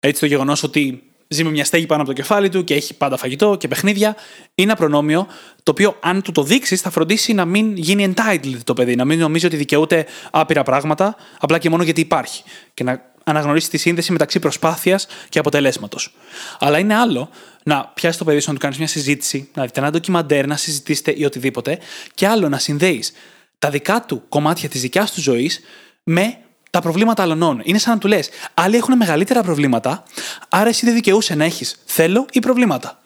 Έτσι 0.00 0.20
το 0.20 0.26
γεγονός 0.26 0.62
ότι 0.62 1.02
ζει 1.28 1.44
με 1.44 1.50
μια 1.50 1.64
στέγη 1.64 1.86
πάνω 1.86 2.02
από 2.02 2.10
το 2.10 2.16
κεφάλι 2.16 2.48
του 2.48 2.64
και 2.64 2.74
έχει 2.74 2.94
πάντα 2.94 3.16
φαγητό 3.16 3.56
και 3.56 3.68
παιχνίδια, 3.68 4.08
είναι 4.54 4.70
ένα 4.70 4.76
προνόμιο 4.76 5.26
το 5.62 5.70
οποίο, 5.70 5.96
αν 6.00 6.22
του 6.22 6.32
το 6.32 6.42
δείξεις, 6.42 6.80
θα 6.80 6.90
φροντίσει 6.90 7.32
να 7.32 7.44
μην 7.44 7.76
γίνει 7.76 8.14
entitled 8.14 8.58
το 8.64 8.72
παιδί, 8.72 8.96
να 8.96 9.04
μην 9.04 9.18
νομίζει 9.18 9.46
ότι 9.46 9.56
δικαιούται 9.56 10.06
άπειρα 10.30 10.62
πράγματα 10.62 11.16
απλά 11.38 11.58
και 11.58 11.70
μόνο 11.70 11.82
γιατί 11.82 12.00
υπάρχει. 12.00 12.42
Και 12.74 12.84
να 12.84 13.12
αναγνωρίσεις 13.24 13.68
τη 13.68 13.76
σύνδεση 13.76 14.12
μεταξύ 14.12 14.38
προσπάθειας 14.38 15.06
και 15.28 15.38
αποτελέσματος. 15.38 16.14
Αλλά 16.58 16.78
είναι 16.78 16.94
άλλο 16.94 17.30
να 17.62 17.90
πιάσεις 17.94 18.18
το 18.18 18.24
παιδί 18.24 18.40
σου 18.40 18.48
να 18.48 18.54
του 18.54 18.60
κάνεις 18.60 18.78
μια 18.78 18.86
συζήτηση, 18.86 19.48
να 19.54 19.64
δείτε 19.64 19.80
ένα 19.80 19.90
ντοκιμαντέρ, 19.90 20.46
να 20.46 20.56
συζητήσετε 20.56 21.14
ή 21.16 21.24
οτιδήποτε, 21.24 21.78
και 22.14 22.26
άλλο 22.26 22.48
να 22.48 22.58
συνδέεις 22.58 23.12
τα 23.58 23.70
δικά 23.70 24.04
του 24.08 24.22
κομμάτια 24.28 24.68
της 24.68 24.80
δικιάς 24.80 25.12
του 25.12 25.20
ζωής 25.20 25.60
με 26.02 26.38
τα 26.74 26.80
προβλήματα 26.80 27.22
αλλωνών. 27.22 27.60
Είναι 27.64 27.78
σαν 27.78 27.92
να 27.92 27.98
του 27.98 28.08
λες: 28.08 28.28
Άλλοι 28.54 28.76
έχουν 28.76 28.96
μεγαλύτερα 28.96 29.42
προβλήματα, 29.42 30.02
άρα 30.48 30.68
εσύ 30.68 30.86
δεν 30.86 30.94
δικαιούσε 30.94 31.34
να 31.34 31.44
έχεις 31.44 31.82
θέλω 31.84 32.26
ή 32.32 32.40
προβλήματα. 32.40 32.98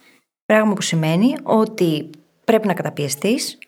Πράγμα 0.47 0.73
που 0.73 0.83
σημαίνει 0.83 1.35
ότι 1.43 2.11
πρέπει 2.45 2.67
να 2.67 2.75
καταπιεστείς, 2.75 3.59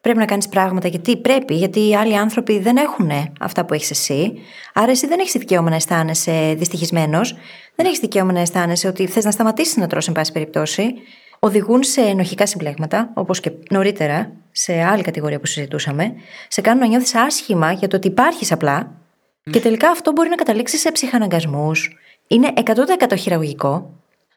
πρέπει 0.00 0.18
να 0.18 0.24
κάνεις 0.24 0.48
πράγματα 0.48 0.88
γιατί 0.88 1.16
πρέπει, 1.16 1.54
γιατί 1.54 1.88
οι 1.88 1.96
άλλοι 1.96 2.16
άνθρωποι 2.16 2.58
δεν 2.58 2.76
έχουν 2.76 3.10
αυτά 3.40 3.64
που 3.64 3.74
έχεις 3.74 3.90
εσύ. 3.90 4.32
Άρα 4.74 4.90
εσύ 4.90 5.06
δεν 5.06 5.18
έχεις 5.20 5.32
δικαίωμα 5.32 5.70
να 5.70 5.76
αισθάνεσαι 5.76 6.54
δυστυχισμένος, 6.58 7.36
δεν 7.74 7.86
έχεις 7.86 7.98
δικαίωμα 7.98 8.32
να 8.32 8.40
αισθάνεσαι 8.40 8.88
ότι 8.88 9.06
θες 9.06 9.24
να 9.24 9.30
σταματήσεις 9.30 9.76
να 9.76 9.86
τρώσει, 9.86 10.08
εν 10.08 10.14
πάση 10.14 10.32
περιπτώσει. 10.32 10.94
Οδηγούν 11.38 11.82
σε 11.82 12.00
ενοχικά 12.00 12.46
συμπλέγματα, 12.46 13.10
όπως 13.14 13.40
και 13.40 13.52
νωρίτερα, 13.70 14.32
σε 14.50 14.82
άλλη 14.82 15.02
κατηγορία 15.02 15.40
που 15.40 15.46
συζητούσαμε, 15.46 16.12
σε 16.48 16.60
κάνουν 16.60 16.80
να 16.80 16.86
νιώθεις 16.86 17.14
άσχημα 17.14 17.72
για 17.72 17.88
το 17.88 17.96
ότι 17.96 18.08
υπάρχεις 18.08 18.52
απλά 18.52 18.97
και 19.50 19.60
τελικά 19.60 19.90
αυτό 19.90 20.12
μπορεί 20.12 20.28
να 20.28 20.34
καταλήξει 20.34 20.76
σε 20.76 20.92
ψυχαναγκασμούς. 20.92 21.96
Είναι 22.26 22.52
100% 22.56 23.18
χειραγωγικό. 23.18 23.90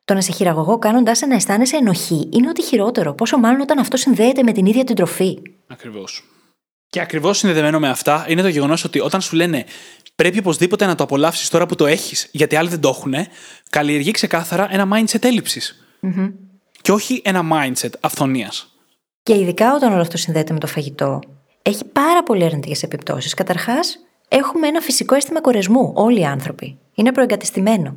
Το 0.06 0.14
να 0.14 0.22
σε 0.22 0.32
χειραγωγώ 0.32 0.78
κάνοντάς 0.78 1.18
σε 1.18 1.26
να 1.26 1.36
αισθάνεσαι 1.36 1.78
ενοχή 1.78 2.30
είναι 2.34 2.50
ότι 2.50 2.62
χειρότερο, 2.64 3.14
πόσο 3.14 3.38
μάλλον 3.38 3.62
όταν 3.62 3.80
αυτό 3.80 3.98
συνδέεται 3.98 4.44
με 4.44 4.52
την 4.52 4.66
ίδια 4.66 4.84
την 4.84 4.96
τροφή. 4.96 5.38
Ακριβώς. 5.68 6.24
Και 6.90 7.02
ακριβώς 7.02 7.38
συνδεδεμένο 7.38 7.80
με 7.80 7.90
αυτά 7.90 8.26
είναι 8.28 8.42
το 8.42 8.48
γεγονός 8.48 8.84
ότι 8.84 9.00
όταν 9.00 9.22
σου 9.22 9.36
λένε 9.36 9.66
πρέπει 10.16 10.38
οπωσδήποτε 10.38 10.86
να 10.86 10.96
το 10.96 11.04
απολαύσεις 11.04 11.50
τώρα 11.50 11.66
που 11.66 11.76
το 11.76 11.86
έχεις, 11.86 12.28
γιατί 12.32 12.56
άλλοι 12.56 12.70
δεν 12.70 12.80
το 12.80 12.90
έχουν, 12.90 13.14
καλλιεργεί 13.70 14.12
ξεκάθαρα 14.12 14.68
ένα 14.72 14.88
mindset 14.94 15.24
έλλειψης. 15.24 15.86
Mm-hmm. 16.02 16.34
Και 16.82 16.92
όχι 16.92 17.22
ένα 17.26 17.42
mindset 17.52 17.90
αυθονίας. 18.00 18.76
Και 19.24 19.36
ειδικά 19.36 19.76
όταν 19.76 19.92
όλο 19.92 20.02
αυτό 20.02 20.18
συνδέεται 20.18 20.54
με 20.54 20.60
το 20.60 20.68
φαγητό, 20.68 21.20
έχει 21.62 21.86
πάρα 21.86 22.24
πολύ 22.24 22.44
αρνητικές 22.44 22.84
επιπτώσεις. 22.84 23.34
Καταρχάς, 23.34 24.00
έχουμε 24.32 24.68
ένα 24.68 24.82
φυσικό 24.82 25.16
αίσθημα 25.16 25.42
κορεσμού, 25.42 25.92
όλοι 25.96 26.20
οι 26.20 26.26
άνθρωποι. 26.26 26.78
Είναι 26.94 27.12
προεγκατεστημένο. 27.12 27.96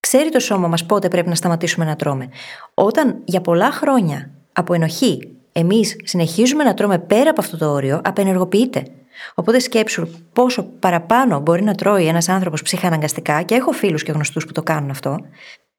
Ξέρει 0.00 0.28
το 0.28 0.38
σώμα 0.38 0.68
μας 0.68 0.86
πότε 0.86 1.08
πρέπει 1.08 1.28
να 1.28 1.34
σταματήσουμε 1.34 1.84
να 1.84 1.96
τρώμε. 1.96 2.28
Όταν 2.74 3.20
για 3.24 3.40
πολλά 3.40 3.70
χρόνια 3.70 4.30
από 4.52 4.74
ενοχή 4.74 5.28
εμείς 5.52 5.96
συνεχίζουμε 6.04 6.64
να 6.64 6.74
τρώμε 6.74 6.98
πέρα 6.98 7.30
από 7.30 7.40
αυτό 7.40 7.56
το 7.56 7.70
όριο, 7.70 8.00
απενεργοποιείται. 8.04 8.86
Οπότε 9.34 9.58
σκέψου 9.58 10.08
πόσο 10.32 10.62
παραπάνω 10.62 11.40
μπορεί 11.40 11.62
να 11.62 11.74
τρώει 11.74 12.06
ένας 12.06 12.28
άνθρωπος 12.28 12.62
ψυχαναγκαστικά, 12.62 13.42
και 13.42 13.54
έχω 13.54 13.72
φίλους 13.72 14.02
και 14.02 14.12
γνωστούς 14.12 14.46
που 14.46 14.52
το 14.52 14.62
κάνουν 14.62 14.90
αυτό, 14.90 15.18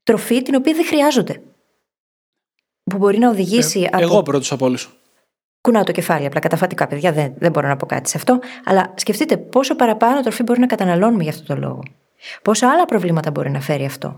τροφή 0.03 0.41
την 0.41 0.55
οποία 0.55 0.73
δεν 0.73 0.85
χρειάζονται. 0.85 1.41
Που 2.83 2.97
μπορεί 2.97 3.17
να 3.17 3.29
οδηγήσει 3.29 3.79
ε, 3.79 3.85
από. 3.91 4.01
Εγώ 4.01 4.23
πρώτος 4.23 4.51
από 4.51 4.65
όλους. 4.65 5.00
Κουνάω 5.61 5.83
το 5.83 5.91
κεφάλι, 5.91 6.25
απλά 6.25 6.39
καταφατικά, 6.39 6.87
παιδιά, 6.87 7.11
δεν, 7.11 7.33
δεν 7.37 7.51
μπορώ 7.51 7.67
να 7.67 7.75
πω 7.75 7.85
κάτι 7.85 8.09
σε 8.09 8.17
αυτό. 8.17 8.39
Αλλά 8.65 8.93
σκεφτείτε 8.95 9.37
πόσο 9.37 9.75
παραπάνω 9.75 10.21
τροφή 10.21 10.43
μπορεί 10.43 10.59
να 10.59 10.65
καταναλώνουμε 10.65 11.23
για 11.23 11.31
αυτό 11.31 11.53
το 11.53 11.59
λόγο. 11.59 11.83
Πόσα 12.41 12.69
άλλα 12.69 12.85
προβλήματα 12.85 13.31
μπορεί 13.31 13.49
να 13.49 13.59
φέρει 13.59 13.85
αυτό. 13.85 14.15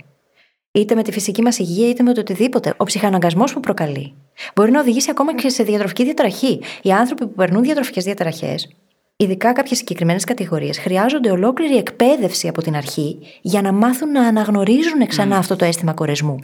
Είτε 0.72 0.96
με 0.96 1.04
τη 1.04 1.12
φυσική 1.12 1.42
μας 1.42 1.60
υγεία, 1.60 1.90
είτε 1.90 2.04
με 2.04 2.14
το 2.14 2.20
οτιδήποτε. 2.20 2.74
Ο 2.78 2.84
ψυχαναγκασμός 2.84 3.54
που 3.54 3.60
προκαλεί. 3.60 4.14
Μπορεί 4.56 4.72
να 4.72 4.80
οδηγήσει 4.80 5.10
ακόμα 5.10 5.36
και 5.36 5.50
σε 5.50 5.64
διατροφική 5.64 6.04
διαταραχή. 6.04 6.62
Οι 6.82 6.92
άνθρωποι 6.92 7.28
που 7.28 7.34
περνούν 7.34 7.64
διατροφικές 7.64 8.04
διαταραχές, 8.04 8.76
ειδικά 9.16 9.54
κάποιες 9.54 9.78
συγκεκριμένες 9.78 10.24
κατηγορίες, 10.24 10.80
χρειάζονται 10.80 11.32
ολόκληρη 11.32 11.78
εκπαίδευση 11.78 12.48
από 12.48 12.62
την 12.62 12.76
αρχή 12.76 13.20
για 13.42 13.62
να 13.62 13.72
μάθουν 13.72 14.12
να 14.12 14.28
αναγνωρίζουν 14.28 15.08
ξανά 15.08 15.38
αυτό 15.38 15.56
το 15.56 15.66
αίσθημα 15.66 15.94
κορεσμού. 15.94 16.38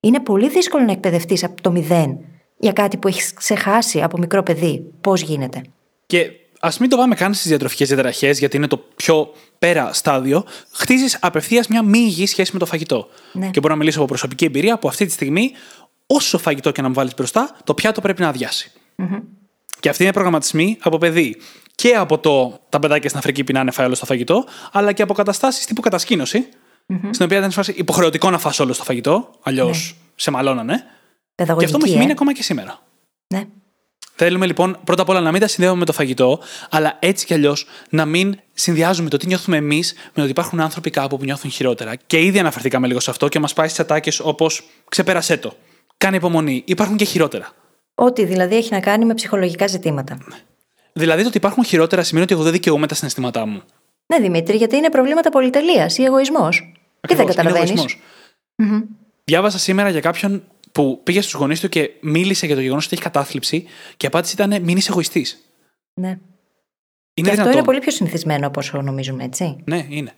Είναι 0.00 0.20
πολύ 0.20 0.48
δύσκολο 0.48 0.84
να 0.84 0.92
εκπαιδευτείς 0.92 1.44
από 1.44 1.62
το 1.62 1.70
μηδέν 1.70 2.18
για 2.60 2.72
κάτι 2.72 2.96
που 2.96 3.08
έχεις 3.08 3.32
ξεχάσει 3.34 4.02
από 4.02 4.18
μικρό 4.18 4.42
παιδί. 4.42 4.84
Πώς 5.00 5.20
γίνεται; 5.20 5.62
Και 6.06 6.30
ας 6.60 6.78
μην 6.78 6.90
το 6.90 6.96
πάμε 6.96 7.14
καν 7.14 7.34
στις 7.34 7.48
διατροφικές 7.48 7.88
διαταραχές, 7.88 8.38
γιατί 8.38 8.56
είναι 8.56 8.66
το 8.66 8.84
πιο 8.96 9.32
πέρα 9.58 9.92
στάδιο. 9.92 10.44
Χτίζεις 10.72 11.18
απευθείας 11.20 11.68
μια 11.68 11.82
μη 11.82 11.98
υγιή 11.98 12.26
σχέση 12.26 12.50
με 12.52 12.58
το 12.58 12.66
φαγητό. 12.66 13.08
Ναι. 13.32 13.50
Και 13.50 13.60
μπορώ 13.60 13.72
να 13.72 13.78
μιλήσω 13.78 13.98
από 13.98 14.06
προσωπική 14.08 14.44
εμπειρία 14.44 14.78
που 14.78 14.88
αυτή 14.88 15.06
τη 15.06 15.12
στιγμή, 15.12 15.50
όσο 16.06 16.38
φαγητό 16.38 16.70
και 16.70 16.82
να 16.82 16.88
μου 16.88 16.94
βάλεις 16.94 17.14
μπροστά, 17.14 17.56
το 17.64 17.74
πιάτο 17.74 18.00
πρέπει 18.00 18.22
να 18.22 18.28
αδειάσει. 18.28 18.72
Και 19.80 19.88
αυτοί 19.88 20.02
είναι 20.02 20.12
προγραμματισμοί 20.12 20.78
από 20.80 20.98
παιδί. 20.98 21.36
Και 21.74 21.88
από 21.94 22.18
το 22.18 22.60
τα 22.68 22.78
παιδάκια 22.78 23.08
στην 23.08 23.20
Αφρική 23.20 23.44
πεινάνε 23.44 23.70
φάει 23.70 23.86
όλο 23.86 23.96
το 23.98 24.06
φαγητό, 24.06 24.44
αλλά 24.72 24.92
και 24.92 25.02
από 25.02 25.14
καταστάσεις 25.14 25.66
τύπου 25.66 25.80
κατασκήνωση, 25.80 26.48
στην 27.10 27.24
οποία 27.24 27.38
ήταν 27.38 27.50
φάση 27.50 27.72
υποχρεωτικό 27.76 28.30
να 28.30 28.38
φας 28.38 28.60
όλο 28.60 28.76
το 28.76 28.82
φαγητό, 28.82 29.30
αλλιώς 29.42 29.96
Ναι. 29.98 30.10
σε 30.14 30.30
μαλώνανε. 30.30 30.84
Και 31.40 31.46
Παιδαγωγική. 31.46 31.64
αυτό 31.74 31.78
μου 31.78 31.84
έχει 31.86 31.94
ε. 31.94 31.98
μείνει 31.98 32.12
ακόμα 32.12 32.32
και 32.32 32.42
σήμερα. 32.42 32.78
Ναι. 33.34 33.44
Θέλουμε 34.14 34.46
λοιπόν 34.46 34.78
πρώτα 34.84 35.02
απ' 35.02 35.08
όλα 35.08 35.20
να 35.20 35.32
μην 35.32 35.40
τα 35.40 35.46
συνδέουμε 35.46 35.78
με 35.78 35.84
το 35.84 35.92
φαγητό, 35.92 36.40
αλλά 36.70 36.96
έτσι 37.00 37.26
κι 37.26 37.34
αλλιώς 37.34 37.66
να 37.90 38.04
μην 38.04 38.38
συνδυάζουμε 38.52 39.08
το 39.08 39.16
τι 39.16 39.26
νιώθουμε 39.26 39.56
εμείς 39.56 39.92
με 39.92 40.10
το 40.14 40.20
ότι 40.20 40.30
υπάρχουν 40.30 40.60
άνθρωποι 40.60 40.90
κάπου 40.90 41.16
που 41.16 41.24
νιώθουν 41.24 41.50
χειρότερα. 41.50 41.94
Και 41.94 42.20
ήδη 42.20 42.38
αναφερθήκαμε 42.38 42.86
λίγο 42.86 43.00
σε 43.00 43.10
αυτό 43.10 43.28
και 43.28 43.38
μας 43.38 43.52
πάει 43.52 43.66
στις 43.66 43.80
ατάκες 43.80 44.20
όπως 44.20 44.62
ξεπέρασέ 44.88 45.36
το. 45.36 45.52
Κάνε 45.96 46.16
υπομονή. 46.16 46.62
Υπάρχουν 46.66 46.96
και 46.96 47.04
χειρότερα. 47.04 47.52
Ό,τι 47.94 48.24
δηλαδή 48.24 48.56
έχει 48.56 48.72
να 48.72 48.80
κάνει 48.80 49.04
με 49.04 49.14
ψυχολογικά 49.14 49.66
ζητήματα. 49.66 50.18
Δηλαδή 50.92 51.22
το 51.22 51.28
ότι 51.28 51.36
υπάρχουν 51.36 51.64
χειρότερα 51.64 52.02
σημαίνει 52.02 52.24
ότι 52.24 52.34
εγώ 52.34 52.42
δεν 52.42 52.52
δικαιούμαι 52.52 52.86
τα 52.86 52.94
συναισθήματά 52.94 53.46
μου. 53.46 53.62
Ναι, 54.06 54.18
Δημήτρη, 54.20 54.56
γιατί 54.56 54.76
είναι 54.76 54.90
προβλήματα 54.90 55.30
πολυτελείας 55.30 55.98
ή 55.98 56.04
εγωισμός. 56.04 56.56
Τι 56.56 57.14
δεν 57.14 57.20
Ακριβώς, 57.20 57.24
είναι 57.24 57.34
καταλαβαίνεις. 57.34 57.70
εγωισμός. 57.70 57.98
Διάβασα 59.24 59.58
σήμερα 59.58 59.88
για 59.88 60.00
κάποιον 60.00 60.42
που 60.72 61.00
πήγε 61.02 61.20
στους 61.20 61.34
γονείς 61.34 61.60
του 61.60 61.68
και 61.68 61.90
μίλησε 62.00 62.46
για 62.46 62.54
το 62.54 62.60
γεγονός 62.60 62.84
ότι 62.84 62.94
έχει 62.94 63.02
κατάθλιψη 63.02 63.62
και 63.96 64.06
η 64.06 64.06
απάντηση 64.06 64.34
ήταν 64.34 64.62
μην 64.62 64.76
είσαι 64.76 64.90
εγωιστής. 64.90 65.38
Ναι. 65.94 66.08
Είναι 66.08 66.18
και 67.14 67.30
αυτό 67.30 67.32
δυνατόν. 67.32 67.52
είναι 67.52 67.62
πολύ 67.62 67.78
πιο 67.78 67.90
συνηθισμένο 67.90 68.46
από 68.46 68.60
όσο 68.60 68.82
νομίζουμε, 68.82 69.24
έτσι. 69.24 69.56
Ναι, 69.64 69.86
είναι. 69.88 70.12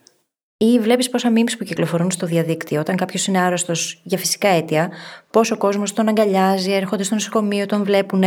Ή 0.56 0.78
βλέπεις 0.78 1.10
πόσα 1.10 1.32
memes 1.34 1.52
που 1.58 1.64
κυκλοφορούν 1.64 2.10
στο 2.10 2.26
διαδίκτυο 2.26 2.80
όταν 2.80 2.96
κάποιος 2.96 3.26
είναι 3.26 3.38
άρρωστος 3.38 4.00
για 4.02 4.18
φυσικά 4.18 4.48
αίτια, 4.48 4.90
πόσο 5.30 5.56
κόσμος 5.56 5.92
τον 5.92 6.08
αγκαλιάζει, 6.08 6.72
έρχονται 6.72 7.02
στο 7.02 7.14
νοσοκομείο, 7.14 7.66
τον 7.66 7.84
βλέπουν 7.84 8.22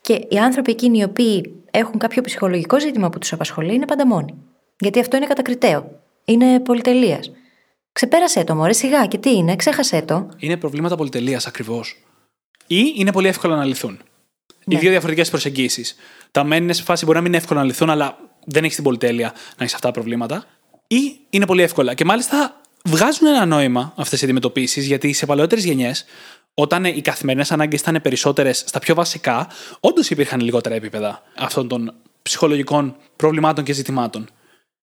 και 0.00 0.26
οι 0.28 0.38
άνθρωποι 0.38 0.70
εκείνοι 0.70 0.98
οι 0.98 1.02
οποίοι 1.02 1.62
έχουν 1.70 1.98
κάποιο 1.98 2.22
ψυχολογικό 2.22 2.80
ζήτημα 2.80 3.10
που 3.10 3.18
τους 3.18 3.32
απασχολεί 3.32 3.74
είναι 3.74 3.86
πάντα 3.86 4.06
μόνοι. 4.06 4.34
Γιατί 4.78 5.00
αυτό 5.00 5.16
είναι 5.16 5.26
κατακριτέο. 5.26 6.00
Είναι 6.24 6.60
πολυτελείας. 6.60 7.30
Ξεπέρασε 7.92 8.44
το 8.44 8.54
μωρέ, 8.54 8.72
σιγά 8.72 9.06
και 9.06 9.18
τι 9.18 9.30
είναι, 9.34 9.56
ξέχασε 9.56 10.02
το. 10.02 10.28
Είναι 10.36 10.56
προβλήματα 10.56 10.96
πολυτελείας 10.96 11.46
ακριβώς. 11.46 11.96
Ή 12.66 12.92
είναι 12.96 13.12
πολύ 13.12 13.28
εύκολο 13.28 13.54
να 13.56 13.64
λυθούν. 13.64 13.98
Οι 14.64 14.74
Ναι. 14.74 14.78
δύο 14.78 14.90
διαφορετικές 14.90 15.30
προσεγγίσεις. 15.30 15.96
Τα 16.30 16.44
μεν 16.44 16.62
είναι 16.62 16.72
σε 16.72 16.82
φάση 16.82 17.04
μπορεί 17.04 17.16
να 17.16 17.22
μην 17.22 17.32
είναι 17.32 17.42
εύκολο 17.42 17.60
να 17.60 17.66
λυθούν, 17.66 17.90
αλλά 17.90 18.18
δεν 18.44 18.62
έχεις 18.64 18.74
την 18.74 18.84
πολυτέλεια 18.84 19.32
να 19.32 19.62
έχεις 19.62 19.74
αυτά 19.74 19.86
τα 19.86 19.92
προβλήματα. 19.92 20.44
Ή 20.86 21.16
είναι 21.30 21.46
πολύ 21.46 21.62
εύκολα. 21.62 21.94
Και 21.94 22.04
μάλιστα 22.04 22.60
βγάζουν 22.84 23.26
ένα 23.26 23.44
νόημα 23.46 23.92
αυτές 23.96 24.20
οι 24.20 24.24
αντιμετωπίσεις, 24.24 24.86
γιατί 24.86 25.12
σε 25.12 25.26
παλαιότερες 25.26 25.64
γενιές, 25.64 26.04
όταν 26.54 26.84
οι 26.84 27.00
καθημερινές 27.00 27.52
ανάγκες 27.52 27.80
ήταν 27.80 28.00
περισσότερες 28.02 28.64
στα 28.66 28.78
πιο 28.78 28.94
βασικά, 28.94 29.48
όντως 29.80 30.10
υπήρχαν 30.10 30.40
λιγότερα 30.40 30.74
επίπεδα 30.74 31.22
αυτών 31.36 31.68
των 31.68 31.94
ψυχολογικών 32.22 32.96
προβλημάτων 33.16 33.64
και 33.64 33.72
ζητημάτων. 33.72 34.28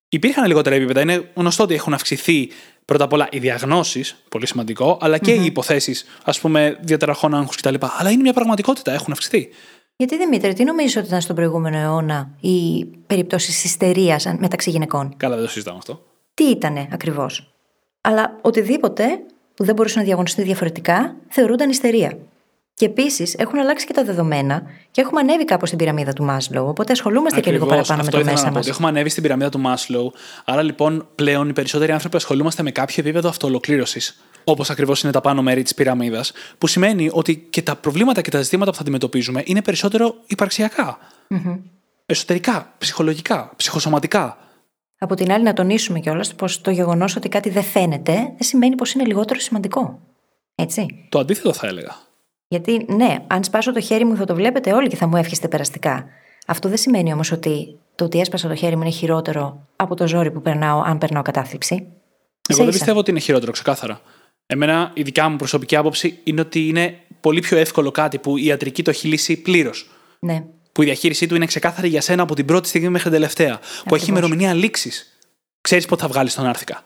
Υπήρχαν 0.10 0.46
λιγότερα 0.46 0.76
επίπεδα. 0.76 1.02
Είναι 1.02 1.32
γνωστό 1.34 1.64
ότι 1.64 1.74
έχουν 1.74 1.94
αυξηθεί 1.94 2.50
πρώτα 2.90 3.04
απ' 3.04 3.14
όλα 3.14 3.28
οι 3.32 3.40
διαγνώσεις, 3.40 4.16
πολύ 4.30 4.48
σημαντικό, 4.48 4.98
αλλά 5.02 5.18
και 5.18 5.32
οι 5.32 5.46
υποθέσεις, 5.46 6.06
ας 6.24 6.40
πούμε, 6.40 6.78
διαταραχών 6.82 7.36
άγχους 7.36 7.56
κτλ. 7.56 7.76
Αλλά 7.98 8.10
είναι 8.10 8.22
μια 8.22 8.34
πραγματικότητα, 8.34 8.92
έχουν 8.94 9.12
αυξηθεί. 9.14 9.50
Γιατί 9.96 10.18
Δημήτρη, 10.18 10.54
τι 10.54 10.64
νομίζεις 10.64 10.96
ότι 10.96 11.08
ήταν 11.08 11.22
στον 11.22 11.36
προηγούμενο 11.36 11.78
αιώνα 11.78 12.30
οι 12.40 12.86
περιπτώσεις 13.08 13.64
ιστερίας 13.64 14.26
μεταξύ 14.38 14.70
γυναικών; 14.70 15.14
Καλά, 15.18 15.36
δεν 15.36 15.44
το 15.46 15.52
συζητάμε 15.52 15.78
αυτό. 15.78 16.04
Τι 16.34 16.44
ήτανε 16.44 16.88
ακριβώς; 16.92 17.54
Αλλά 18.02 18.40
οτιδήποτε 18.42 19.06
που 19.54 19.64
δεν 19.64 19.76
μπορούσε 19.76 19.98
να 20.00 20.06
διαγωνιστεί 20.06 20.42
διαφορετικά 20.42 21.16
θεωρούνταν 21.28 21.70
ιστερία. 21.70 22.18
Και 22.80 22.86
επίσης 22.86 23.34
έχουν 23.34 23.60
αλλάξει 23.60 23.86
και 23.86 23.94
τα 23.94 24.04
δεδομένα 24.04 24.64
και 24.92 25.02
έχουμε 25.02 25.20
ανέβει 25.20 25.46
κάπως 25.46 25.68
στην 25.68 25.80
πυραμίδα 25.80 26.14
του 26.14 26.24
Μάσλοου. 26.24 26.68
Οπότε 26.68 26.92
ασχολούμαστε 26.92 27.40
και 27.40 27.52
λίγο 27.52 27.64
Ακριβώς, 27.64 27.88
παραπάνω 27.88 28.02
με 28.02 28.08
αυτό 28.08 28.12
το 28.12 28.22
ήθελα 28.22 28.32
μέσα 28.32 28.46
να 28.46 28.52
πω, 28.52 28.58
μας. 28.58 28.66
ότι 28.66 28.76
Έχουμε 28.76 28.88
ανέβει 28.88 29.10
στην 29.10 29.24
πυραμίδα 29.24 29.50
του 29.50 29.60
Μάσλοου. 29.60 30.14
Άρα 30.46 30.62
λοιπόν 30.62 31.08
πλέον 31.16 31.50
οι 31.50 31.54
περισσότεροι 31.54 31.92
άνθρωποι 31.92 32.16
ασχολούμαστε 32.16 32.64
με 32.64 32.72
κάποιο 32.72 32.96
επίπεδο 32.98 33.30
αυτοολοκλήρωσης. 33.30 34.22
Όπως 34.44 34.70
ακριβώς 34.70 35.04
είναι 35.04 35.12
τα 35.12 35.22
πάνω 35.22 35.42
μέρη 35.42 35.64
της 35.64 35.74
πυραμίδας. 35.74 36.32
Που 36.58 36.68
σημαίνει 36.68 37.10
ότι 37.12 37.38
και 37.38 37.62
τα 37.62 37.76
προβλήματα 37.76 38.22
και 38.22 38.32
τα 38.32 38.42
ζητήματα 38.42 38.70
που 38.70 38.76
θα 38.76 38.82
αντιμετωπίζουμε 38.82 39.42
είναι 39.46 39.62
περισσότερο 39.62 40.16
υπαρξιακά. 40.28 40.98
Εσωτερικά, 42.06 42.74
ψυχολογικά, 42.78 43.52
ψυχοσωματικά. 43.56 44.38
Από 45.00 45.16
την 45.16 45.32
άλλη, 45.32 45.44
να 45.44 45.54
τονίσουμε 45.54 46.00
κιόλας 46.00 46.36
πως 46.36 46.62
το 46.62 46.72
γεγονός 46.72 47.16
ότι 47.16 47.30
κάτι 47.30 47.50
δεν 47.50 47.64
φαίνεται 47.64 48.14
δεν 48.14 48.38
σημαίνει 48.40 48.76
πως 48.76 48.94
είναι 48.94 49.06
λιγότερο 49.06 49.40
σημαντικό. 49.40 50.00
Έτσι. 50.56 51.08
Το 51.10 51.20
αντίθετο 51.20 51.54
θα 51.54 51.68
έλεγα. 51.68 52.08
Γιατί, 52.52 52.86
ναι, 52.88 53.18
αν 53.28 53.44
σπάσω 53.44 53.74
το 53.74 53.82
χέρι 53.82 54.06
μου 54.06 54.16
θα 54.16 54.26
το 54.26 54.36
βλέπετε 54.36 54.74
όλοι 54.74 54.88
και 54.88 54.96
θα 54.96 55.08
μου 55.08 55.16
εύχεστε 55.16 55.48
περαστικά. 55.48 56.06
Αυτό 56.48 56.70
δεν 56.70 56.78
σημαίνει 56.78 57.14
όμως 57.14 57.32
ότι 57.32 57.80
το 57.96 58.06
ότι 58.06 58.20
έσπασα 58.20 58.48
το 58.48 58.56
χέρι 58.56 58.76
μου 58.76 58.82
είναι 58.82 58.92
χειρότερο 58.92 59.68
από 59.76 59.96
το 59.96 60.08
ζόρι 60.08 60.32
που 60.32 60.42
περνάω 60.42 60.82
αν 60.82 60.98
περνάω 60.98 61.22
κατάθλιψη. 61.22 61.74
Εγώ 61.76 61.88
Ίσα-ίσα. 62.50 62.64
δεν 62.64 62.74
πιστεύω 62.74 63.00
ότι 63.00 63.12
είναι 63.12 63.20
χειρότερο, 63.20 63.52
ξεκάθαρα. 63.52 64.02
Εμένα, 64.46 64.92
η 64.94 65.02
δικιά 65.02 65.30
μου 65.30 65.36
προσωπική 65.36 65.76
άποψη 65.76 66.20
είναι 66.24 66.42
ότι 66.42 66.68
είναι 66.68 67.00
πολύ 67.22 67.40
πιο 67.40 67.58
εύκολο 67.58 67.92
κάτι 67.92 68.18
που 68.18 68.38
η 68.38 68.46
ιατρική 68.46 68.84
το 68.84 68.90
έχει 68.90 69.08
λύσει 69.08 69.42
πλήρως. 69.42 69.90
Ναι. 70.20 70.44
Που 70.72 70.82
η 70.82 70.86
διαχείρισή 70.86 71.28
του 71.28 71.36
είναι 71.36 71.46
ξεκάθαρη 71.46 71.88
για 71.88 72.02
σένα 72.02 72.22
από 72.22 72.36
την 72.36 72.46
πρώτη 72.46 72.68
στιγμή 72.68 72.90
μέχρι 72.90 73.10
την 73.10 73.20
τελευταία. 73.20 73.60
Που 73.86 73.96
έχει 73.96 74.10
ημερομηνία 74.10 74.54
λήξης. 74.54 75.20
Ξέρεις 75.62 75.86
πότε 75.86 76.02
θα 76.02 76.08
βγάλεις 76.08 76.36
τον 76.36 76.46
άρθηκα. 76.46 76.84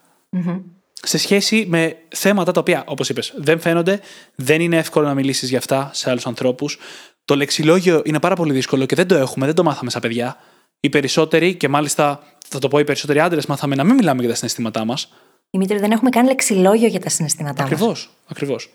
Σε 1.05 1.17
σχέση 1.17 1.65
με 1.67 1.97
θέματα 2.07 2.51
τα 2.51 2.59
οποία, 2.59 2.83
όπως 2.87 3.09
είπες, 3.09 3.33
δεν 3.35 3.59
φαίνονται, 3.59 3.99
δεν 4.35 4.61
είναι 4.61 4.77
εύκολο 4.77 5.07
να 5.07 5.13
μιλήσεις 5.13 5.49
για 5.49 5.57
αυτά 5.57 5.89
σε 5.93 6.09
άλλους 6.09 6.27
ανθρώπους. 6.27 6.77
Το 7.25 7.35
λεξιλόγιο 7.35 8.01
είναι 8.05 8.19
πάρα 8.19 8.35
πολύ 8.35 8.53
δύσκολο 8.53 8.85
και 8.85 8.95
δεν 8.95 9.07
το 9.07 9.15
έχουμε, 9.15 9.45
δεν 9.45 9.55
το 9.55 9.63
μάθαμε 9.63 9.89
σαν 9.89 10.01
παιδιά. 10.01 10.37
Οι 10.79 10.89
περισσότεροι, 10.89 11.55
και 11.55 11.67
μάλιστα 11.67 12.23
θα 12.47 12.59
το 12.59 12.67
πω, 12.67 12.79
οι 12.79 12.83
περισσότεροι 12.83 13.19
άντρες 13.19 13.45
μάθαμε 13.45 13.75
να 13.75 13.83
μην 13.83 13.95
μιλάμε 13.95 14.19
για 14.19 14.29
τα 14.29 14.35
συναισθήματά 14.35 14.85
μας. 14.85 15.13
Δημήτρη, 15.49 15.77
δεν 15.77 15.91
έχουμε 15.91 16.09
καν 16.09 16.25
λεξιλόγιο 16.25 16.87
για 16.87 16.99
τα 16.99 17.09
συναισθήματά 17.09 17.63
μας. 17.63 17.71
Ακριβώς. 17.71 18.09
Ακριβώς. 18.27 18.69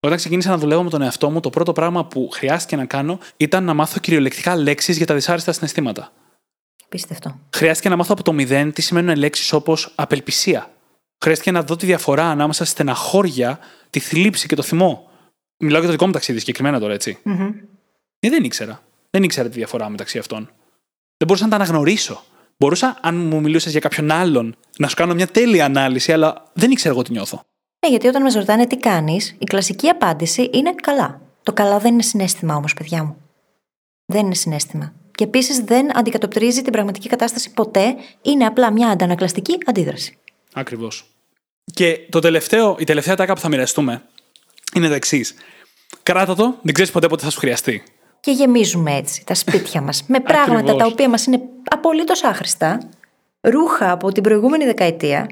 Όταν 0.00 0.16
ξεκίνησα 0.16 0.50
να 0.50 0.58
δουλεύω 0.58 0.82
με 0.82 0.90
τον 0.90 1.02
εαυτό 1.02 1.30
μου, 1.30 1.40
το 1.40 1.50
πρώτο 1.50 1.72
πράγμα 1.72 2.04
που 2.04 2.28
χρειάστηκε 2.32 2.76
να 2.76 2.84
κάνω 2.84 3.18
ήταν 3.36 3.64
να 3.64 3.74
μάθω 3.74 4.00
κυριολεκτικά 4.00 4.56
λέξεις 4.56 4.96
για 4.96 5.06
τα 5.06 5.14
δυσάρεστα 5.14 5.52
συναισθήματα. 5.52 6.12
Πίστευτο. 6.88 7.38
Χρειάστηκε 7.54 7.88
να 7.88 7.96
μάθω 7.96 8.12
από 8.12 8.22
το 8.22 8.32
μηδέν 8.32 8.72
τι 8.72 8.82
σημαίνουν 8.82 9.16
λέξεις 9.16 9.52
όπως 9.52 9.92
απελπισία. 9.94 10.70
Χρειάστηκε 11.20 11.50
να 11.50 11.62
δω 11.62 11.76
τη 11.76 11.86
διαφορά 11.86 12.30
ανάμεσα 12.30 12.64
στη 12.64 12.72
στεναχώρια, 12.72 13.58
τη 13.90 14.00
θλίψη 14.00 14.46
και 14.46 14.54
το 14.54 14.62
θυμό. 14.62 15.08
Μιλάω 15.56 15.78
για 15.78 15.88
το 15.88 15.94
δικό 15.94 16.06
μου 16.06 16.12
ταξίδι 16.12 16.38
συγκεκριμένα 16.38 16.78
τώρα, 16.78 16.92
έτσι. 16.92 17.18
Ε, 18.20 18.28
δεν 18.28 18.44
ήξερα. 18.44 18.82
Δεν 19.10 19.22
ήξερα 19.22 19.48
τη 19.48 19.54
διαφορά 19.54 19.88
μεταξύ 19.88 20.18
αυτών. 20.18 20.50
Δεν 21.16 21.26
μπορούσα 21.26 21.44
να 21.44 21.50
τα 21.50 21.56
αναγνωρίσω. 21.56 22.22
Μπορούσα, 22.58 22.98
αν 23.00 23.16
μου 23.16 23.40
μιλούσες 23.40 23.72
για 23.72 23.80
κάποιον 23.80 24.10
άλλον, 24.10 24.56
να 24.78 24.88
σου 24.88 24.94
κάνω 24.96 25.14
μια 25.14 25.26
τέλεια 25.26 25.64
ανάλυση, 25.64 26.12
αλλά 26.12 26.50
δεν 26.52 26.70
ήξερα 26.70 26.94
εγώ 26.94 27.02
τι 27.02 27.12
νιώθω. 27.12 27.42
Ναι, 27.86 27.90
γιατί 27.90 28.08
όταν 28.08 28.22
μας 28.22 28.34
ρωτάνε 28.34 28.66
τι 28.66 28.76
κάνεις, 28.76 29.36
η 29.38 29.44
κλασική 29.44 29.88
απάντηση 29.88 30.50
είναι 30.52 30.74
καλά. 30.74 31.20
Το 31.42 31.52
καλά 31.52 31.78
δεν 31.78 31.92
είναι 31.92 32.02
συνέστημα 32.02 32.54
όμως, 32.54 32.74
παιδιά 32.74 33.04
μου. 33.04 33.16
Δεν 34.06 34.24
είναι 34.24 34.34
συνέστημα. 34.34 34.92
Και 35.10 35.24
επίσης 35.24 35.58
δεν 35.58 35.98
αντικατοπτρίζει 35.98 36.62
την 36.62 36.72
πραγματική 36.72 37.08
κατάσταση 37.08 37.52
ποτέ, 37.52 37.96
είναι 38.22 38.44
απλά 38.44 38.72
μια 38.72 38.88
αντανακλαστική 38.88 39.58
αντίδραση. 39.66 40.18
Ακριβώς. 40.54 41.04
Και 41.74 41.98
το 42.10 42.18
τελευταίο, 42.18 42.76
η 42.78 42.84
τελευταία 42.84 43.14
τάκα 43.16 43.34
που 43.34 43.40
θα 43.40 43.48
μοιραστούμε 43.48 44.02
είναι 44.74 44.88
το 44.88 44.94
εξής. 44.94 45.34
Κράτα 46.02 46.34
το, 46.34 46.54
δεν 46.62 46.74
ξέρεις 46.74 46.90
ποτέ 46.92 47.06
πότε 47.08 47.24
θα 47.24 47.30
σου 47.30 47.38
χρειαστεί. 47.38 47.82
Και 48.20 48.30
γεμίζουμε 48.30 48.94
έτσι 48.96 49.24
τα 49.26 49.34
σπίτια 49.34 49.80
μας 49.80 50.04
με 50.06 50.20
πράγματα 50.30 50.58
Ακριβώς. 50.58 50.76
τα 50.80 50.86
οποία 50.86 51.08
μας 51.08 51.26
είναι 51.26 51.40
απολύτως 51.70 52.22
άχρηστα, 52.24 52.80
ρούχα 53.40 53.90
από 53.90 54.12
την 54.12 54.22
προηγούμενη 54.22 54.64
δεκαετία, 54.64 55.28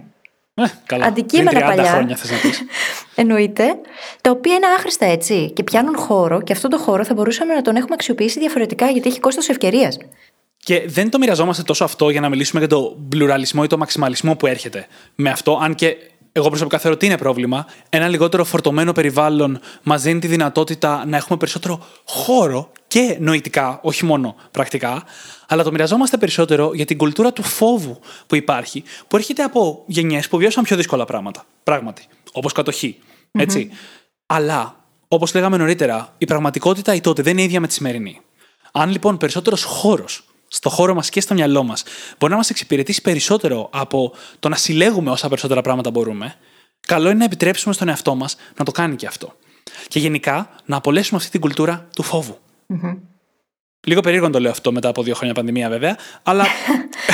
Ε, 0.54 0.64
καλά. 0.86 1.04
Αντικείμενα 1.06 1.50
Πριν 1.50 1.62
30 1.62 1.66
παλιά. 1.76 1.90
χρόνια 1.90 2.16
θες 2.16 2.30
να 2.30 2.36
πεις. 2.38 2.62
Εννοείται. 3.14 3.74
Τα 4.20 4.30
οποία 4.30 4.54
είναι 4.54 4.66
άχρηστα 4.76 5.06
έτσι 5.06 5.50
και 5.50 5.62
πιάνουν 5.62 5.96
χώρο 5.96 6.42
και 6.42 6.52
αυτόν 6.52 6.70
τον 6.70 6.78
χώρο 6.78 7.04
θα 7.04 7.14
μπορούσαμε 7.14 7.54
να 7.54 7.62
τον 7.62 7.76
έχουμε 7.76 7.94
αξιοποιήσει 7.94 8.38
διαφορετικά 8.38 8.90
γιατί 8.90 9.08
έχει 9.08 9.20
κόστος 9.20 9.48
ευκαιρίας. 9.48 9.98
Και 10.58 10.84
δεν 10.86 11.10
το 11.10 11.18
μοιραζόμαστε 11.18 11.62
τόσο 11.62 11.84
αυτό 11.84 12.10
για 12.10 12.20
να 12.20 12.28
μιλήσουμε 12.28 12.60
για 12.60 12.68
το 12.68 12.96
πλουραλισμό 13.08 13.60
ή 13.64 13.66
το 13.66 13.78
μαξιμαλισμό 13.78 14.36
που 14.36 14.46
έρχεται 14.46 14.86
με 15.14 15.30
αυτό, 15.30 15.58
αν 15.62 15.74
και 15.74 15.96
εγώ 16.32 16.48
προσωπικά 16.48 16.78
θεωρώ 16.78 16.96
ότι 16.96 17.06
είναι 17.06 17.16
πρόβλημα. 17.16 17.66
Ένα 17.88 18.08
λιγότερο 18.08 18.44
φορτωμένο 18.44 18.92
περιβάλλον 18.92 19.60
μας 19.82 20.02
δίνει 20.02 20.20
τη 20.20 20.26
δυνατότητα 20.26 21.06
να 21.06 21.16
έχουμε 21.16 21.38
περισσότερο 21.38 21.86
χώρο 22.04 22.72
και 22.86 23.16
νοητικά, 23.20 23.80
όχι 23.82 24.04
μόνο 24.04 24.36
πρακτικά, 24.50 25.04
αλλά 25.48 25.62
το 25.62 25.70
μοιραζόμαστε 25.70 26.16
περισσότερο 26.16 26.74
για 26.74 26.84
την 26.84 26.96
κουλτούρα 26.96 27.32
του 27.32 27.42
φόβου 27.42 28.00
που 28.26 28.34
υπάρχει, 28.34 28.82
που 29.08 29.16
έρχεται 29.16 29.42
από 29.42 29.82
γενιές 29.86 30.28
που 30.28 30.36
βιώσαν 30.36 30.64
πιο 30.64 30.76
δύσκολα 30.76 31.04
πράγματα. 31.04 31.44
Πράγματι. 31.62 32.02
Όπως 32.32 32.52
κατοχή. 32.52 32.98
Έτσι. 33.32 33.70
Αλλά, 34.26 34.84
όπως 35.08 35.34
λέγαμε 35.34 35.56
νωρίτερα, 35.56 36.14
η 36.18 36.24
πραγματικότητα 36.24 36.94
η 36.94 37.00
τότε 37.00 37.22
δεν 37.22 37.32
είναι 37.32 37.42
ίδια 37.42 37.60
με 37.60 37.66
τη 37.66 37.72
σημερινή. 37.72 38.20
Αν 38.72 38.90
λοιπόν 38.90 39.16
περισσότερος 39.16 39.64
χώρος 39.64 40.24
στο 40.48 40.70
χώρο 40.70 40.94
μας 40.94 41.08
και 41.08 41.20
στο 41.20 41.34
μυαλό 41.34 41.62
μας 41.62 41.84
μπορεί 42.18 42.32
να 42.32 42.38
μας 42.38 42.50
εξυπηρετήσει 42.50 43.02
περισσότερο 43.02 43.68
από 43.72 44.12
το 44.38 44.48
να 44.48 44.56
συλλέγουμε 44.56 45.10
όσα 45.10 45.28
περισσότερα 45.28 45.60
πράγματα 45.60 45.90
μπορούμε, 45.90 46.34
καλό 46.86 47.08
είναι 47.08 47.18
να 47.18 47.24
επιτρέψουμε 47.24 47.74
στον 47.74 47.88
εαυτό 47.88 48.14
μας 48.14 48.36
να 48.56 48.64
το 48.64 48.70
κάνει 48.70 48.96
και 48.96 49.06
αυτό. 49.06 49.34
Και 49.88 49.98
γενικά 49.98 50.50
να 50.64 50.76
απολέσουμε 50.76 51.18
αυτή 51.18 51.30
την 51.30 51.40
κουλτούρα 51.40 51.88
του 51.94 52.02
φοβου 52.02 52.38
Λίγο 53.86 54.00
περίεργο 54.00 54.30
το 54.30 54.40
λέω 54.40 54.50
αυτό 54.50 54.72
μετά 54.72 54.88
από 54.88 55.02
δύο 55.02 55.14
χρόνια 55.14 55.34
πανδημία, 55.34 55.68
βέβαια, 55.68 55.96
αλλά 56.22 56.46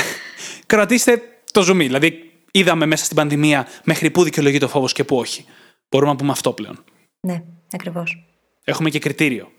κρατήστε 0.67 1.23
το 1.53 1.63
ζουμί. 1.63 1.85
Δηλαδή, 1.85 2.33
είδαμε 2.51 2.87
μέσα 2.87 3.05
στην 3.05 3.17
πανδημία 3.17 3.67
μέχρι 3.85 4.11
πού 4.11 4.23
δικαιολογεί 4.23 4.59
το 4.59 4.69
φόβος 4.69 4.93
και 4.93 5.05
πού 5.05 5.17
όχι. 5.17 5.45
Μπορούμε 5.89 6.11
να 6.11 6.17
πούμε 6.17 6.31
αυτό 6.31 6.53
πλέον. 6.53 6.85
Ναι, 7.21 7.43
ακριβώς. 7.73 8.25
Έχουμε 8.65 8.91
και 8.91 8.99
κριτήριο. 8.99 9.51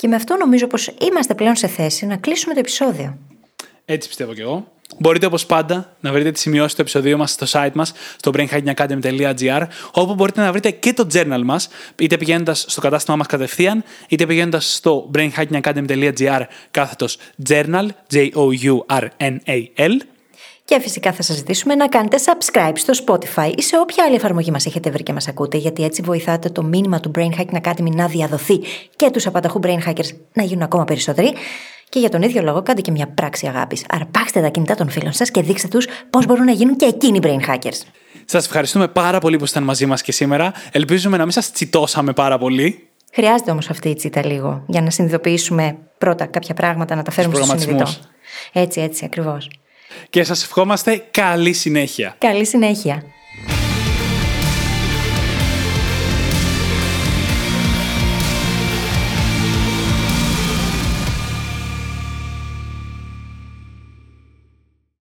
Και 0.00 0.08
με 0.08 0.16
αυτό 0.16 0.36
νομίζω 0.36 0.66
πως 0.66 0.90
είμαστε 1.10 1.34
πλέον 1.34 1.56
σε 1.56 1.66
θέση 1.66 2.06
να 2.06 2.16
κλείσουμε 2.16 2.54
το 2.54 2.60
επεισόδιο. 2.60 3.18
Έτσι 3.84 4.08
πιστεύω 4.08 4.34
κι 4.34 4.40
εγώ. 4.40 4.72
Μπορείτε 4.98 5.26
όπως 5.26 5.46
πάντα 5.46 5.96
να 6.00 6.12
βρείτε 6.12 6.30
τις 6.30 6.40
σημειώσεις 6.40 6.74
του 6.74 6.80
επεισοδίου 6.80 7.16
μας 7.16 7.30
στο 7.30 7.46
site 7.50 7.72
μας, 7.74 7.92
στο 8.16 8.30
brainhackingacademy.gr, 8.34 9.66
όπου 9.92 10.14
μπορείτε 10.14 10.40
να 10.40 10.52
βρείτε 10.52 10.70
και 10.70 10.92
το 10.92 11.06
journal 11.12 11.40
μας, 11.44 11.68
είτε 11.98 12.16
πηγαίνοντας 12.16 12.64
στο 12.68 12.80
κατάστημά 12.80 13.16
μας 13.16 13.26
κατευθείαν, 13.26 13.84
είτε 14.08 14.26
πηγαίνοντας 14.26 14.74
στο 14.74 15.10
brainhackingacademy.gr 15.14 16.40
κάθετος 16.70 17.18
journal, 17.48 17.86
J-O-U-R-N-A-L. 18.12 19.96
Και 20.70 20.80
φυσικά 20.80 21.12
θα 21.12 21.22
σας 21.22 21.36
ζητήσουμε 21.36 21.74
να 21.74 21.88
κάνετε 21.88 22.18
subscribe 22.24 22.72
στο 22.74 22.92
Spotify 23.06 23.52
ή 23.56 23.62
σε 23.62 23.78
όποια 23.78 24.04
άλλη 24.04 24.14
εφαρμογή 24.14 24.50
μας 24.50 24.66
έχετε 24.66 24.90
βρει 24.90 25.02
και 25.02 25.12
μας 25.12 25.28
ακούτε, 25.28 25.56
γιατί 25.56 25.84
έτσι 25.84 26.02
βοηθάτε 26.02 26.48
το 26.48 26.62
μήνυμα 26.62 27.00
του 27.00 27.10
Brain 27.14 27.30
Hacking 27.38 27.60
Academy 27.62 27.90
να 27.90 28.06
διαδοθεί 28.06 28.60
και 28.96 29.10
τους 29.10 29.26
απανταχού 29.26 29.60
Brain 29.62 29.88
Hackers 29.88 30.08
να 30.32 30.42
γίνουν 30.42 30.62
ακόμα 30.62 30.84
περισσότεροι. 30.84 31.32
Και 31.88 31.98
για 31.98 32.08
τον 32.08 32.22
ίδιο 32.22 32.42
λόγο 32.42 32.62
κάντε 32.62 32.80
και 32.80 32.90
μια 32.90 33.06
πράξη 33.06 33.46
αγάπης. 33.46 33.84
Αρπάξτε 33.88 34.40
τα 34.40 34.48
κινητά 34.48 34.74
των 34.74 34.90
φίλων 34.90 35.12
σας 35.12 35.30
και 35.30 35.42
δείξτε 35.42 35.68
τους 35.68 35.86
πώς 36.10 36.26
μπορούν 36.26 36.44
να 36.44 36.52
γίνουν 36.52 36.76
και 36.76 36.86
εκείνοι 36.86 37.18
brain 37.22 37.50
hackers. 37.50 37.80
Σας 38.24 38.44
ευχαριστούμε 38.44 38.88
πάρα 38.88 39.18
πολύ 39.18 39.36
που 39.36 39.44
ήσασταν 39.44 39.62
μαζί 39.62 39.86
μας 39.86 40.02
και 40.02 40.12
σήμερα. 40.12 40.52
Ελπίζουμε 40.72 41.16
να 41.16 41.22
μην 41.22 41.32
σας 41.32 41.52
τσιτώσαμε 41.52 42.12
πάρα 42.12 42.38
πολύ. 42.38 42.88
Χρειάζεται 43.12 43.50
όμως 43.50 43.70
αυτή 43.70 43.88
η 43.88 43.94
τσίτα 43.94 44.26
λίγο 44.26 44.64
για 44.66 44.82
να 44.82 44.90
συνειδητοποιήσουμε 44.90 45.76
πρώτα 45.98 46.26
κάποια 46.26 46.54
πράγματα, 46.54 46.94
να 46.94 47.02
τα 47.02 47.10
φέρουμε 47.10 47.34
στο 47.34 47.44
συνειδητό. 47.44 47.90
Έτσι, 48.52 48.80
έτσι, 48.80 49.04
ακριβώς. 49.04 49.50
Και 50.10 50.24
σας 50.24 50.42
ευχόμαστε 50.42 51.04
καλή 51.10 51.52
συνέχεια. 51.52 52.14
Καλή 52.18 52.46
συνέχεια. 52.46 53.04